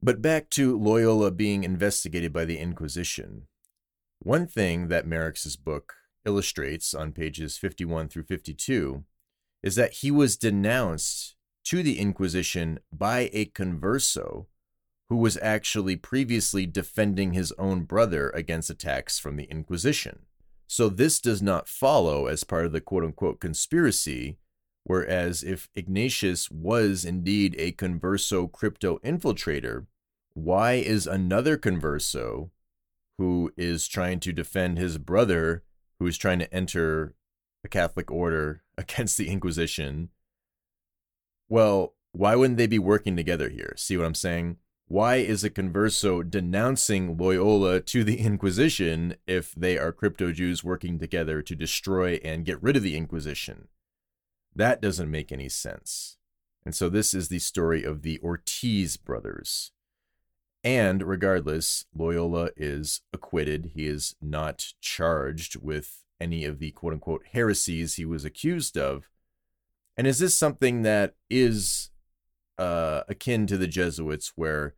But 0.00 0.22
back 0.22 0.48
to 0.50 0.78
Loyola 0.78 1.32
being 1.32 1.64
investigated 1.64 2.32
by 2.32 2.44
the 2.44 2.58
Inquisition. 2.58 3.48
One 4.20 4.46
thing 4.46 4.86
that 4.86 5.08
Maryks' 5.08 5.56
book 5.56 5.94
illustrates 6.24 6.94
on 6.94 7.10
pages 7.10 7.58
51 7.58 8.10
through 8.10 8.26
52 8.26 9.02
is 9.64 9.74
that 9.74 9.94
he 9.94 10.12
was 10.12 10.36
denounced 10.36 11.34
to 11.64 11.82
the 11.82 11.98
Inquisition 11.98 12.78
by 12.92 13.28
a 13.32 13.46
converso 13.46 14.46
who 15.12 15.18
was 15.18 15.36
actually 15.42 15.94
previously 15.94 16.64
defending 16.64 17.34
his 17.34 17.52
own 17.58 17.82
brother 17.82 18.30
against 18.30 18.70
attacks 18.70 19.18
from 19.18 19.36
the 19.36 19.44
Inquisition. 19.44 20.20
So 20.66 20.88
this 20.88 21.20
does 21.20 21.42
not 21.42 21.68
follow 21.68 22.28
as 22.28 22.44
part 22.44 22.64
of 22.64 22.72
the 22.72 22.80
quote 22.80 23.04
unquote 23.04 23.38
conspiracy, 23.38 24.38
whereas 24.84 25.42
if 25.42 25.68
Ignatius 25.74 26.50
was 26.50 27.04
indeed 27.04 27.54
a 27.58 27.72
converso 27.72 28.50
crypto 28.50 29.00
infiltrator, 29.00 29.84
why 30.32 30.76
is 30.76 31.06
another 31.06 31.58
converso 31.58 32.48
who 33.18 33.52
is 33.54 33.86
trying 33.88 34.18
to 34.20 34.32
defend 34.32 34.78
his 34.78 34.96
brother 34.96 35.62
who 35.98 36.06
is 36.06 36.16
trying 36.16 36.38
to 36.38 36.54
enter 36.54 37.14
a 37.62 37.68
Catholic 37.68 38.10
order 38.10 38.62
against 38.78 39.18
the 39.18 39.28
Inquisition? 39.28 40.08
Well, 41.50 41.96
why 42.12 42.34
wouldn't 42.34 42.56
they 42.56 42.66
be 42.66 42.78
working 42.78 43.14
together 43.14 43.50
here? 43.50 43.74
See 43.76 43.98
what 43.98 44.06
I'm 44.06 44.14
saying? 44.14 44.56
Why 44.92 45.16
is 45.16 45.42
a 45.42 45.48
converso 45.48 46.22
denouncing 46.22 47.16
Loyola 47.16 47.80
to 47.80 48.04
the 48.04 48.20
Inquisition 48.20 49.16
if 49.26 49.54
they 49.54 49.78
are 49.78 49.90
crypto 49.90 50.32
Jews 50.32 50.62
working 50.62 50.98
together 50.98 51.40
to 51.40 51.56
destroy 51.56 52.20
and 52.22 52.44
get 52.44 52.62
rid 52.62 52.76
of 52.76 52.82
the 52.82 52.94
Inquisition? 52.94 53.68
That 54.54 54.82
doesn't 54.82 55.10
make 55.10 55.32
any 55.32 55.48
sense. 55.48 56.18
And 56.66 56.74
so 56.74 56.90
this 56.90 57.14
is 57.14 57.30
the 57.30 57.38
story 57.38 57.82
of 57.84 58.02
the 58.02 58.20
Ortiz 58.20 58.98
brothers. 58.98 59.72
And 60.62 61.02
regardless, 61.04 61.86
Loyola 61.96 62.50
is 62.54 63.00
acquitted. 63.14 63.70
He 63.74 63.86
is 63.86 64.14
not 64.20 64.74
charged 64.82 65.56
with 65.56 66.02
any 66.20 66.44
of 66.44 66.58
the 66.58 66.70
quote 66.72 66.92
unquote 66.92 67.24
heresies 67.32 67.94
he 67.94 68.04
was 68.04 68.26
accused 68.26 68.76
of. 68.76 69.08
And 69.96 70.06
is 70.06 70.18
this 70.18 70.36
something 70.36 70.82
that 70.82 71.14
is 71.30 71.92
uh, 72.58 73.04
akin 73.08 73.46
to 73.46 73.56
the 73.56 73.66
Jesuits, 73.66 74.34
where 74.36 74.74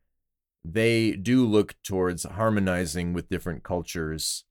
they 0.64 1.12
do 1.12 1.46
look 1.46 1.74
towards 1.82 2.24
harmonizing 2.24 3.12
with 3.12 3.28
different 3.28 3.62
cultures 3.62 4.44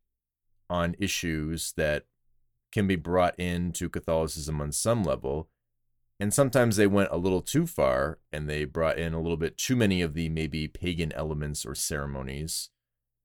on 0.70 0.96
issues 1.00 1.74
that 1.76 2.06
can 2.72 2.88
be 2.88 2.96
brought 2.96 3.40
into 3.40 3.90
Catholicism 3.90 4.62
on 4.62 4.72
some 4.72 5.04
level? 5.04 5.50
And 6.20 6.34
sometimes 6.34 6.76
they 6.76 6.88
went 6.88 7.10
a 7.12 7.18
little 7.18 7.42
too 7.42 7.66
far 7.66 8.20
and 8.32 8.50
they 8.50 8.66
brought 8.66 8.98
in 8.98 9.14
a 9.14 9.22
little 9.22 9.38
bit 9.38 9.58
too 9.58 9.76
many 9.76 10.02
of 10.02 10.14
the 10.14 10.30
maybe 10.30 10.68
pagan 10.68 11.12
elements 11.14 11.66
or 11.66 11.76
ceremonies. 11.76 12.70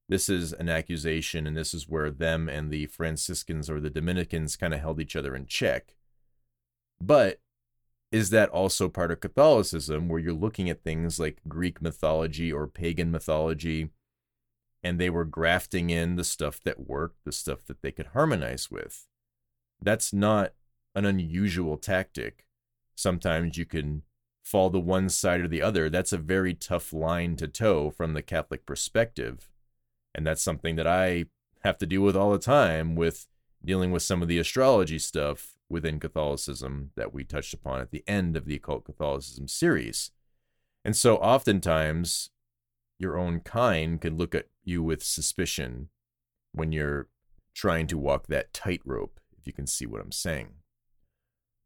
This 0.09 0.31
is 0.31 0.55
an 0.55 0.71
accusation, 0.71 1.47
and 1.47 1.55
this 1.55 1.75
is 1.75 1.87
where 1.87 2.11
them 2.11 2.49
and 2.49 2.71
the 2.71 2.87
Franciscans 2.87 3.69
or 3.69 3.79
the 3.79 3.91
Dominicans 3.91 4.57
kind 4.57 4.73
of 4.73 4.81
held 4.81 5.01
each 5.01 5.15
other 5.15 5.37
in 5.37 5.45
check. 5.45 5.95
But 6.99 7.41
is 8.11 8.31
that 8.31 8.49
also 8.51 8.89
part 8.89 9.11
of 9.11 9.21
Catholicism 9.21 10.09
where 10.09 10.21
you're 10.21 10.33
looking 10.33 10.71
at 10.71 10.83
things 10.83 11.21
like 11.21 11.41
Greek 11.47 11.83
mythology 11.83 12.53
or 12.53 12.67
pagan 12.67 13.11
mythology 13.11 13.91
and 14.83 14.99
they 14.99 15.11
were 15.11 15.25
grafting 15.25 15.91
in 15.91 16.17
the 16.17 16.25
stuff 16.25 16.61
that 16.65 16.87
worked, 16.89 17.25
the 17.25 17.33
stuff 17.33 17.65
that 17.67 17.83
they 17.83 17.91
could 17.91 18.07
harmonize 18.09 18.71
with? 18.71 19.07
That's 19.83 20.13
not 20.13 20.53
an 20.95 21.05
unusual 21.05 21.77
tactic 21.77 22.47
sometimes 22.99 23.57
you 23.57 23.65
can 23.65 24.03
fall 24.43 24.71
to 24.71 24.79
one 24.79 25.09
side 25.09 25.41
or 25.41 25.49
the 25.49 25.63
other. 25.63 25.89
That's 25.89 26.13
a 26.13 26.19
very 26.19 26.55
tough 26.55 26.93
line 26.93 27.37
to 27.37 27.47
toe 27.47 27.91
from 27.91 28.15
the 28.15 28.23
Catholic 28.23 28.67
perspective. 28.67 29.51
And 30.15 30.27
that's 30.27 30.43
something 30.43 30.77
that 30.77 30.87
I 30.87 31.27
have 31.63 31.79
to 31.79 31.87
deal 31.87 32.03
with 32.03 32.17
all 32.17 32.33
the 32.33 32.39
time 32.39 32.97
with 32.97 33.27
dealing 33.65 33.93
with 33.93 34.03
some 34.03 34.23
of 34.23 34.29
the 34.29 34.39
astrology 34.39 34.99
stuff 34.99 35.58
within 35.69 36.01
Catholicism 36.01 36.91
that 36.97 37.13
we 37.13 37.25
touched 37.25 37.55
upon 37.55 37.81
at 37.81 37.91
the 37.91 38.05
end 38.07 38.37
of 38.37 38.47
the 38.47 38.57
Occult 38.57 38.85
Catholicism 38.85 39.49
series. 39.49 40.11
And 40.85 40.97
so 40.97 41.17
oftentimes, 41.17 42.31
your 42.99 43.19
own 43.19 43.41
kind 43.41 44.01
can 44.01 44.17
look 44.17 44.35
at 44.35 44.47
you 44.65 44.83
with 44.83 45.03
suspicion 45.03 45.89
when 46.53 46.73
you're 46.73 47.09
trying 47.55 47.87
to 47.89 47.99
walk 47.99 48.27
that 48.27 48.53
tightrope, 48.53 49.21
if 49.39 49.47
you 49.47 49.53
can 49.53 49.67
see 49.67 49.87
what 49.87 50.01
I'm 50.01 50.13
saying. 50.13 50.55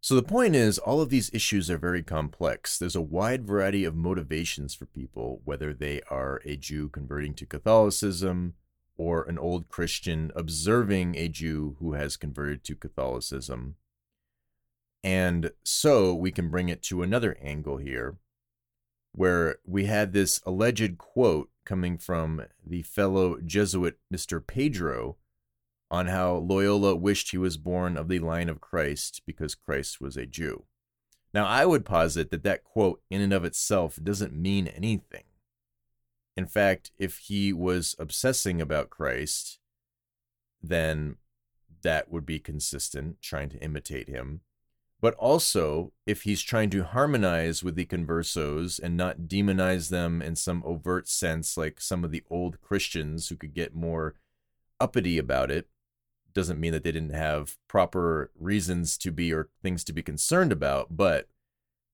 So 0.00 0.16
the 0.16 0.22
point 0.22 0.56
is, 0.56 0.78
all 0.78 1.00
of 1.00 1.10
these 1.10 1.30
issues 1.32 1.70
are 1.70 1.78
very 1.78 2.02
complex. 2.02 2.76
There's 2.76 2.96
a 2.96 3.00
wide 3.00 3.46
variety 3.46 3.84
of 3.84 3.94
motivations 3.94 4.74
for 4.74 4.84
people, 4.84 5.40
whether 5.44 5.72
they 5.72 6.00
are 6.10 6.42
a 6.44 6.56
Jew 6.56 6.88
converting 6.88 7.34
to 7.34 7.46
Catholicism 7.46 8.54
or 8.96 9.22
an 9.22 9.38
old 9.38 9.68
Christian 9.68 10.32
observing 10.34 11.14
a 11.14 11.28
Jew 11.28 11.76
who 11.78 11.92
has 11.92 12.16
converted 12.16 12.64
to 12.64 12.74
Catholicism. 12.74 13.76
And 15.04 15.50
so 15.64 16.14
we 16.14 16.30
can 16.30 16.48
bring 16.48 16.68
it 16.68 16.82
to 16.84 17.02
another 17.02 17.36
angle 17.42 17.78
here, 17.78 18.16
where 19.12 19.56
we 19.66 19.86
had 19.86 20.12
this 20.12 20.40
alleged 20.46 20.98
quote 20.98 21.50
coming 21.64 21.98
from 21.98 22.42
the 22.64 22.82
fellow 22.82 23.38
Jesuit 23.40 23.98
Mr. 24.12 24.44
Pedro 24.44 25.16
on 25.90 26.06
how 26.06 26.36
Loyola 26.36 26.96
wished 26.96 27.30
he 27.30 27.38
was 27.38 27.56
born 27.56 27.96
of 27.96 28.08
the 28.08 28.18
line 28.18 28.48
of 28.48 28.60
Christ 28.60 29.22
because 29.26 29.54
Christ 29.54 30.00
was 30.00 30.16
a 30.16 30.24
Jew. 30.24 30.64
Now, 31.34 31.46
I 31.46 31.66
would 31.66 31.84
posit 31.84 32.30
that 32.30 32.44
that 32.44 32.64
quote, 32.64 33.02
in 33.10 33.20
and 33.20 33.32
of 33.32 33.44
itself, 33.44 33.98
doesn't 34.02 34.34
mean 34.34 34.68
anything. 34.68 35.24
In 36.36 36.46
fact, 36.46 36.92
if 36.98 37.18
he 37.18 37.52
was 37.52 37.94
obsessing 37.98 38.60
about 38.60 38.90
Christ, 38.90 39.58
then 40.62 41.16
that 41.82 42.10
would 42.10 42.24
be 42.24 42.38
consistent, 42.38 43.20
trying 43.20 43.50
to 43.50 43.58
imitate 43.58 44.08
him. 44.08 44.40
But 45.02 45.14
also, 45.14 45.92
if 46.06 46.22
he's 46.22 46.40
trying 46.42 46.70
to 46.70 46.84
harmonize 46.84 47.64
with 47.64 47.74
the 47.74 47.84
conversos 47.84 48.78
and 48.80 48.96
not 48.96 49.22
demonize 49.22 49.90
them 49.90 50.22
in 50.22 50.36
some 50.36 50.62
overt 50.64 51.08
sense, 51.08 51.56
like 51.56 51.80
some 51.80 52.04
of 52.04 52.12
the 52.12 52.22
old 52.30 52.60
Christians 52.60 53.28
who 53.28 53.34
could 53.34 53.52
get 53.52 53.74
more 53.74 54.14
uppity 54.80 55.18
about 55.18 55.50
it, 55.50 55.68
doesn't 56.32 56.60
mean 56.60 56.72
that 56.72 56.84
they 56.84 56.92
didn't 56.92 57.14
have 57.14 57.56
proper 57.66 58.30
reasons 58.38 58.96
to 58.98 59.10
be 59.10 59.32
or 59.32 59.48
things 59.60 59.82
to 59.84 59.92
be 59.92 60.02
concerned 60.02 60.52
about, 60.52 60.96
but 60.96 61.28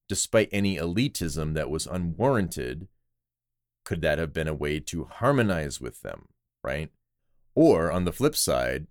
despite 0.06 0.50
any 0.52 0.76
elitism 0.76 1.54
that 1.54 1.70
was 1.70 1.86
unwarranted, 1.86 2.88
could 3.86 4.02
that 4.02 4.18
have 4.18 4.34
been 4.34 4.48
a 4.48 4.54
way 4.54 4.80
to 4.80 5.04
harmonize 5.06 5.80
with 5.80 6.02
them, 6.02 6.28
right? 6.62 6.90
Or 7.54 7.90
on 7.90 8.04
the 8.04 8.12
flip 8.12 8.36
side, 8.36 8.86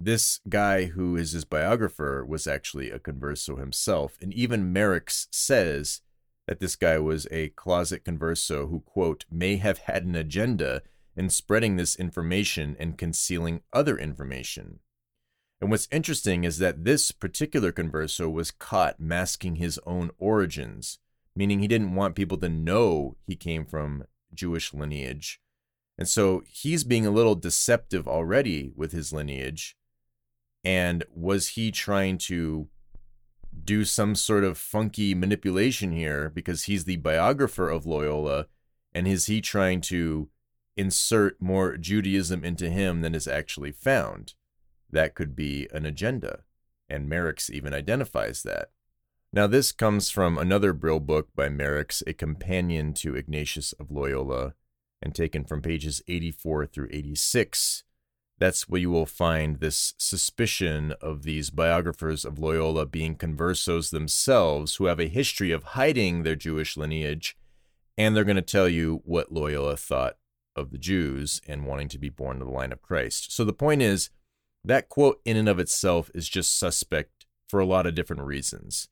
this 0.00 0.40
guy 0.48 0.86
who 0.86 1.14
is 1.16 1.32
his 1.32 1.44
biographer 1.44 2.24
was 2.24 2.46
actually 2.46 2.90
a 2.90 2.98
converso 2.98 3.58
himself, 3.58 4.16
and 4.22 4.32
even 4.32 4.72
Maryks 4.72 5.26
says 5.30 6.00
that 6.48 6.58
this 6.58 6.74
guy 6.74 6.98
was 6.98 7.28
a 7.30 7.50
closet 7.50 8.04
converso 8.04 8.70
who, 8.70 8.80
quote, 8.80 9.26
may 9.30 9.56
have 9.56 9.78
had 9.78 10.04
an 10.04 10.14
agenda 10.16 10.82
in 11.16 11.28
spreading 11.28 11.76
this 11.76 11.96
information 11.96 12.76
and 12.80 12.96
concealing 12.96 13.60
other 13.72 13.98
information. 13.98 14.78
And 15.60 15.70
what's 15.70 15.88
interesting 15.92 16.44
is 16.44 16.58
that 16.58 16.84
this 16.84 17.12
particular 17.12 17.70
converso 17.70 18.32
was 18.32 18.50
caught 18.50 18.98
masking 18.98 19.56
his 19.56 19.78
own 19.86 20.10
origins, 20.18 20.98
meaning 21.36 21.58
he 21.58 21.68
didn't 21.68 21.94
want 21.94 22.16
people 22.16 22.38
to 22.38 22.48
know 22.48 23.16
he 23.26 23.36
came 23.36 23.66
from 23.66 24.04
Jewish 24.32 24.72
lineage. 24.72 25.40
And 25.98 26.08
so 26.08 26.42
he's 26.46 26.84
being 26.84 27.04
a 27.04 27.10
little 27.10 27.34
deceptive 27.34 28.08
already 28.08 28.72
with 28.74 28.92
his 28.92 29.12
lineage. 29.12 29.76
And 30.64 31.04
was 31.14 31.48
he 31.48 31.70
trying 31.70 32.18
to 32.18 32.68
do 33.64 33.84
some 33.84 34.14
sort 34.14 34.44
of 34.44 34.58
funky 34.58 35.14
manipulation 35.14 35.92
here 35.92 36.30
because 36.30 36.64
he's 36.64 36.84
the 36.84 36.96
biographer 36.96 37.68
of 37.68 37.86
Loyola? 37.86 38.46
And 38.94 39.06
is 39.06 39.26
he 39.26 39.40
trying 39.40 39.80
to 39.82 40.28
insert 40.80 41.40
more 41.42 41.76
Judaism 41.76 42.42
into 42.42 42.70
him 42.70 43.02
than 43.02 43.14
is 43.14 43.28
actually 43.28 43.70
found. 43.70 44.32
That 44.90 45.14
could 45.14 45.36
be 45.36 45.68
an 45.72 45.84
agenda, 45.84 46.40
and 46.88 47.08
Maryks 47.08 47.50
even 47.50 47.74
identifies 47.74 48.42
that. 48.44 48.70
Now, 49.32 49.46
this 49.46 49.72
comes 49.72 50.08
from 50.08 50.38
another 50.38 50.72
Brill 50.72 50.98
book 50.98 51.28
by 51.36 51.48
Maryks, 51.48 52.02
A 52.06 52.14
Companion 52.14 52.94
to 52.94 53.14
Ignatius 53.14 53.72
of 53.74 53.90
Loyola, 53.90 54.54
and 55.02 55.14
taken 55.14 55.44
from 55.44 55.60
pages 55.60 56.02
84 56.08 56.66
through 56.66 56.88
86. 56.90 57.84
That's 58.40 58.68
where 58.70 58.80
you 58.80 58.90
will 58.90 59.06
find 59.06 59.60
this 59.60 59.92
suspicion 59.98 60.94
of 61.02 61.22
these 61.24 61.50
biographers 61.50 62.24
of 62.24 62.38
Loyola 62.38 62.86
being 62.86 63.14
conversos 63.14 63.90
themselves 63.90 64.76
who 64.76 64.86
have 64.86 64.98
a 64.98 65.08
history 65.08 65.52
of 65.52 65.62
hiding 65.62 66.22
their 66.22 66.36
Jewish 66.36 66.74
lineage, 66.76 67.36
and 67.98 68.16
they're 68.16 68.24
going 68.24 68.36
to 68.36 68.42
tell 68.42 68.68
you 68.68 69.02
what 69.04 69.30
Loyola 69.30 69.76
thought 69.76 70.16
of 70.56 70.70
the 70.70 70.78
Jews 70.78 71.42
and 71.46 71.66
wanting 71.66 71.88
to 71.88 71.98
be 71.98 72.08
born 72.08 72.38
to 72.38 72.46
the 72.46 72.50
line 72.50 72.72
of 72.72 72.80
Christ. 72.80 73.30
So 73.30 73.44
the 73.44 73.52
point 73.52 73.82
is, 73.82 74.08
that 74.64 74.88
quote 74.88 75.20
in 75.24 75.36
and 75.36 75.48
of 75.48 75.58
itself 75.58 76.10
is 76.14 76.28
just 76.28 76.58
suspect 76.58 77.26
for 77.46 77.60
a 77.60 77.66
lot 77.66 77.86
of 77.86 77.94
different 77.94 78.22
reasons. 78.22 78.88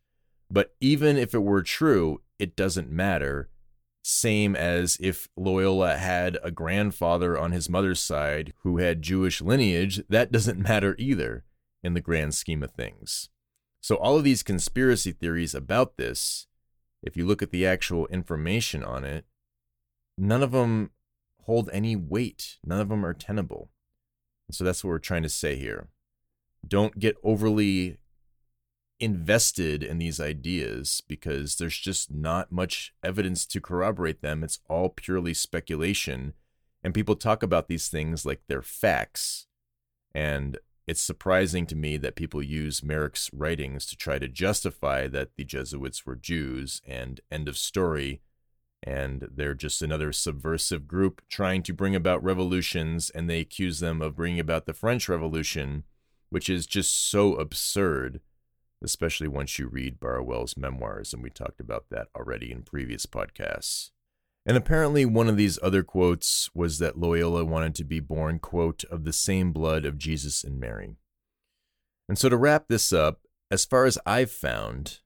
But 0.51 0.75
even 0.81 1.17
if 1.17 1.35
it 1.35 1.43
were 1.43 1.63
true, 1.63 2.21
it 2.39 2.55
doesn't 2.55 2.91
matter. 2.91 3.49
Same 4.11 4.57
as 4.57 4.97
if 5.03 5.29
Loyola 5.37 5.99
had 5.99 6.39
a 6.43 6.51
grandfather 6.51 7.37
on 7.37 7.53
his 7.53 7.69
mother's 7.69 8.01
side 8.01 8.55
who 8.63 8.79
had 8.79 9.03
Jewish 9.03 9.43
lineage, 9.43 10.01
that 10.09 10.33
doesn't 10.33 10.59
matter 10.67 10.97
either 10.99 11.45
in 11.83 11.93
the 11.93 12.01
grand 12.01 12.33
scheme 12.35 12.63
of 12.63 12.71
things. 12.71 13.29
So, 13.83 13.97
all 13.97 14.17
of 14.17 14.25
these 14.25 14.43
conspiracy 14.43 15.13
theories 15.13 15.55
about 15.55 15.99
this, 15.99 16.47
if 17.03 17.19
you 17.19 17.27
look 17.27 17.43
at 17.43 17.51
the 17.51 17.67
actual 17.67 18.07
information 18.07 18.83
on 18.83 19.05
it, 19.05 19.27
none 20.17 20.43
of 20.43 20.53
them 20.53 20.93
hold 21.43 21.69
any 21.71 21.95
weight. 21.95 22.57
None 22.65 22.81
of 22.81 22.89
them 22.89 23.05
are 23.05 23.13
tenable. 23.13 23.69
And 24.49 24.55
so 24.55 24.65
that's 24.65 24.83
what 24.83 24.89
we're 24.89 25.01
trying 25.01 25.25
to 25.25 25.29
say 25.29 25.57
here. 25.57 25.89
Don't 26.67 26.99
get 26.99 27.19
overly 27.23 27.99
invested 29.01 29.83
in 29.83 29.99
these 29.99 30.21
ideas 30.21 31.03
because 31.07 31.57
there's 31.57 31.79
just 31.79 32.11
not 32.11 32.51
much 32.51 32.93
evidence 33.03 33.47
to 33.47 33.61
corroborate 33.61 34.23
them. 34.23 34.43
It's 34.43 34.61
all 34.69 34.89
purely 34.89 35.35
speculation. 35.35 36.35
And 36.83 36.95
people 36.95 37.17
talk 37.17 37.43
about 37.43 37.69
these 37.69 37.89
things 37.89 38.27
like 38.27 38.43
they're 38.49 38.63
facts. 38.63 39.47
And 40.15 40.59
it's 40.87 41.03
surprising 41.03 41.67
to 41.67 41.77
me 41.77 41.97
that 41.99 42.17
people 42.17 42.43
use 42.43 42.81
Maryks' 42.81 43.31
writings 43.33 43.87
to 43.87 43.97
try 43.97 44.19
to 44.19 44.29
justify 44.29 45.07
that 45.09 45.37
the 45.37 45.45
Jesuits 45.45 46.07
were 46.07 46.17
Jews 46.17 46.81
and 46.87 47.21
end 47.31 47.49
of 47.49 47.59
story 47.59 48.23
and 48.83 49.29
they're 49.35 49.55
just 49.55 49.83
another 49.83 50.13
subversive 50.13 50.87
group 50.87 51.21
trying 51.29 51.63
to 51.65 51.73
bring 51.73 51.95
about 51.95 52.23
revolutions, 52.23 53.11
and 53.11 53.29
they 53.29 53.41
accuse 53.41 53.81
them 53.81 54.01
of 54.01 54.17
bringing 54.17 54.41
about 54.41 54.67
the 54.67 54.73
French 54.73 55.09
Revolution, 55.09 55.85
which 56.31 56.49
is 56.49 56.67
just 56.67 57.11
so 57.11 57.35
absurd, 57.35 58.21
especially 58.83 59.29
once 59.29 59.59
you 59.59 59.69
read 59.69 60.01
Barruel's 60.01 60.57
memoirs, 60.57 61.13
and 61.13 61.23
we 61.23 61.31
talked 61.31 61.61
about 61.61 61.87
that 61.91 62.09
already 62.17 62.53
in 62.53 62.63
previous 62.63 63.07
podcasts. 63.07 63.91
And 64.47 64.57
apparently, 64.57 65.05
one 65.05 65.29
of 65.29 65.37
these 65.37 65.59
other 65.63 65.83
quotes 65.83 66.49
was 66.55 66.79
that 66.79 66.99
Loyola 66.99 67.45
wanted 67.45 67.75
to 67.77 67.85
be 67.85 68.01
born, 68.01 68.39
quote, 68.39 68.85
of 68.85 69.05
the 69.05 69.13
same 69.13 69.53
blood 69.53 69.85
of 69.85 69.99
Jesus 69.99 70.43
and 70.43 70.59
Mary. 70.59 70.97
And 72.09 72.19
so, 72.19 72.29
to 72.29 72.37
wrap 72.37 72.69
this 72.69 72.93
up, 72.93 73.21
as 73.51 73.65
far 73.65 73.85
as 73.85 73.99
I've 74.07 74.31
found, 74.31 75.01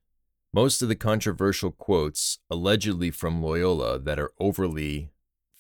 most 0.53 0.83
of 0.83 0.89
the 0.89 0.97
controversial 0.97 1.71
quotes 1.71 2.39
allegedly 2.51 3.11
from 3.11 3.43
Loyola 3.43 3.99
that 3.99 4.21
are 4.21 4.33
overly 4.39 5.11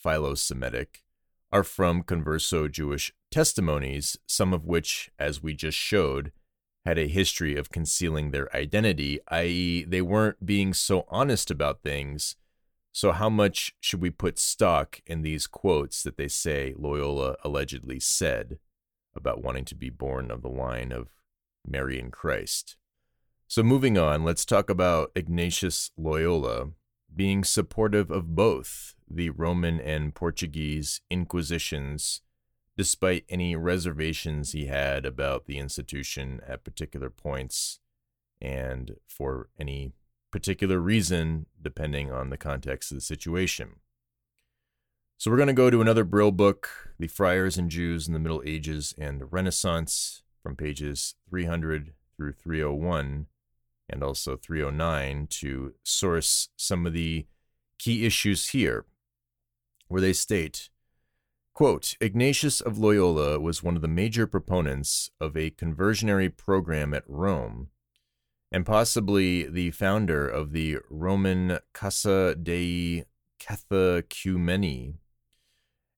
philo-Semitic 0.02 1.02
are 1.50 1.64
from 1.64 2.02
converso 2.02 2.70
Jewish 2.70 3.12
testimonies, 3.30 4.16
some 4.26 4.52
of 4.52 4.64
which, 4.64 5.10
as 5.18 5.42
we 5.42 5.54
just 5.54 5.78
showed, 5.78 6.32
had 6.84 6.98
a 6.98 7.06
history 7.06 7.56
of 7.56 7.70
concealing 7.70 8.30
their 8.30 8.54
identity, 8.54 9.20
i.e., 9.28 9.84
they 9.84 10.02
weren't 10.02 10.44
being 10.44 10.72
so 10.74 11.06
honest 11.08 11.50
about 11.50 11.82
things. 11.82 12.36
So, 12.92 13.12
how 13.12 13.30
much 13.30 13.74
should 13.80 14.02
we 14.02 14.10
put 14.10 14.38
stock 14.38 15.00
in 15.06 15.22
these 15.22 15.46
quotes 15.46 16.02
that 16.02 16.16
they 16.16 16.28
say 16.28 16.74
Loyola 16.76 17.36
allegedly 17.44 18.00
said 18.00 18.58
about 19.14 19.42
wanting 19.42 19.64
to 19.66 19.74
be 19.74 19.90
born 19.90 20.30
of 20.30 20.42
the 20.42 20.48
line 20.48 20.92
of 20.92 21.08
Mary 21.66 21.98
and 21.98 22.12
Christ? 22.12 22.76
So, 23.46 23.62
moving 23.62 23.96
on, 23.96 24.24
let's 24.24 24.44
talk 24.44 24.68
about 24.68 25.12
Ignatius 25.14 25.90
Loyola 25.96 26.70
being 27.14 27.44
supportive 27.44 28.10
of 28.10 28.34
both 28.34 28.94
the 29.08 29.30
Roman 29.30 29.80
and 29.80 30.14
Portuguese 30.14 31.00
Inquisitions, 31.10 32.22
despite 32.76 33.24
any 33.28 33.54
reservations 33.54 34.52
he 34.52 34.66
had 34.66 35.04
about 35.04 35.46
the 35.46 35.58
institution 35.58 36.40
at 36.46 36.64
particular 36.64 37.10
points 37.10 37.80
and 38.40 38.96
for 39.06 39.48
any 39.58 39.92
particular 40.30 40.78
reason, 40.78 41.46
depending 41.60 42.10
on 42.10 42.30
the 42.30 42.38
context 42.38 42.90
of 42.90 42.96
the 42.96 43.02
situation. 43.02 43.76
So, 45.18 45.30
we're 45.30 45.36
going 45.36 45.46
to 45.48 45.52
go 45.52 45.70
to 45.70 45.80
another 45.80 46.02
Brill 46.02 46.32
book, 46.32 46.94
The 46.98 47.06
Friars 47.06 47.56
and 47.56 47.70
Jews 47.70 48.08
in 48.08 48.12
the 48.12 48.18
Middle 48.18 48.42
Ages 48.44 48.94
and 48.98 49.20
the 49.20 49.26
Renaissance, 49.26 50.22
from 50.42 50.56
pages 50.56 51.14
300 51.30 51.92
through 52.16 52.32
301 52.32 53.26
and 53.88 54.02
also 54.02 54.36
309 54.36 55.26
to 55.28 55.74
source 55.84 56.48
some 56.56 56.86
of 56.86 56.92
the 56.92 57.26
key 57.78 58.04
issues 58.04 58.48
here, 58.48 58.84
where 59.88 60.00
they 60.00 60.12
state, 60.12 60.70
quote, 61.54 61.96
Ignatius 62.00 62.60
of 62.60 62.78
Loyola 62.78 63.38
was 63.38 63.62
one 63.62 63.76
of 63.76 63.82
the 63.82 63.88
major 63.88 64.26
proponents 64.26 65.10
of 65.20 65.36
a 65.36 65.50
conversionary 65.50 66.28
program 66.28 66.94
at 66.94 67.04
Rome, 67.06 67.68
and 68.50 68.66
possibly 68.66 69.46
the 69.46 69.70
founder 69.70 70.28
of 70.28 70.52
the 70.52 70.78
Roman 70.90 71.58
Casa 71.72 72.34
dei 72.34 73.04
Catechumeni, 73.40 74.94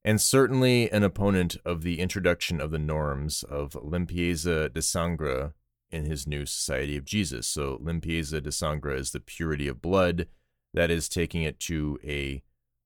and 0.05 0.21
certainly 0.21 0.91
an 0.91 1.03
opponent 1.03 1.57
of 1.65 1.83
the 1.83 2.01
introduction 2.01 2.61
of 2.61 2.71
the 2.71 2.79
norms 2.79 3.43
of 3.45 3.73
limpieza 3.73 4.73
de 4.73 4.83
sangre 4.83 5.55
in 5.91 6.05
his 6.05 6.27
new 6.27 6.45
Society 6.45 6.97
of 6.97 7.05
Jesus. 7.05 7.47
So 7.47 7.79
limpieza 7.79 8.43
de 8.43 8.53
sangre 8.53 8.97
is 8.97 9.13
the 9.13 9.21
purity 9.21 9.69
of 9.69 9.81
blood, 9.81 10.27
that 10.75 10.91
is 10.91 11.09
taking 11.09 11.43
it 11.43 11.61
to 11.61 11.99
a 12.05 12.43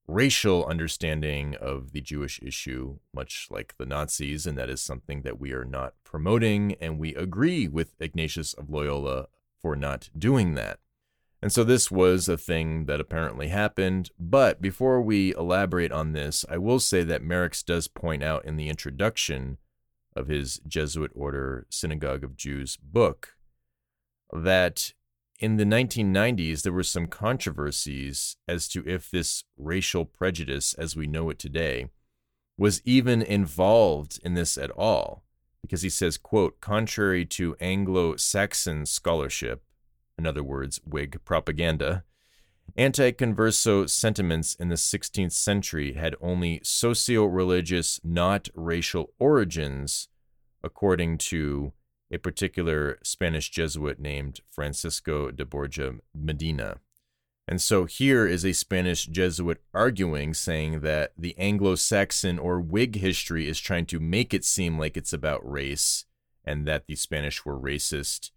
racial 0.08 0.64
understanding 0.66 1.54
of 1.56 1.92
the 1.92 2.00
Jewish 2.00 2.40
issue, 2.42 2.98
much 3.14 3.46
like 3.50 3.74
the 3.76 3.86
Nazis, 3.86 4.46
and 4.46 4.56
that 4.58 4.70
is 4.70 4.80
something 4.80 5.22
that 5.22 5.38
we 5.38 5.52
are 5.52 5.66
not 5.66 5.94
promoting, 6.02 6.74
and 6.80 6.98
we 6.98 7.14
agree 7.14 7.68
with 7.68 7.94
Ignatius 8.00 8.54
of 8.54 8.70
Loyola 8.70 9.28
for 9.60 9.76
not 9.76 10.08
doing 10.18 10.54
that. 10.54 10.80
And 11.40 11.52
so 11.52 11.62
this 11.62 11.90
was 11.90 12.28
a 12.28 12.36
thing 12.36 12.86
that 12.86 13.00
apparently 13.00 13.48
happened. 13.48 14.10
But 14.18 14.60
before 14.60 15.00
we 15.00 15.34
elaborate 15.34 15.92
on 15.92 16.12
this, 16.12 16.44
I 16.50 16.58
will 16.58 16.80
say 16.80 17.04
that 17.04 17.22
Maryks 17.22 17.64
does 17.64 17.86
point 17.86 18.24
out 18.24 18.44
in 18.44 18.56
the 18.56 18.68
introduction 18.68 19.58
of 20.16 20.26
his 20.26 20.60
Jesuit 20.66 21.12
order 21.14 21.66
Synagogue 21.70 22.24
of 22.24 22.36
Jews 22.36 22.76
book 22.76 23.36
that 24.32 24.94
in 25.38 25.56
the 25.56 25.64
1990s 25.64 26.62
there 26.62 26.72
were 26.72 26.82
some 26.82 27.06
controversies 27.06 28.36
as 28.46 28.68
to 28.68 28.82
if 28.86 29.10
this 29.10 29.44
racial 29.56 30.04
prejudice 30.04 30.74
as 30.74 30.96
we 30.96 31.06
know 31.06 31.30
it 31.30 31.38
today 31.38 31.88
was 32.56 32.82
even 32.84 33.22
involved 33.22 34.18
in 34.24 34.34
this 34.34 34.58
at 34.58 34.70
all 34.72 35.22
because 35.62 35.82
he 35.82 35.90
says 35.90 36.18
quote 36.18 36.60
contrary 36.60 37.24
to 37.24 37.56
anglo-saxon 37.60 38.84
scholarship 38.84 39.62
in 40.18 40.26
other 40.26 40.42
words 40.42 40.80
whig 40.84 41.18
propaganda 41.24 42.04
Anti 42.76 43.12
converso 43.12 43.88
sentiments 43.88 44.54
in 44.54 44.68
the 44.68 44.76
16th 44.76 45.32
century 45.32 45.94
had 45.94 46.14
only 46.20 46.60
socio 46.62 47.24
religious, 47.24 47.98
not 48.04 48.48
racial 48.54 49.12
origins, 49.18 50.08
according 50.62 51.18
to 51.18 51.72
a 52.10 52.18
particular 52.18 52.98
Spanish 53.02 53.50
Jesuit 53.50 53.98
named 53.98 54.40
Francisco 54.50 55.30
de 55.30 55.44
Borja 55.44 55.94
Medina. 56.14 56.78
And 57.46 57.62
so 57.62 57.86
here 57.86 58.26
is 58.26 58.44
a 58.44 58.52
Spanish 58.52 59.06
Jesuit 59.06 59.62
arguing, 59.72 60.34
saying 60.34 60.80
that 60.80 61.12
the 61.16 61.36
Anglo 61.38 61.76
Saxon 61.76 62.38
or 62.38 62.60
Whig 62.60 62.96
history 62.96 63.48
is 63.48 63.58
trying 63.58 63.86
to 63.86 63.98
make 63.98 64.34
it 64.34 64.44
seem 64.44 64.78
like 64.78 64.96
it's 64.96 65.12
about 65.12 65.50
race 65.50 66.04
and 66.44 66.66
that 66.66 66.86
the 66.86 66.94
Spanish 66.94 67.44
were 67.44 67.58
racist 67.58 68.30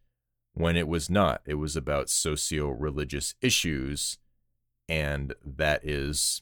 when 0.53 0.78
it 0.78 0.88
was 0.88 1.09
not. 1.09 1.41
It 1.45 1.55
was 1.55 1.76
about 1.76 2.09
socio 2.09 2.69
religious 2.69 3.36
issues 3.41 4.17
and 4.91 5.34
that 5.45 5.86
is 5.86 6.41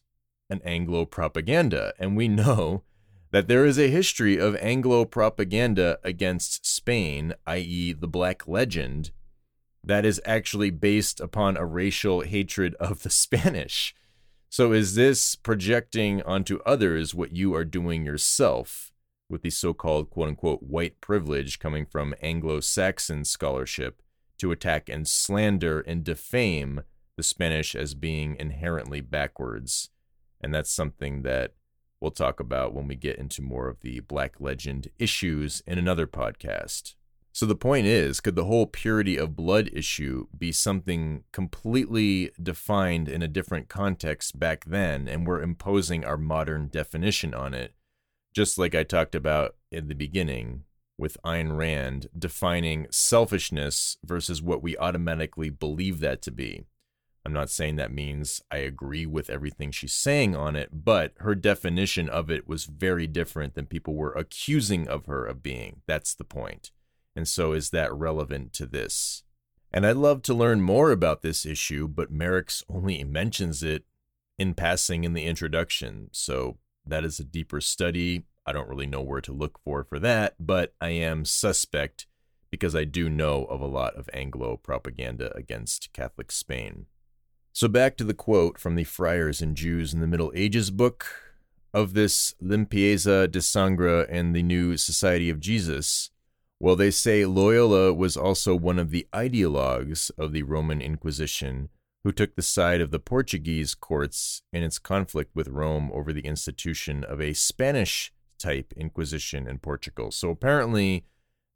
an 0.50 0.60
Anglo 0.66 1.06
propaganda. 1.06 1.94
And 2.00 2.18
we 2.18 2.28
know 2.28 2.84
that 3.32 3.48
there 3.48 3.66
is 3.66 3.78
a 3.78 3.90
history 3.90 4.38
of 4.38 4.56
Anglo 4.58 5.06
propaganda 5.06 6.00
against 6.04 6.66
Spain, 6.66 7.34
i.e., 7.46 7.94
the 7.94 8.08
Black 8.08 8.48
Legend, 8.48 9.12
that 9.84 10.06
is 10.06 10.22
actually 10.26 10.72
based 10.72 11.20
upon 11.20 11.56
a 11.56 11.66
racial 11.66 12.22
hatred 12.22 12.76
of 12.76 13.04
the 13.04 13.10
Spanish. 13.26 13.96
So, 14.50 14.72
is 14.72 14.96
this 14.96 15.36
projecting 15.36 16.24
onto 16.24 16.60
others 16.66 17.14
what 17.14 17.36
you 17.36 17.54
are 17.54 17.66
doing 17.66 18.04
yourself 18.04 18.92
with 19.30 19.44
the 19.44 19.52
so 19.52 19.74
called 19.74 20.10
quote 20.10 20.30
unquote 20.30 20.64
white 20.64 21.00
privilege 21.02 21.60
coming 21.60 21.86
from 21.86 22.16
Anglo 22.22 22.60
Saxon 22.60 23.24
scholarship 23.26 24.02
to 24.40 24.52
attack 24.52 24.90
and 24.90 25.08
slander 25.08 25.82
and 25.82 26.04
defame 26.04 26.82
the 27.16 27.24
Spanish 27.24 27.76
as 27.76 27.94
being 27.94 28.36
inherently 28.38 29.02
backwards. 29.02 29.90
And 30.42 30.54
that's 30.54 30.72
something 30.72 31.22
that 31.24 31.54
we'll 32.02 32.12
talk 32.12 32.40
about 32.40 32.74
when 32.74 32.88
we 32.88 32.96
get 32.96 33.18
into 33.18 33.42
more 33.42 33.68
of 33.68 33.82
the 33.82 34.00
Black 34.02 34.40
Legend 34.40 34.90
issues 34.98 35.62
in 35.68 35.78
another 35.78 36.08
podcast. 36.08 36.96
So 37.32 37.46
the 37.46 37.56
point 37.56 37.86
is, 37.86 38.20
could 38.20 38.36
the 38.36 38.46
whole 38.46 38.66
purity 38.66 39.18
of 39.18 39.36
blood 39.36 39.70
issue 39.72 40.28
be 40.38 40.52
something 40.52 41.24
completely 41.32 42.32
defined 42.42 43.08
in 43.08 43.22
a 43.22 43.28
different 43.28 43.70
context 43.70 44.40
back 44.40 44.66
then, 44.66 45.08
and 45.08 45.26
we're 45.26 45.42
imposing 45.42 46.04
our 46.04 46.18
modern 46.18 46.68
definition 46.68 47.34
on 47.34 47.54
it? 47.54 47.76
Just 48.34 48.58
like 48.58 48.76
I 48.76 48.84
talked 48.84 49.16
about 49.16 49.56
in 49.72 49.88
the 49.88 49.96
beginning 49.96 50.64
with 50.98 51.18
Ayn 51.24 51.56
Rand 51.56 52.10
defining 52.18 52.88
selfishness 52.92 53.98
versus 54.04 54.42
what 54.42 54.62
we 54.62 54.76
automatically 54.78 55.50
believe 55.50 56.00
that 56.02 56.22
to 56.24 56.32
be. 56.32 56.66
I'm 57.30 57.34
not 57.34 57.52
saying 57.52 57.76
that 57.76 57.94
means 57.94 58.42
I 58.50 58.58
agree 58.58 59.06
with 59.06 59.30
everything 59.30 59.70
she's 59.70 59.94
saying 59.94 60.36
on 60.36 60.56
it, 60.56 60.84
but 60.84 61.14
her 61.20 61.36
definition 61.36 62.10
of 62.10 62.32
it 62.32 62.48
was 62.48 62.66
very 62.66 63.06
different 63.06 63.54
than 63.54 63.68
people 63.68 63.94
were 63.94 64.14
accusing 64.14 64.88
of 64.88 65.06
her 65.06 65.28
of 65.28 65.44
being. 65.44 65.82
That's 65.86 66.16
the 66.16 66.24
point. 66.24 66.72
And 67.16 67.28
so, 67.28 67.54
is 67.54 67.70
that 67.70 67.94
relevant 67.94 68.52
to 68.54 68.66
this? 68.66 69.22
And 69.72 69.86
I'd 69.86 69.98
love 69.98 70.24
to 70.24 70.34
learn 70.34 70.62
more 70.62 70.90
about 70.90 71.22
this 71.22 71.46
issue, 71.46 71.88
but 71.88 72.12
Maryks 72.12 72.64
only 72.68 73.04
mentions 73.04 73.62
it 73.62 73.84
in 74.40 74.56
passing 74.56 75.04
in 75.04 75.14
the 75.14 75.26
introduction. 75.26 76.10
So, 76.12 76.58
that 76.84 77.06
is 77.06 77.20
a 77.20 77.24
deeper 77.24 77.62
study. 77.62 78.24
I 78.44 78.54
don't 78.54 78.70
really 78.70 78.88
know 78.88 79.04
where 79.04 79.22
to 79.22 79.32
look 79.32 79.60
for 79.64 79.84
for 79.84 80.00
that, 80.00 80.34
but 80.40 80.74
I 80.82 80.90
am 80.90 81.26
suspect 81.26 82.08
because 82.50 82.76
I 82.76 82.86
do 82.86 83.08
know 83.08 83.46
of 83.46 83.62
a 83.62 83.68
lot 83.68 83.94
of 83.94 84.10
Anglo 84.14 84.58
propaganda 84.58 85.32
against 85.38 85.94
Catholic 85.94 86.32
Spain. 86.32 86.88
So, 87.60 87.68
back 87.68 87.98
to 87.98 88.06
the 88.06 88.14
quote 88.14 88.58
from 88.58 88.76
the 88.76 88.86
Friars 88.86 89.42
and 89.42 89.54
Jews 89.54 89.94
in 89.94 90.00
the 90.00 90.08
Middle 90.08 90.32
Ages 90.34 90.72
book 90.72 91.06
of 91.74 91.94
this 91.94 92.34
Limpieza 92.42 93.30
de 93.30 93.42
Sangre 93.42 94.06
and 94.10 94.34
the 94.34 94.42
New 94.42 94.78
Society 94.78 95.30
of 95.30 95.42
Jesus. 95.42 96.10
Well, 96.58 96.78
they 96.78 96.90
say 96.90 97.26
Loyola 97.26 97.94
was 97.94 98.16
also 98.16 98.56
one 98.56 98.80
of 98.80 98.92
the 98.92 99.10
ideologues 99.12 100.10
of 100.18 100.32
the 100.32 100.44
Roman 100.44 100.80
Inquisition 100.80 101.68
who 102.06 102.14
took 102.14 102.38
the 102.38 102.42
side 102.42 102.80
of 102.80 102.92
the 102.92 102.98
Portuguese 102.98 103.76
courts 103.76 104.42
in 104.54 104.64
its 104.64 104.80
conflict 104.80 105.36
with 105.36 105.50
Rome 105.50 105.92
over 105.94 106.14
the 106.14 106.26
institution 106.26 107.04
of 107.04 107.20
a 107.20 107.34
Spanish 107.34 108.14
type 108.38 108.72
Inquisition 108.78 109.50
in 109.50 109.60
Portugal. 109.60 110.12
So 110.12 110.30
apparently, 110.30 111.04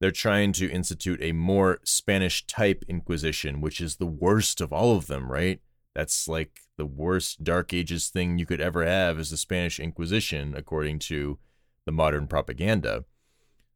they're 0.01 0.11
trying 0.11 0.51
to 0.51 0.69
institute 0.69 1.21
a 1.21 1.31
more 1.31 1.79
Spanish 1.85 2.45
type 2.45 2.83
Inquisition, 2.89 3.61
which 3.61 3.79
is 3.79 3.95
the 3.95 4.05
worst 4.05 4.59
of 4.59 4.73
all 4.73 4.97
of 4.97 5.07
them, 5.07 5.31
right? 5.31 5.61
That's 5.95 6.27
like 6.27 6.61
the 6.77 6.85
worst 6.85 7.43
Dark 7.43 7.73
Ages 7.73 8.09
thing 8.09 8.39
you 8.39 8.45
could 8.45 8.61
ever 8.61 8.85
have 8.85 9.19
is 9.19 9.29
the 9.29 9.37
Spanish 9.37 9.79
Inquisition, 9.79 10.55
according 10.55 10.99
to 10.99 11.37
the 11.85 11.91
modern 11.91 12.27
propaganda. 12.27 13.05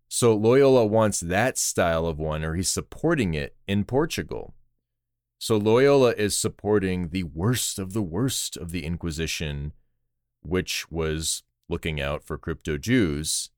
So 0.08 0.36
Loyola 0.36 0.86
wants 0.86 1.20
that 1.20 1.58
style 1.58 2.06
of 2.06 2.18
one, 2.18 2.44
or 2.44 2.56
he's 2.56 2.70
supporting 2.70 3.34
it 3.34 3.56
in 3.68 3.84
Portugal. 3.84 4.56
So 5.38 5.58
Loyola 5.58 6.14
is 6.14 6.36
supporting 6.36 7.10
the 7.10 7.24
worst 7.24 7.78
of 7.78 7.94
the 7.94 8.02
worst 8.02 8.58
of 8.58 8.72
the 8.72 8.86
Inquisition, 8.86 9.74
which 10.42 10.90
was 10.90 11.44
looking 11.70 12.02
out 12.02 12.24
for 12.24 12.38
crypto 12.38 12.78
Jews, 12.78 13.52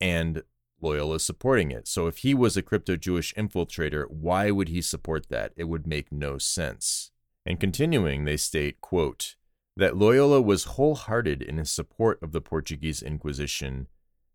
and 0.00 0.42
Loyola 0.80 1.16
is 1.16 1.24
supporting 1.24 1.70
it. 1.70 1.86
So 1.86 2.06
if 2.06 2.18
he 2.18 2.32
was 2.32 2.56
a 2.56 2.62
crypto 2.62 2.96
Jewish 2.96 3.34
infiltrator, 3.34 4.08
why 4.08 4.50
would 4.50 4.68
he 4.68 4.80
support 4.80 5.28
that? 5.28 5.52
It 5.56 5.64
would 5.64 5.86
make 5.86 6.10
no 6.10 6.38
sense. 6.38 7.11
And 7.44 7.58
continuing, 7.58 8.24
they 8.24 8.36
state, 8.36 8.80
quote, 8.80 9.36
that 9.76 9.96
Loyola 9.96 10.40
was 10.40 10.64
wholehearted 10.64 11.42
in 11.42 11.58
his 11.58 11.72
support 11.72 12.22
of 12.22 12.32
the 12.32 12.40
Portuguese 12.40 13.02
Inquisition 13.02 13.88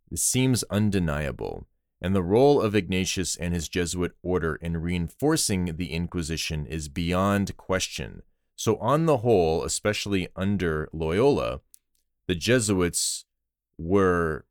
this 0.09 0.23
seems 0.23 0.63
undeniable, 0.69 1.67
and 2.01 2.15
the 2.15 2.23
role 2.23 2.61
of 2.61 2.75
Ignatius 2.75 3.35
and 3.35 3.53
his 3.53 3.67
Jesuit 3.67 4.13
order 4.23 4.55
in 4.55 4.77
reinforcing 4.77 5.75
the 5.75 5.91
Inquisition 5.91 6.65
is 6.65 6.87
beyond 6.87 7.57
question. 7.57 8.21
So, 8.55 8.77
on 8.77 9.05
the 9.05 9.17
whole, 9.17 9.63
especially 9.63 10.29
under 10.35 10.89
Loyola, 10.93 11.59
the 12.27 12.35
Jesuits 12.35 13.25
were 13.77 14.45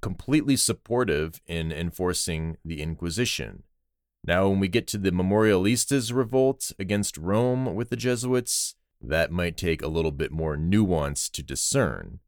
completely 0.00 0.56
supportive 0.56 1.40
in 1.46 1.72
enforcing 1.72 2.56
the 2.64 2.80
Inquisition. 2.80 3.64
Now, 4.26 4.48
when 4.48 4.58
we 4.58 4.68
get 4.68 4.86
to 4.88 4.98
the 4.98 5.10
Memorialistas 5.10 6.12
revolt 6.12 6.72
against 6.78 7.18
Rome 7.18 7.74
with 7.74 7.90
the 7.90 7.96
Jesuits, 7.96 8.74
that 8.98 9.30
might 9.30 9.58
take 9.58 9.82
a 9.82 9.88
little 9.88 10.12
bit 10.12 10.32
more 10.32 10.56
nuance 10.56 11.28
to 11.28 11.42
discern. 11.42 12.20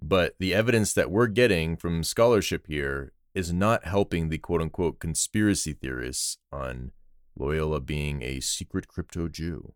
But 0.00 0.36
the 0.38 0.54
evidence 0.54 0.94
that 0.94 1.10
we're 1.10 1.26
getting 1.26 1.76
from 1.76 2.04
scholarship 2.04 2.66
here 2.68 3.12
is 3.34 3.52
not 3.52 3.84
helping 3.84 4.30
the 4.30 4.38
quote 4.38 4.62
unquote 4.62 4.98
conspiracy 4.98 5.74
theorists 5.74 6.38
on 6.50 6.92
Loyola 7.38 7.80
being 7.80 8.22
a 8.22 8.40
secret 8.40 8.88
crypto 8.88 9.28
Jew. 9.28 9.74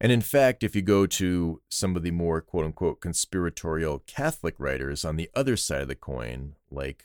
And 0.00 0.10
in 0.10 0.22
fact, 0.22 0.62
if 0.62 0.74
you 0.74 0.80
go 0.80 1.06
to 1.06 1.60
some 1.68 1.96
of 1.96 2.02
the 2.02 2.12
more 2.12 2.40
quote 2.40 2.64
unquote 2.64 3.00
conspiratorial 3.02 4.04
Catholic 4.06 4.54
writers 4.58 5.04
on 5.04 5.16
the 5.16 5.30
other 5.34 5.56
side 5.56 5.82
of 5.82 5.88
the 5.88 5.94
coin, 5.94 6.54
like 6.70 7.04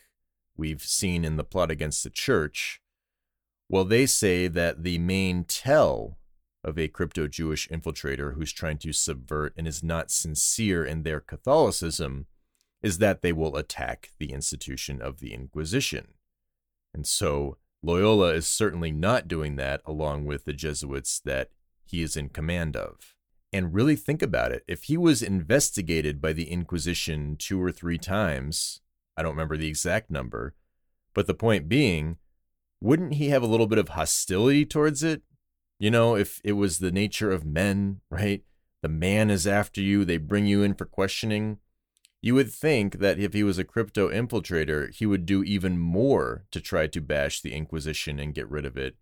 we've 0.55 0.83
seen 0.83 1.25
in 1.25 1.35
the 1.35 1.43
plot 1.43 1.69
against 1.69 2.05
the 2.05 2.09
church, 2.09 2.81
well, 3.69 3.85
they 3.85 4.05
say 4.05 4.47
that 4.47 4.83
the 4.83 4.97
main 4.97 5.43
tell 5.43 6.17
of 6.63 6.77
a 6.77 6.87
crypto 6.87 7.27
Jewish 7.27 7.69
infiltrator 7.69 8.33
who's 8.33 8.51
trying 8.51 8.79
to 8.79 8.91
subvert 8.91 9.53
and 9.55 9.67
is 9.67 9.83
not 9.83 10.11
sincere 10.11 10.83
in 10.83 11.03
their 11.03 11.19
Catholicism 11.19 12.25
is 12.81 12.97
that 12.97 13.21
they 13.21 13.31
will 13.31 13.55
attack 13.55 14.11
the 14.19 14.31
institution 14.31 15.01
of 15.01 15.19
the 15.19 15.33
Inquisition. 15.33 16.09
And 16.93 17.05
so 17.05 17.57
Loyola 17.83 18.33
is 18.33 18.47
certainly 18.47 18.91
not 18.91 19.27
doing 19.27 19.55
that 19.57 19.81
along 19.85 20.25
with 20.25 20.45
the 20.45 20.53
Jesuits 20.53 21.21
that 21.23 21.49
he 21.85 22.01
is 22.01 22.17
in 22.17 22.29
command 22.29 22.75
of. 22.75 23.15
And 23.51 23.73
really 23.73 23.95
think 23.95 24.21
about 24.21 24.51
it. 24.51 24.63
If 24.67 24.83
he 24.83 24.97
was 24.97 25.21
investigated 25.21 26.21
by 26.21 26.33
the 26.33 26.51
Inquisition 26.51 27.35
two 27.37 27.61
or 27.61 27.71
three 27.71 27.97
times, 27.97 28.81
I 29.15 29.23
don't 29.23 29.31
remember 29.31 29.57
the 29.57 29.67
exact 29.67 30.09
number, 30.09 30.55
but 31.13 31.27
the 31.27 31.33
point 31.33 31.67
being, 31.67 32.17
wouldn't 32.81 33.15
he 33.15 33.29
have 33.29 33.43
a 33.43 33.47
little 33.47 33.67
bit 33.67 33.77
of 33.77 33.89
hostility 33.89 34.65
towards 34.65 35.03
it? 35.03 35.21
You 35.79 35.91
know, 35.91 36.15
if 36.15 36.41
it 36.43 36.53
was 36.53 36.79
the 36.79 36.91
nature 36.91 37.31
of 37.31 37.45
men, 37.45 38.01
right? 38.09 38.43
The 38.81 38.89
man 38.89 39.29
is 39.29 39.47
after 39.47 39.81
you, 39.81 40.05
they 40.05 40.17
bring 40.17 40.45
you 40.45 40.63
in 40.63 40.73
for 40.73 40.85
questioning. 40.85 41.57
You 42.21 42.35
would 42.35 42.51
think 42.51 42.99
that 42.99 43.19
if 43.19 43.33
he 43.33 43.43
was 43.43 43.57
a 43.57 43.63
crypto 43.63 44.09
infiltrator, 44.09 44.93
he 44.93 45.05
would 45.05 45.25
do 45.25 45.43
even 45.43 45.77
more 45.77 46.45
to 46.51 46.59
try 46.59 46.87
to 46.87 47.01
bash 47.01 47.41
the 47.41 47.53
Inquisition 47.53 48.19
and 48.19 48.33
get 48.33 48.49
rid 48.49 48.65
of 48.65 48.77
it. 48.77 48.95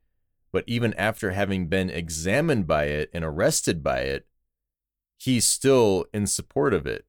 But 0.52 0.64
even 0.68 0.94
after 0.94 1.32
having 1.32 1.68
been 1.68 1.90
examined 1.90 2.68
by 2.68 2.86
it 2.86 3.10
and 3.14 3.26
arrested 3.26 3.84
by 3.84 4.02
it, 4.02 4.28
he's 5.18 5.46
still 5.46 6.06
in 6.14 6.28
support 6.28 6.74
of 6.74 6.86
it. 6.86 7.06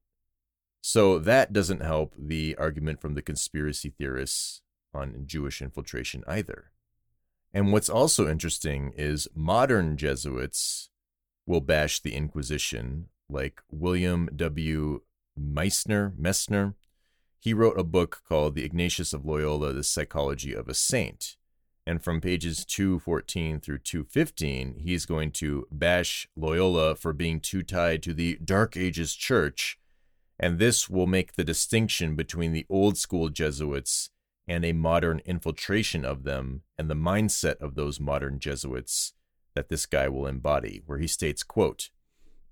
So 0.81 1.19
that 1.19 1.53
doesn't 1.53 1.83
help 1.83 2.15
the 2.19 2.57
argument 2.57 3.01
from 3.01 3.15
the 3.15 3.23
conspiracy 3.23 3.91
theorists 3.91 4.63
on 4.95 5.25
Jewish 5.27 5.61
infiltration 5.63 6.25
either. 6.27 6.71
And 7.53 7.73
what's 7.73 7.89
also 7.89 8.29
interesting 8.29 8.93
is 8.97 9.29
modern 9.35 9.97
Jesuits 9.97 10.91
will 11.47 11.61
bash 11.61 12.01
the 12.01 12.15
Inquisition, 12.15 13.07
like 13.29 13.61
William 13.71 14.29
W. 14.37 15.01
Meissner, 15.39 16.13
Messner. 16.21 16.75
He 17.39 17.55
wrote 17.55 17.79
a 17.79 17.85
book 17.85 18.23
called 18.29 18.55
The 18.55 18.65
Ignatius 18.65 19.13
of 19.13 19.25
Loyola, 19.25 19.73
The 19.73 19.85
Psychology 19.85 20.53
of 20.53 20.69
a 20.69 20.75
Saint. 20.75 21.37
And 21.87 22.05
from 22.05 22.21
pages 22.21 22.67
214 22.67 23.61
through 23.61 23.79
215, 23.79 24.75
he's 24.81 25.07
going 25.07 25.31
to 25.33 25.67
bash 25.73 26.29
Loyola 26.37 26.95
for 26.95 27.15
being 27.15 27.41
too 27.41 27.63
tied 27.63 28.03
to 28.03 28.13
the 28.13 28.39
Dark 28.45 28.77
Ages 28.77 29.15
church. 29.15 29.79
And 30.39 30.59
this 30.59 30.91
will 30.91 31.07
make 31.07 31.33
the 31.35 31.45
distinction 31.45 32.15
between 32.15 32.53
the 32.53 32.67
old 32.69 32.99
school 32.99 33.31
Jesuits 33.31 34.11
and 34.49 34.65
a 34.65 34.73
modern 34.73 35.21
infiltration 35.27 36.05
of 36.05 36.25
them 36.25 36.63
and 36.79 36.91
the 36.91 36.95
mindset 36.95 37.57
of 37.61 37.75
those 37.75 38.01
modern 38.01 38.41
Jesuits 38.41 39.13
that 39.55 39.69
this 39.69 39.87
guy 39.87 40.09
will 40.09 40.27
embody, 40.27 40.83
where 40.87 40.99
he 40.99 41.07
states, 41.07 41.43
quote, 41.43 41.91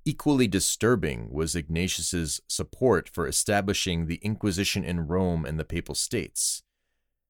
Equally 0.05 0.47
disturbing 0.47 1.31
was 1.33 1.57
Ignatius's 1.57 2.41
support 2.47 3.09
for 3.09 3.27
establishing 3.27 4.07
the 4.07 4.21
Inquisition 4.23 4.85
in 4.85 5.09
Rome 5.09 5.45
and 5.45 5.59
the 5.59 5.65
Papal 5.65 5.97
States. 5.97 6.63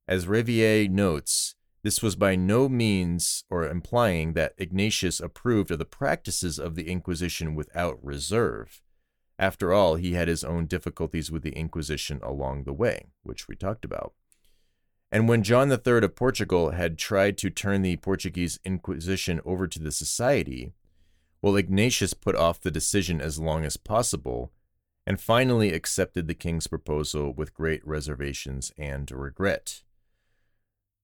As 0.06 0.26
Ravier 0.26 0.88
notes, 0.88 1.54
this 1.82 2.02
was 2.02 2.16
by 2.16 2.36
no 2.36 2.68
means 2.68 3.44
or 3.48 3.66
implying 3.66 4.32
that 4.32 4.54
Ignatius 4.58 5.20
approved 5.20 5.70
of 5.70 5.78
the 5.78 5.84
practices 5.84 6.58
of 6.58 6.74
the 6.74 6.88
Inquisition 6.90 7.54
without 7.54 7.98
reserve. 8.04 8.82
After 9.38 9.72
all, 9.72 9.94
he 9.94 10.12
had 10.12 10.28
his 10.28 10.44
own 10.44 10.66
difficulties 10.66 11.30
with 11.30 11.42
the 11.42 11.56
Inquisition 11.56 12.20
along 12.22 12.64
the 12.64 12.72
way, 12.72 13.06
which 13.22 13.48
we 13.48 13.56
talked 13.56 13.84
about. 13.84 14.14
And 15.12 15.28
when 15.28 15.42
John 15.42 15.70
III 15.70 16.04
of 16.04 16.16
Portugal 16.16 16.70
had 16.70 16.98
tried 16.98 17.38
to 17.38 17.50
turn 17.50 17.82
the 17.82 17.96
Portuguese 17.96 18.58
Inquisition 18.64 19.40
over 19.44 19.66
to 19.68 19.78
the 19.78 19.92
Society, 19.92 20.72
well, 21.40 21.56
Ignatius 21.56 22.14
put 22.14 22.34
off 22.34 22.60
the 22.60 22.70
decision 22.70 23.20
as 23.20 23.38
long 23.38 23.64
as 23.64 23.76
possible 23.76 24.52
and 25.06 25.20
finally 25.20 25.72
accepted 25.72 26.26
the 26.26 26.34
king's 26.34 26.66
proposal 26.66 27.32
with 27.32 27.54
great 27.54 27.86
reservations 27.86 28.72
and 28.76 29.08
regret. 29.12 29.82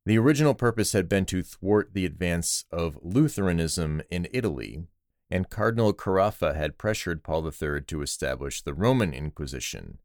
The 0.05 0.19
original 0.19 0.55
purpose 0.55 0.93
had 0.93 1.09
been 1.09 1.27
to 1.27 1.45
thwart 1.45 1.95
the 1.95 2.05
advance 2.05 2.65
of 2.73 2.99
Lutheranism 3.03 4.03
in 4.11 4.27
Italy, 4.33 4.83
and 5.31 5.49
Cardinal 5.49 5.95
Carafa 5.95 6.57
had 6.57 6.77
pressured 6.77 7.23
Paul 7.23 7.47
III 7.47 7.83
to 7.83 8.03
establish 8.03 8.63
the 8.63 8.75
Roman 8.75 9.15
Inquisition. 9.15 9.99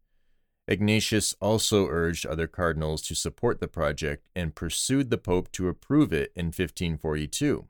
Ignatius 0.68 1.34
also 1.40 1.88
urged 1.88 2.26
other 2.26 2.48
cardinals 2.48 3.02
to 3.04 3.16
support 3.16 3.62
the 3.62 3.70
project 3.70 4.28
and 4.36 4.54
pursued 4.54 5.10
the 5.10 5.18
Pope 5.18 5.52
to 5.54 5.70
approve 5.70 6.12
it 6.12 6.34
in 6.36 6.48
1542. 6.48 7.68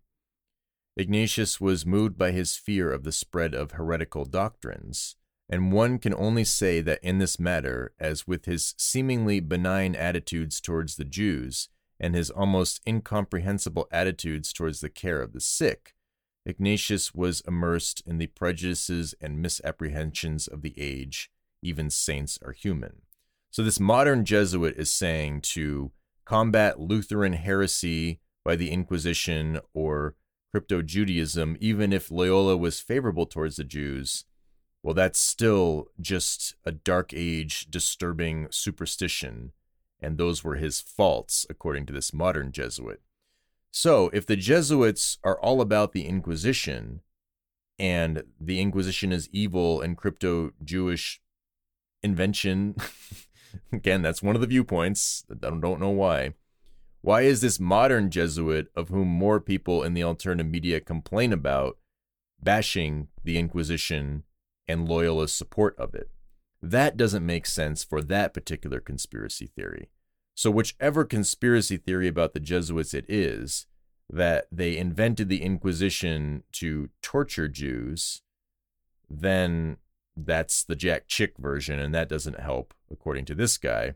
Ignatius 0.95 1.62
was 1.62 1.86
moved 1.86 2.18
by 2.18 2.32
his 2.32 2.56
fear 2.56 2.91
of 2.91 3.04
the 3.04 3.12
spread 3.12 3.54
of 3.54 3.72
heretical 3.72 4.26
doctrines, 4.26 5.16
and 5.48 5.72
one 5.72 6.00
can 6.00 6.14
only 6.16 6.43
say 6.43 6.82
that 6.82 7.00
in 7.04 7.20
this 7.20 7.39
matter, 7.39 7.93
as 8.00 8.26
with 8.26 8.45
his 8.45 8.74
seemingly 8.80 9.39
benign 9.39 9.95
attitudes 9.95 10.60
towards 10.60 10.95
the 10.95 11.06
Jews 11.06 11.70
and 12.00 12.16
his 12.16 12.32
almost 12.32 12.82
incomprehensible 12.88 13.88
attitudes 13.91 14.52
towards 14.52 14.82
the 14.82 14.89
care 14.89 15.22
of 15.22 15.34
the 15.34 15.39
sick, 15.39 15.93
Ignatius 16.48 17.14
was 17.14 17.41
immersed 17.41 18.02
in 18.08 18.18
the 18.18 18.28
prejudices 18.28 19.14
and 19.22 19.39
misapprehensions 19.39 20.48
of 20.48 20.64
the 20.64 20.74
age. 20.78 21.30
Even 21.62 21.89
saints 21.89 22.39
are 22.43 22.51
human. 22.51 23.01
So, 23.49 23.64
this 23.64 23.80
modern 23.80 24.26
Jesuit 24.26 24.76
is 24.78 24.91
saying 24.91 25.41
to 25.41 25.91
combat 26.26 26.80
Lutheran 26.80 27.34
heresy 27.34 28.20
by 28.43 28.55
the 28.55 28.70
Inquisition 28.70 29.60
or 29.74 30.16
crypto 30.51 30.82
Judaism, 30.82 31.58
even 31.60 31.91
if 31.91 32.12
Loyola 32.12 32.58
was 32.58 32.80
favorable 32.80 33.26
towards 33.26 33.55
the 33.55 33.64
Jews, 33.64 34.26
well, 34.84 34.93
that's 34.93 35.20
still 35.20 35.88
just 35.99 36.55
a 36.66 36.72
dark 36.72 37.14
age 37.14 37.68
disturbing 37.70 38.47
superstition, 38.51 39.51
and 39.99 40.18
those 40.18 40.43
were 40.43 40.55
his 40.55 40.80
faults, 40.80 41.45
according 41.49 41.86
to 41.88 41.93
this 41.93 42.14
modern 42.14 42.51
Jesuit. 42.51 43.01
So, 43.72 44.10
if 44.14 44.26
the 44.26 44.36
Jesuits 44.36 45.18
are 45.24 45.39
all 45.39 45.62
about 45.62 45.91
the 45.91 46.05
Inquisition, 46.05 47.01
and 47.78 48.24
the 48.39 48.62
Inquisition 48.62 49.12
is 49.12 49.30
evil 49.32 49.82
and 49.82 49.97
crypto 49.97 50.51
Jewish 50.64 51.22
invention. 52.08 52.76
Again, 53.72 54.01
that's 54.01 54.24
one 54.24 54.36
of 54.36 54.41
the 54.41 54.47
viewpoints. 54.47 55.26
I 55.30 55.49
don't, 55.49 55.80
know 55.80 55.89
why. 55.89 56.34
Why 57.01 57.22
is 57.22 57.41
this 57.41 57.60
modern 57.60 58.10
Jesuit, 58.10 58.68
of 58.76 58.89
whom 58.89 59.08
more 59.08 59.39
people 59.39 59.84
in 59.84 59.93
the 59.93 60.03
alternative 60.03 60.51
media 60.51 60.80
complain 60.80 61.32
about, 61.32 61.78
bashing 62.41 63.10
the 63.24 63.38
Inquisition 63.38 64.24
and 64.68 64.88
Loyola's 64.88 65.34
support 65.34 65.78
of 65.78 65.93
it? 65.93 66.10
That 66.62 66.97
doesn't 66.97 67.26
make 67.26 67.45
sense 67.45 67.84
for 67.84 68.01
that 68.01 68.34
particular 68.34 68.80
conspiracy 68.80 69.47
theory. 69.47 69.89
So, 70.34 70.49
whichever 70.49 71.03
conspiracy 71.05 71.78
theory 71.78 72.08
about 72.08 72.34
the 72.34 72.39
Jesuits 72.39 72.93
it 72.93 73.05
is, 73.08 73.68
that 74.10 74.47
they 74.51 74.78
invented 74.78 75.30
the 75.30 75.41
Inquisition 75.41 76.43
to 76.53 76.89
torture 77.01 77.47
Jews, 77.47 78.22
then 79.10 79.78
that's 80.26 80.63
the 80.63 80.76
Jack 80.76 81.07
Chick 81.07 81.34
version, 81.38 81.80
and 81.80 81.93
that 81.93 82.09
doesn't 82.09 82.39
help, 82.39 82.74
according 82.91 83.26
to 83.26 83.36
this 83.36 83.57
guy. 83.57 83.93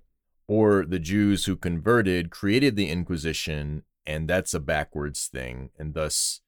Or 0.47 0.85
the 0.85 0.99
Jews 0.99 1.45
who 1.45 1.55
converted 1.55 2.29
created 2.29 2.75
the 2.75 2.89
Inquisition, 2.89 3.83
and 4.05 4.29
that's 4.29 4.53
a 4.53 4.59
backwards 4.59 5.27
thing, 5.27 5.71
and 5.79 5.93
thus 5.93 6.41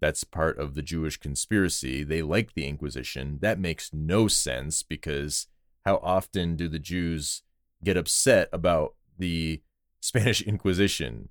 that's 0.00 0.24
part 0.24 0.58
of 0.58 0.74
the 0.74 0.82
Jewish 0.82 1.16
conspiracy. 1.16 2.04
They 2.04 2.22
like 2.22 2.54
the 2.54 2.66
Inquisition. 2.66 3.38
That 3.42 3.58
makes 3.58 3.92
no 3.92 4.28
sense 4.28 4.82
because 4.82 5.48
how 5.84 5.96
often 6.02 6.56
do 6.56 6.68
the 6.68 6.78
Jews 6.78 7.42
get 7.82 7.96
upset 7.96 8.48
about 8.52 8.94
the 9.18 9.62
Spanish 10.00 10.40
Inquisition, 10.46 11.28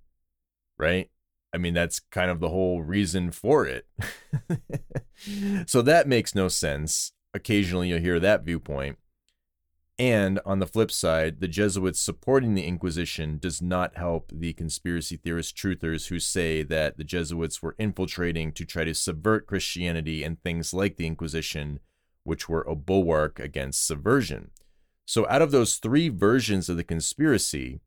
right? 0.78 1.10
I 1.54 1.58
mean, 1.58 1.74
that's 1.74 2.00
kind 2.00 2.30
of 2.30 2.40
the 2.40 2.50
whole 2.50 2.82
reason 2.84 3.32
for 3.32 3.66
it. 3.66 3.88
so 5.66 5.82
that 5.82 6.08
makes 6.08 6.36
no 6.36 6.50
sense. 6.50 7.14
Occasionally 7.38 7.90
you'll 7.90 8.00
hear 8.00 8.20
that 8.20 8.44
viewpoint. 8.44 8.98
And 10.00 10.40
on 10.44 10.58
the 10.58 10.66
flip 10.66 10.90
side, 10.90 11.40
the 11.40 11.48
Jesuits 11.48 12.00
supporting 12.00 12.56
the 12.56 12.66
Inquisition 12.66 13.38
does 13.38 13.62
not 13.62 13.96
help 13.96 14.32
the 14.34 14.54
conspiracy 14.54 15.18
theorist 15.18 15.56
truthers 15.56 16.08
who 16.08 16.20
say 16.20 16.64
that 16.64 16.98
the 16.98 17.04
Jesuits 17.04 17.62
were 17.62 17.76
infiltrating 17.78 18.52
to 18.54 18.66
try 18.66 18.84
to 18.86 18.96
subvert 18.96 19.46
Christianity 19.46 20.24
and 20.24 20.42
things 20.42 20.74
like 20.74 20.98
the 20.98 21.06
Inquisition, 21.06 21.80
which 22.24 22.50
were 22.50 22.64
a 22.64 22.76
bulwark 22.76 23.40
against 23.40 23.86
subversion. 23.86 24.50
So, 25.06 25.28
out 25.30 25.44
of 25.44 25.52
those 25.52 25.76
three 25.76 26.10
versions 26.10 26.70
of 26.70 26.78
the 26.78 26.84
conspiracy, 26.84 27.82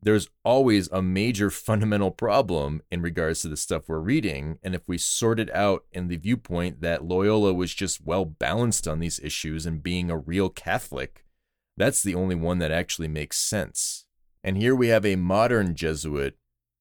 there's 0.00 0.28
always 0.44 0.88
a 0.90 1.02
major 1.02 1.50
fundamental 1.68 2.10
problem 2.10 2.82
in 2.90 3.02
regards 3.02 3.42
to 3.42 3.48
the 3.48 3.56
stuff 3.56 3.88
we're 3.88 3.98
reading. 3.98 4.58
And 4.62 4.74
if 4.74 4.88
we 4.88 4.98
sort 4.98 5.40
it 5.40 5.54
out 5.54 5.84
in 5.92 6.08
the 6.08 6.16
viewpoint 6.16 6.80
that 6.80 7.04
Loyola 7.04 7.52
was 7.52 7.74
just 7.74 8.04
well 8.04 8.24
balanced 8.24 8.86
on 8.86 9.00
these 9.00 9.20
issues 9.20 9.66
and 9.66 9.82
being 9.82 10.10
a 10.10 10.18
real 10.18 10.48
Catholic, 10.48 11.24
that's 11.76 12.02
the 12.02 12.14
only 12.14 12.34
one 12.34 12.58
that 12.58 12.72
actually 12.72 13.08
makes 13.08 13.38
sense. 13.38 14.06
And 14.42 14.56
here 14.56 14.74
we 14.74 14.88
have 14.88 15.04
a 15.04 15.16
modern 15.16 15.74
Jesuit 15.74 16.36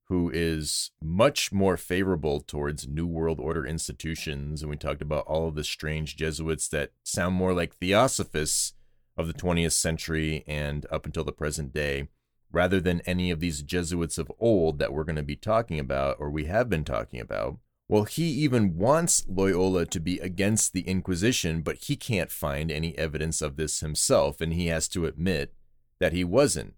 who 0.09 0.31
is 0.33 0.91
much 1.03 1.51
more 1.51 1.75
favorable 1.75 2.39
towards 2.39 2.87
New 2.87 3.05
World 3.05 3.41
Order 3.41 3.65
institutions. 3.65 4.61
And 4.61 4.69
we 4.69 4.77
talked 4.77 5.01
about 5.01 5.25
all 5.25 5.49
of 5.49 5.55
the 5.55 5.65
strange 5.65 6.15
Jesuits 6.15 6.69
that 6.69 6.91
sound 7.03 7.35
more 7.35 7.53
like 7.53 7.75
theosophists 7.75 8.73
of 9.17 9.27
the 9.27 9.33
20th 9.33 9.73
century 9.73 10.45
and 10.47 10.85
up 10.91 11.05
until 11.05 11.25
the 11.25 11.33
present 11.33 11.73
day 11.73 12.07
rather 12.51 12.79
than 12.79 13.01
any 13.01 13.31
of 13.31 13.39
these 13.39 13.61
Jesuits 13.61 14.17
of 14.17 14.31
old 14.39 14.79
that 14.79 14.93
we're 14.93 15.03
going 15.03 15.17
to 15.17 15.23
be 15.23 15.35
talking 15.35 15.79
about 15.79 16.17
or 16.19 16.29
we 16.29 16.45
have 16.45 16.69
been 16.69 16.83
talking 16.83 17.19
about. 17.19 17.57
Well, 17.89 18.03
he 18.03 18.23
even 18.23 18.77
wants 18.77 19.25
Loyola 19.29 19.85
to 19.85 19.99
be 19.99 20.19
against 20.19 20.73
the 20.73 20.81
Inquisition, 20.81 21.61
but 21.61 21.77
he 21.77 21.95
can't 21.95 22.31
find 22.31 22.69
any 22.69 22.97
evidence 22.97 23.41
of 23.41 23.55
this 23.55 23.79
himself, 23.79 24.41
and 24.41 24.53
he 24.53 24.67
has 24.67 24.89
to 24.89 25.05
admit 25.05 25.53
that 25.99 26.11
he 26.11 26.25
wasn't. 26.25 26.73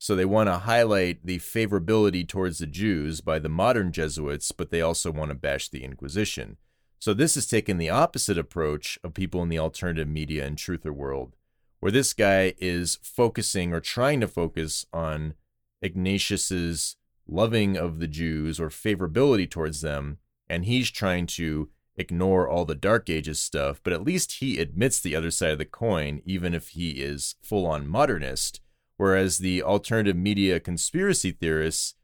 So 0.00 0.14
they 0.14 0.24
want 0.24 0.48
to 0.48 0.58
highlight 0.58 1.24
the 1.24 1.38
favorability 1.38 2.26
towards 2.26 2.58
the 2.58 2.66
Jews 2.66 3.20
by 3.20 3.38
the 3.38 3.48
modern 3.48 3.92
Jesuits, 3.92 4.50
but 4.50 4.70
they 4.70 4.80
also 4.80 5.12
want 5.12 5.30
to 5.30 5.36
bash 5.36 5.68
the 5.68 5.84
Inquisition. 5.84 6.56
So 7.00 7.14
this 7.14 7.36
is 7.36 7.46
taking 7.46 7.78
the 7.78 7.90
opposite 7.90 8.38
approach 8.38 8.98
of 9.04 9.14
people 9.14 9.42
in 9.42 9.48
the 9.48 9.58
alternative 9.58 10.08
media 10.08 10.44
and 10.44 10.56
truther 10.56 10.90
world 10.90 11.36
where 11.80 11.92
this 11.92 12.12
guy 12.12 12.54
is 12.58 12.98
focusing 13.02 13.72
or 13.72 13.80
trying 13.80 14.20
to 14.20 14.28
focus 14.28 14.86
on 14.92 15.34
Ignatius's 15.82 16.96
loving 17.26 17.76
of 17.76 18.00
the 18.00 18.08
Jews 18.08 18.58
or 18.58 18.68
favorability 18.68 19.48
towards 19.48 19.80
them, 19.80 20.18
and 20.48 20.64
he's 20.64 20.90
trying 20.90 21.26
to 21.26 21.68
ignore 21.96 22.48
all 22.48 22.64
the 22.64 22.74
Dark 22.74 23.10
Ages 23.10 23.38
stuff, 23.38 23.80
but 23.82 23.92
at 23.92 24.04
least 24.04 24.38
he 24.38 24.58
admits 24.58 25.00
the 25.00 25.14
other 25.14 25.30
side 25.30 25.50
of 25.50 25.58
the 25.58 25.64
coin, 25.64 26.22
even 26.24 26.54
if 26.54 26.68
he 26.68 26.90
is 27.02 27.34
full 27.42 27.66
on 27.66 27.86
modernist. 27.86 28.60
Whereas 28.96 29.38
the 29.38 29.62
alternative 29.62 30.16
media 30.16 30.58
conspiracy 30.58 31.30
theorists 31.30 31.94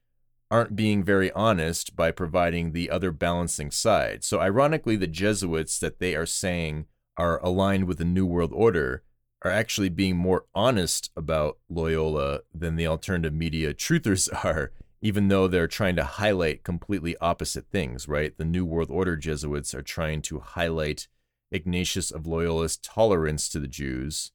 aren't 0.51 0.77
being 0.77 1.03
very 1.03 1.33
honest 1.33 1.97
by 1.97 2.11
providing 2.11 2.72
the 2.72 2.91
other 2.91 3.11
balancing 3.11 3.70
side. 3.70 4.22
So, 4.22 4.41
ironically, 4.41 4.95
the 4.95 5.09
Jesuits 5.09 5.79
that 5.81 5.99
they 5.99 6.14
are 6.14 6.27
saying 6.27 6.87
are 7.16 7.43
aligned 7.43 7.85
with 7.85 7.99
the 7.99 8.05
New 8.05 8.27
World 8.27 8.53
Order 8.53 9.03
are 9.45 9.51
actually 9.51 9.91
being 9.91 10.17
more 10.17 10.47
honest 10.55 11.11
about 11.17 11.59
Loyola 11.69 12.41
than 12.55 12.77
the 12.77 12.87
alternative 12.87 13.35
media 13.35 13.75
truthers 13.75 14.29
are, 14.45 14.73
even 15.03 15.29
though 15.29 15.47
they're 15.47 15.69
trying 15.69 15.97
to 15.97 16.05
highlight 16.05 16.65
completely 16.65 17.17
opposite 17.19 17.67
things, 17.71 18.09
right? 18.09 18.37
The 18.37 18.45
New 18.45 18.65
World 18.65 18.91
Order 18.91 19.17
Jesuits 19.17 19.75
are 19.75 19.83
trying 19.83 20.23
to 20.23 20.41
highlight 20.41 21.09
Ignatius 21.53 22.11
of 22.11 22.27
Loyola's 22.27 22.79
tolerance 22.79 23.49
to 23.51 23.61
the 23.61 23.69
Jews, 23.69 24.33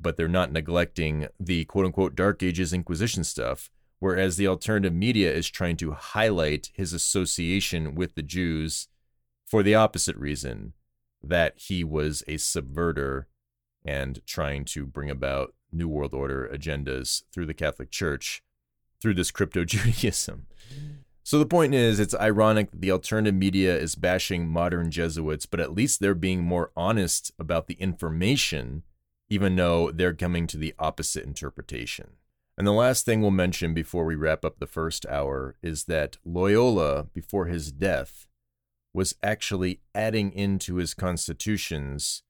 but 0.00 0.16
they're 0.16 0.28
not 0.28 0.52
neglecting 0.52 1.26
the 1.40 1.64
quote 1.64 1.86
unquote 1.86 2.14
Dark 2.14 2.42
Ages 2.42 2.72
Inquisition 2.72 3.24
stuff. 3.24 3.70
Whereas 3.98 4.36
the 4.36 4.46
alternative 4.46 4.92
media 4.92 5.32
is 5.32 5.48
trying 5.48 5.78
to 5.78 5.92
highlight 5.92 6.70
his 6.74 6.92
association 6.92 7.94
with 7.94 8.14
the 8.14 8.22
Jews 8.22 8.88
for 9.46 9.62
the 9.62 9.74
opposite 9.74 10.16
reason 10.16 10.74
that 11.22 11.54
he 11.56 11.82
was 11.82 12.22
a 12.28 12.34
subverter 12.34 13.24
and 13.86 14.20
trying 14.26 14.64
to 14.66 14.86
bring 14.86 15.10
about 15.10 15.54
New 15.72 15.88
World 15.88 16.14
Order 16.14 16.50
agendas 16.52 17.22
through 17.32 17.46
the 17.46 17.54
Catholic 17.54 17.90
Church 17.90 18.42
through 19.00 19.14
this 19.14 19.30
crypto 19.30 19.64
Judaism. 19.66 20.46
So 21.22 21.38
the 21.38 21.46
point 21.46 21.74
is, 21.74 21.98
it's 21.98 22.14
ironic 22.14 22.70
that 22.70 22.80
the 22.80 22.92
alternative 22.92 23.34
media 23.34 23.76
is 23.76 23.96
bashing 23.96 24.48
modern 24.48 24.90
Jesuits, 24.90 25.46
but 25.46 25.58
at 25.58 25.74
least 25.74 25.98
they're 26.00 26.14
being 26.14 26.42
more 26.42 26.70
honest 26.76 27.32
about 27.38 27.66
the 27.66 27.74
information, 27.74 28.84
even 29.28 29.56
though 29.56 29.90
they're 29.90 30.14
coming 30.14 30.46
to 30.46 30.56
the 30.56 30.74
opposite 30.78 31.24
interpretation. 31.24 32.10
And 32.56 32.66
the 32.66 32.72
last 32.72 33.04
thing 33.04 33.20
we'll 33.20 33.32
mention 33.32 33.74
before 33.74 34.04
we 34.04 34.14
wrap 34.14 34.44
up 34.44 34.60
the 34.60 34.66
first 34.66 35.04
hour 35.06 35.56
is 35.62 35.84
that 35.84 36.16
Loyola, 36.24 37.08
before 37.12 37.46
his 37.46 37.72
death, 37.72 38.26
was 38.94 39.14
actually 39.22 39.80
adding 39.94 40.32
into 40.32 40.76
his 40.76 40.94
constitutions 40.94 42.22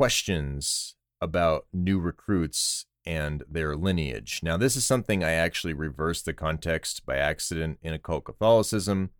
questions 0.00 0.96
about 1.20 1.66
new 1.74 1.98
recruits 2.00 2.86
and 3.04 3.44
their 3.46 3.76
lineage. 3.76 4.40
Now, 4.42 4.56
this 4.56 4.74
is 4.74 4.86
something 4.86 5.22
I 5.22 5.32
actually 5.32 5.74
reversed 5.74 6.24
the 6.24 6.32
context 6.32 7.04
by 7.04 7.18
accident 7.18 7.78
in 7.82 7.92
occult 7.92 8.24
Catholicism. 8.24 9.10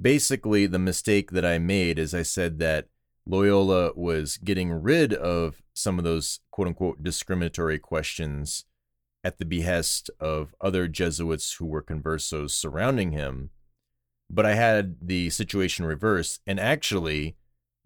Basically, 0.00 0.68
the 0.68 0.78
mistake 0.78 1.32
that 1.32 1.44
I 1.44 1.58
made 1.58 1.98
is 1.98 2.14
I 2.14 2.22
said 2.22 2.60
that 2.60 2.86
Loyola 3.26 3.94
was 3.96 4.36
getting 4.36 4.70
rid 4.70 5.12
of 5.12 5.60
some 5.74 5.98
of 5.98 6.04
those 6.04 6.38
quote 6.52 6.68
unquote 6.68 7.02
discriminatory 7.02 7.80
questions 7.80 8.64
at 9.24 9.38
the 9.38 9.44
behest 9.44 10.08
of 10.20 10.54
other 10.60 10.86
Jesuits 10.86 11.54
who 11.54 11.66
were 11.66 11.82
conversos 11.82 12.50
surrounding 12.50 13.10
him. 13.10 13.50
But 14.30 14.46
I 14.46 14.54
had 14.54 14.98
the 15.02 15.30
situation 15.30 15.84
reversed, 15.84 16.42
and 16.46 16.60
actually, 16.60 17.34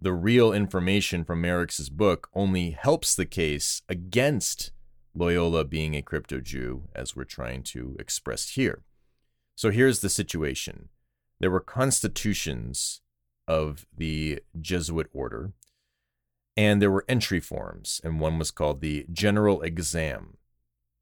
the 0.00 0.12
real 0.12 0.52
information 0.52 1.24
from 1.24 1.42
Maryks' 1.42 1.90
book 1.90 2.30
only 2.34 2.70
helps 2.70 3.14
the 3.14 3.26
case 3.26 3.82
against 3.88 4.72
Loyola 5.14 5.64
being 5.64 5.94
a 5.94 6.02
crypto 6.02 6.40
Jew, 6.40 6.88
as 6.94 7.14
we're 7.14 7.24
trying 7.24 7.62
to 7.64 7.96
express 7.98 8.50
here. 8.50 8.82
So 9.54 9.70
here's 9.70 10.00
the 10.00 10.08
situation 10.08 10.88
there 11.38 11.50
were 11.50 11.60
constitutions 11.60 13.02
of 13.46 13.86
the 13.96 14.40
Jesuit 14.60 15.08
order, 15.12 15.52
and 16.56 16.80
there 16.80 16.90
were 16.90 17.04
entry 17.08 17.40
forms, 17.40 18.00
and 18.02 18.20
one 18.20 18.38
was 18.38 18.50
called 18.50 18.80
the 18.80 19.06
General 19.12 19.60
Exam. 19.62 20.36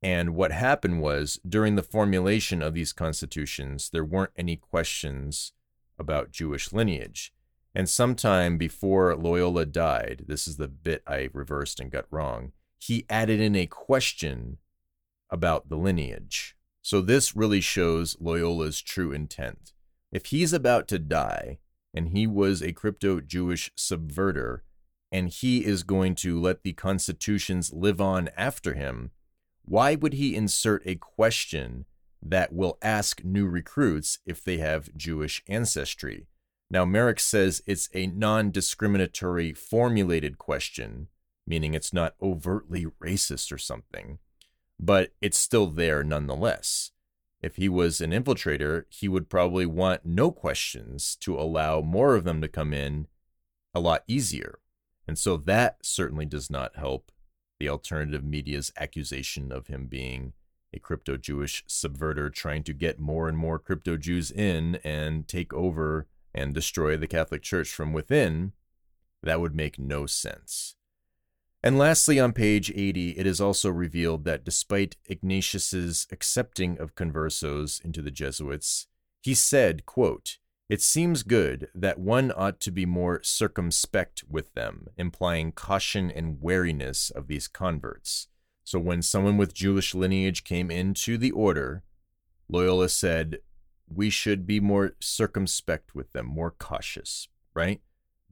And 0.03 0.35
what 0.35 0.53
happened 0.53 1.03
was, 1.03 1.41
during 1.49 1.75
the 1.75 1.83
formulation 1.83 2.63
of 2.63 2.75
these 2.75 2.93
constitutions, 2.93 3.91
there 3.93 4.05
weren't 4.05 4.33
any 4.37 4.57
questions 4.57 5.53
about 5.99 6.31
Jewish 6.31 6.73
lineage. 6.73 7.33
And 7.75 7.89
sometime 7.89 8.59
before 8.59 9.15
Loyola 9.15 9.67
died, 9.67 10.25
this 10.27 10.49
is 10.49 10.57
the 10.57 10.69
bit 10.69 11.03
I 11.07 11.29
reversed 11.33 11.81
and 11.81 11.91
got 11.91 12.07
wrong, 12.11 12.53
he 12.79 13.05
added 13.11 13.41
in 13.41 13.55
a 13.57 13.67
question 13.67 14.59
about 15.31 15.69
the 15.69 15.77
lineage. 15.77 16.57
So 16.83 17.01
this 17.01 17.37
really 17.37 17.61
shows 17.61 18.17
Loyola's 18.19 18.81
true 18.81 19.13
intent. 19.13 19.73
If 20.11 20.27
he's 20.27 20.53
about 20.53 20.89
to 20.89 20.99
die 20.99 21.59
and 21.95 22.09
he 22.09 22.27
was 22.27 22.63
a 22.63 22.73
crypto 22.73 23.21
Jewish 23.21 23.71
subverter, 23.77 24.61
and 25.11 25.29
he 25.29 25.65
is 25.65 25.83
going 25.83 26.15
to 26.15 26.41
let 26.41 26.63
the 26.63 26.75
constitutions 26.75 27.73
live 27.73 28.01
on 28.01 28.29
after 28.37 28.75
him, 28.75 29.11
why 29.65 29.95
would 29.95 30.15
he 30.15 30.35
insert 30.35 30.83
a 30.87 30.97
question 30.97 31.87
that 32.23 32.53
will 32.53 32.79
ask 32.83 33.25
new 33.25 33.47
recruits 33.47 34.19
if 34.27 34.43
they 34.43 34.59
have 34.59 34.95
Jewish 34.97 35.43
ancestry? 35.47 36.27
Now, 36.71 36.85
Maryks 36.85 37.21
says 37.21 37.63
it's 37.67 37.89
a 37.95 38.07
non 38.07 38.51
discriminatory 38.51 39.55
formulated 39.55 40.39
question, 40.39 41.09
meaning 41.47 41.75
it's 41.75 41.95
not 41.95 42.15
overtly 42.21 42.87
racist 43.03 43.51
or 43.51 43.59
something, 43.59 44.19
but 44.79 45.13
it's 45.21 45.39
still 45.39 45.67
there 45.67 46.05
nonetheless. 46.05 46.91
If 47.41 47.57
he 47.57 47.69
was 47.69 48.01
an 48.01 48.11
infiltrator, 48.11 48.85
he 48.89 49.09
would 49.09 49.31
probably 49.31 49.65
want 49.65 50.05
no 50.05 50.31
questions 50.31 51.17
to 51.21 51.39
allow 51.39 51.81
more 51.81 52.17
of 52.17 52.25
them 52.25 52.41
to 52.43 52.49
come 52.49 52.73
in 52.73 53.07
a 53.75 53.81
lot 53.81 54.03
easier. 54.07 54.59
And 55.07 55.17
so 55.17 55.37
that 55.37 55.79
certainly 55.83 56.27
does 56.27 56.51
not 56.51 56.77
help 56.77 57.13
the 57.59 57.69
alternative 57.69 58.25
media's 58.25 58.73
accusation 58.77 59.53
of 59.53 59.69
him 59.69 59.87
being 59.87 60.33
a 60.75 60.79
crypto 60.79 61.17
Jewish 61.17 61.65
subverter 61.67 62.33
trying 62.33 62.63
to 62.65 62.73
get 62.73 63.01
more 63.01 63.29
and 63.29 63.39
more 63.39 63.59
crypto 63.59 63.97
Jews 63.97 64.31
in 64.31 64.77
and 64.85 65.27
take 65.27 65.55
over 65.55 66.07
and 66.35 66.55
destroy 66.55 66.97
the 66.97 67.07
Catholic 67.07 67.43
Church 67.43 67.71
from 67.71 67.93
within. 67.93 68.53
That 69.23 69.41
would 69.41 69.55
make 69.55 69.79
no 69.79 70.07
sense. 70.07 70.77
And 71.63 71.77
lastly, 71.77 72.21
on 72.21 72.33
page 72.33 72.71
80, 72.71 73.19
it 73.19 73.27
is 73.27 73.41
also 73.41 73.71
revealed 73.71 74.25
that 74.25 74.45
despite 74.45 74.97
Ignatius's 75.07 76.07
accepting 76.13 76.79
of 76.79 76.95
conversos 76.95 77.85
into 77.85 78.01
the 78.01 78.13
Jesuits, 78.13 78.87
he 79.23 79.35
said, 79.35 79.85
quote, 79.85 80.39
It 80.69 80.81
seems 80.81 81.25
good 81.25 81.69
that 81.75 81.99
one 81.99 82.33
ought 82.37 82.61
to 82.61 82.71
be 82.71 82.87
more 82.87 83.21
circumspect 83.25 84.23
with 84.29 84.55
them, 84.55 84.87
implying 84.97 85.51
caution 85.51 86.13
and 86.13 86.41
wariness 86.41 87.11
of 87.11 87.27
these 87.27 87.49
converts. 87.49 88.29
So 88.63 88.79
when 88.79 89.03
someone 89.03 89.37
with 89.37 89.55
Jewish 89.55 89.95
lineage 89.95 90.45
came 90.45 90.71
into 90.71 91.19
the 91.19 91.33
order, 91.33 91.83
Loyola 92.49 92.89
said, 92.89 93.39
We 93.93 94.11
should 94.11 94.47
be 94.47 94.61
more 94.61 94.95
circumspect 95.01 95.95
with 95.95 96.13
them, 96.13 96.27
more 96.27 96.51
cautious, 96.51 97.29
right? 97.55 97.81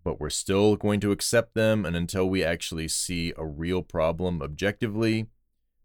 but 0.07 0.21
we're 0.21 0.31
still 0.31 0.77
going 0.77 1.01
to 1.01 1.11
accept 1.11 1.55
them. 1.55 1.85
And 1.85 1.97
until 1.97 2.31
we 2.31 2.45
actually 2.45 2.87
see 2.87 3.33
a 3.37 3.45
real 3.45 3.83
problem 3.83 4.41
objectively, 4.41 5.27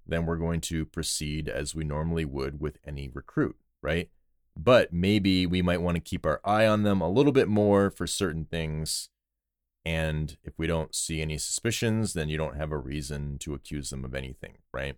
then 0.06 0.28
we're 0.28 0.38
going 0.38 0.62
to 0.62 0.86
proceed 0.86 1.50
as 1.50 1.74
we 1.74 1.84
normally 1.84 2.24
would 2.24 2.62
with 2.62 2.78
any 2.86 3.10
recruit, 3.12 3.56
right? 3.82 4.12
But 4.56 4.94
maybe 4.94 5.48
we 5.48 5.64
might 5.64 5.82
want 5.82 5.96
to 5.96 6.02
keep 6.02 6.24
our 6.24 6.40
eye 6.46 6.68
on 6.68 6.84
them 6.84 7.02
a 7.02 7.10
little 7.10 7.32
bit 7.32 7.48
more 7.48 7.90
for 7.90 8.06
certain 8.06 8.46
things. 8.46 9.10
And 9.84 10.38
if 10.44 10.54
we 10.56 10.68
don't 10.68 10.94
see 10.94 11.20
any 11.20 11.40
suspicions, 11.40 12.14
then 12.14 12.30
you 12.30 12.38
don't 12.38 12.58
have 12.58 12.72
a 12.72 12.78
reason 12.78 13.40
to 13.40 13.56
accuse 13.56 13.90
them 13.90 14.06
of 14.06 14.14
anything, 14.14 14.60
right? 14.72 14.98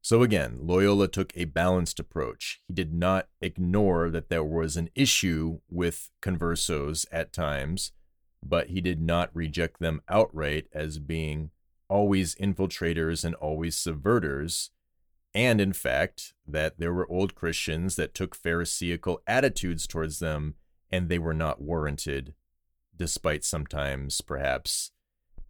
So 0.00 0.22
again, 0.22 0.58
Loyola 0.60 1.08
took 1.08 1.32
a 1.36 1.44
balanced 1.44 2.00
approach. 2.00 2.60
He 2.66 2.74
did 2.74 2.94
not 2.94 3.28
ignore 3.40 4.10
that 4.10 4.28
there 4.28 4.44
was 4.44 4.76
an 4.76 4.90
issue 4.94 5.60
with 5.68 6.10
conversos 6.22 7.04
at 7.12 7.32
times, 7.32 7.92
but 8.42 8.68
he 8.68 8.80
did 8.80 9.00
not 9.00 9.34
reject 9.34 9.80
them 9.80 10.00
outright 10.08 10.66
as 10.72 10.98
being 10.98 11.50
always 11.88 12.34
infiltrators 12.36 13.24
and 13.24 13.34
always 13.36 13.76
subverters. 13.76 14.70
And 15.34 15.60
in 15.60 15.72
fact, 15.72 16.32
that 16.46 16.78
there 16.78 16.92
were 16.92 17.10
old 17.10 17.34
Christians 17.34 17.96
that 17.96 18.14
took 18.14 18.34
Pharisaical 18.34 19.20
attitudes 19.26 19.86
towards 19.86 20.20
them 20.20 20.54
and 20.90 21.08
they 21.08 21.18
were 21.18 21.34
not 21.34 21.60
warranted, 21.60 22.34
despite 22.96 23.44
sometimes 23.44 24.20
perhaps 24.20 24.92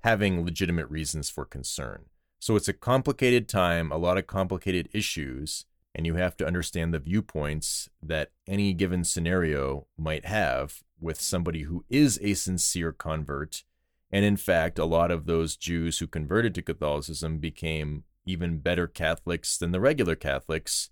having 0.01 0.45
legitimate 0.45 0.89
reasons 0.89 1.29
for 1.31 1.45
concern. 1.45 2.07
So 2.39 2.57
it's 2.57 2.69
a 2.69 2.73
complicated 2.73 3.49
time, 3.49 3.91
a 3.91 3.97
lot 3.97 4.19
of 4.19 4.27
complicated 4.27 4.89
issues, 4.93 5.67
and 5.95 6.07
you 6.07 6.15
have 6.15 6.37
to 6.37 6.47
understand 6.47 6.95
the 6.95 6.99
viewpoints 6.99 7.89
that 8.03 8.31
any 8.47 8.73
given 8.73 9.03
scenario 9.03 9.87
might 9.97 10.25
have 10.25 10.83
with 11.01 11.21
somebody 11.21 11.63
who 11.63 11.85
is 11.89 12.19
a 12.23 12.35
sincere 12.35 12.93
convert. 12.93 13.65
And 14.11 14.25
in 14.25 14.37
fact, 14.37 14.79
a 14.79 14.85
lot 14.85 15.11
of 15.11 15.27
those 15.27 15.57
Jews 15.57 15.99
who 15.99 16.07
converted 16.07 16.55
to 16.55 16.63
Catholicism 16.63 17.39
became 17.39 18.05
even 18.25 18.59
better 18.59 18.87
Catholics 18.87 19.59
than 19.59 19.73
the 19.73 19.81
regular 19.81 20.15
Catholics. 20.15 20.91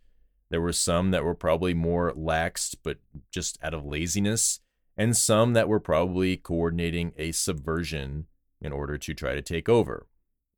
There 0.50 0.60
were 0.60 0.72
some 0.72 1.10
that 1.12 1.24
were 1.24 1.34
probably 1.34 1.74
more 1.74 2.12
laxed, 2.12 2.76
but 2.82 2.98
just 3.30 3.58
out 3.62 3.74
of 3.74 3.84
laziness, 3.84 4.60
and 4.96 5.16
some 5.16 5.52
that 5.52 5.68
were 5.68 5.80
probably 5.80 6.36
coordinating 6.36 7.12
a 7.16 7.32
subversion 7.32 8.26
in 8.60 8.72
order 8.72 8.96
to 8.98 9.14
try 9.14 9.34
to 9.34 9.42
take 9.42 9.68
over. 9.68 10.06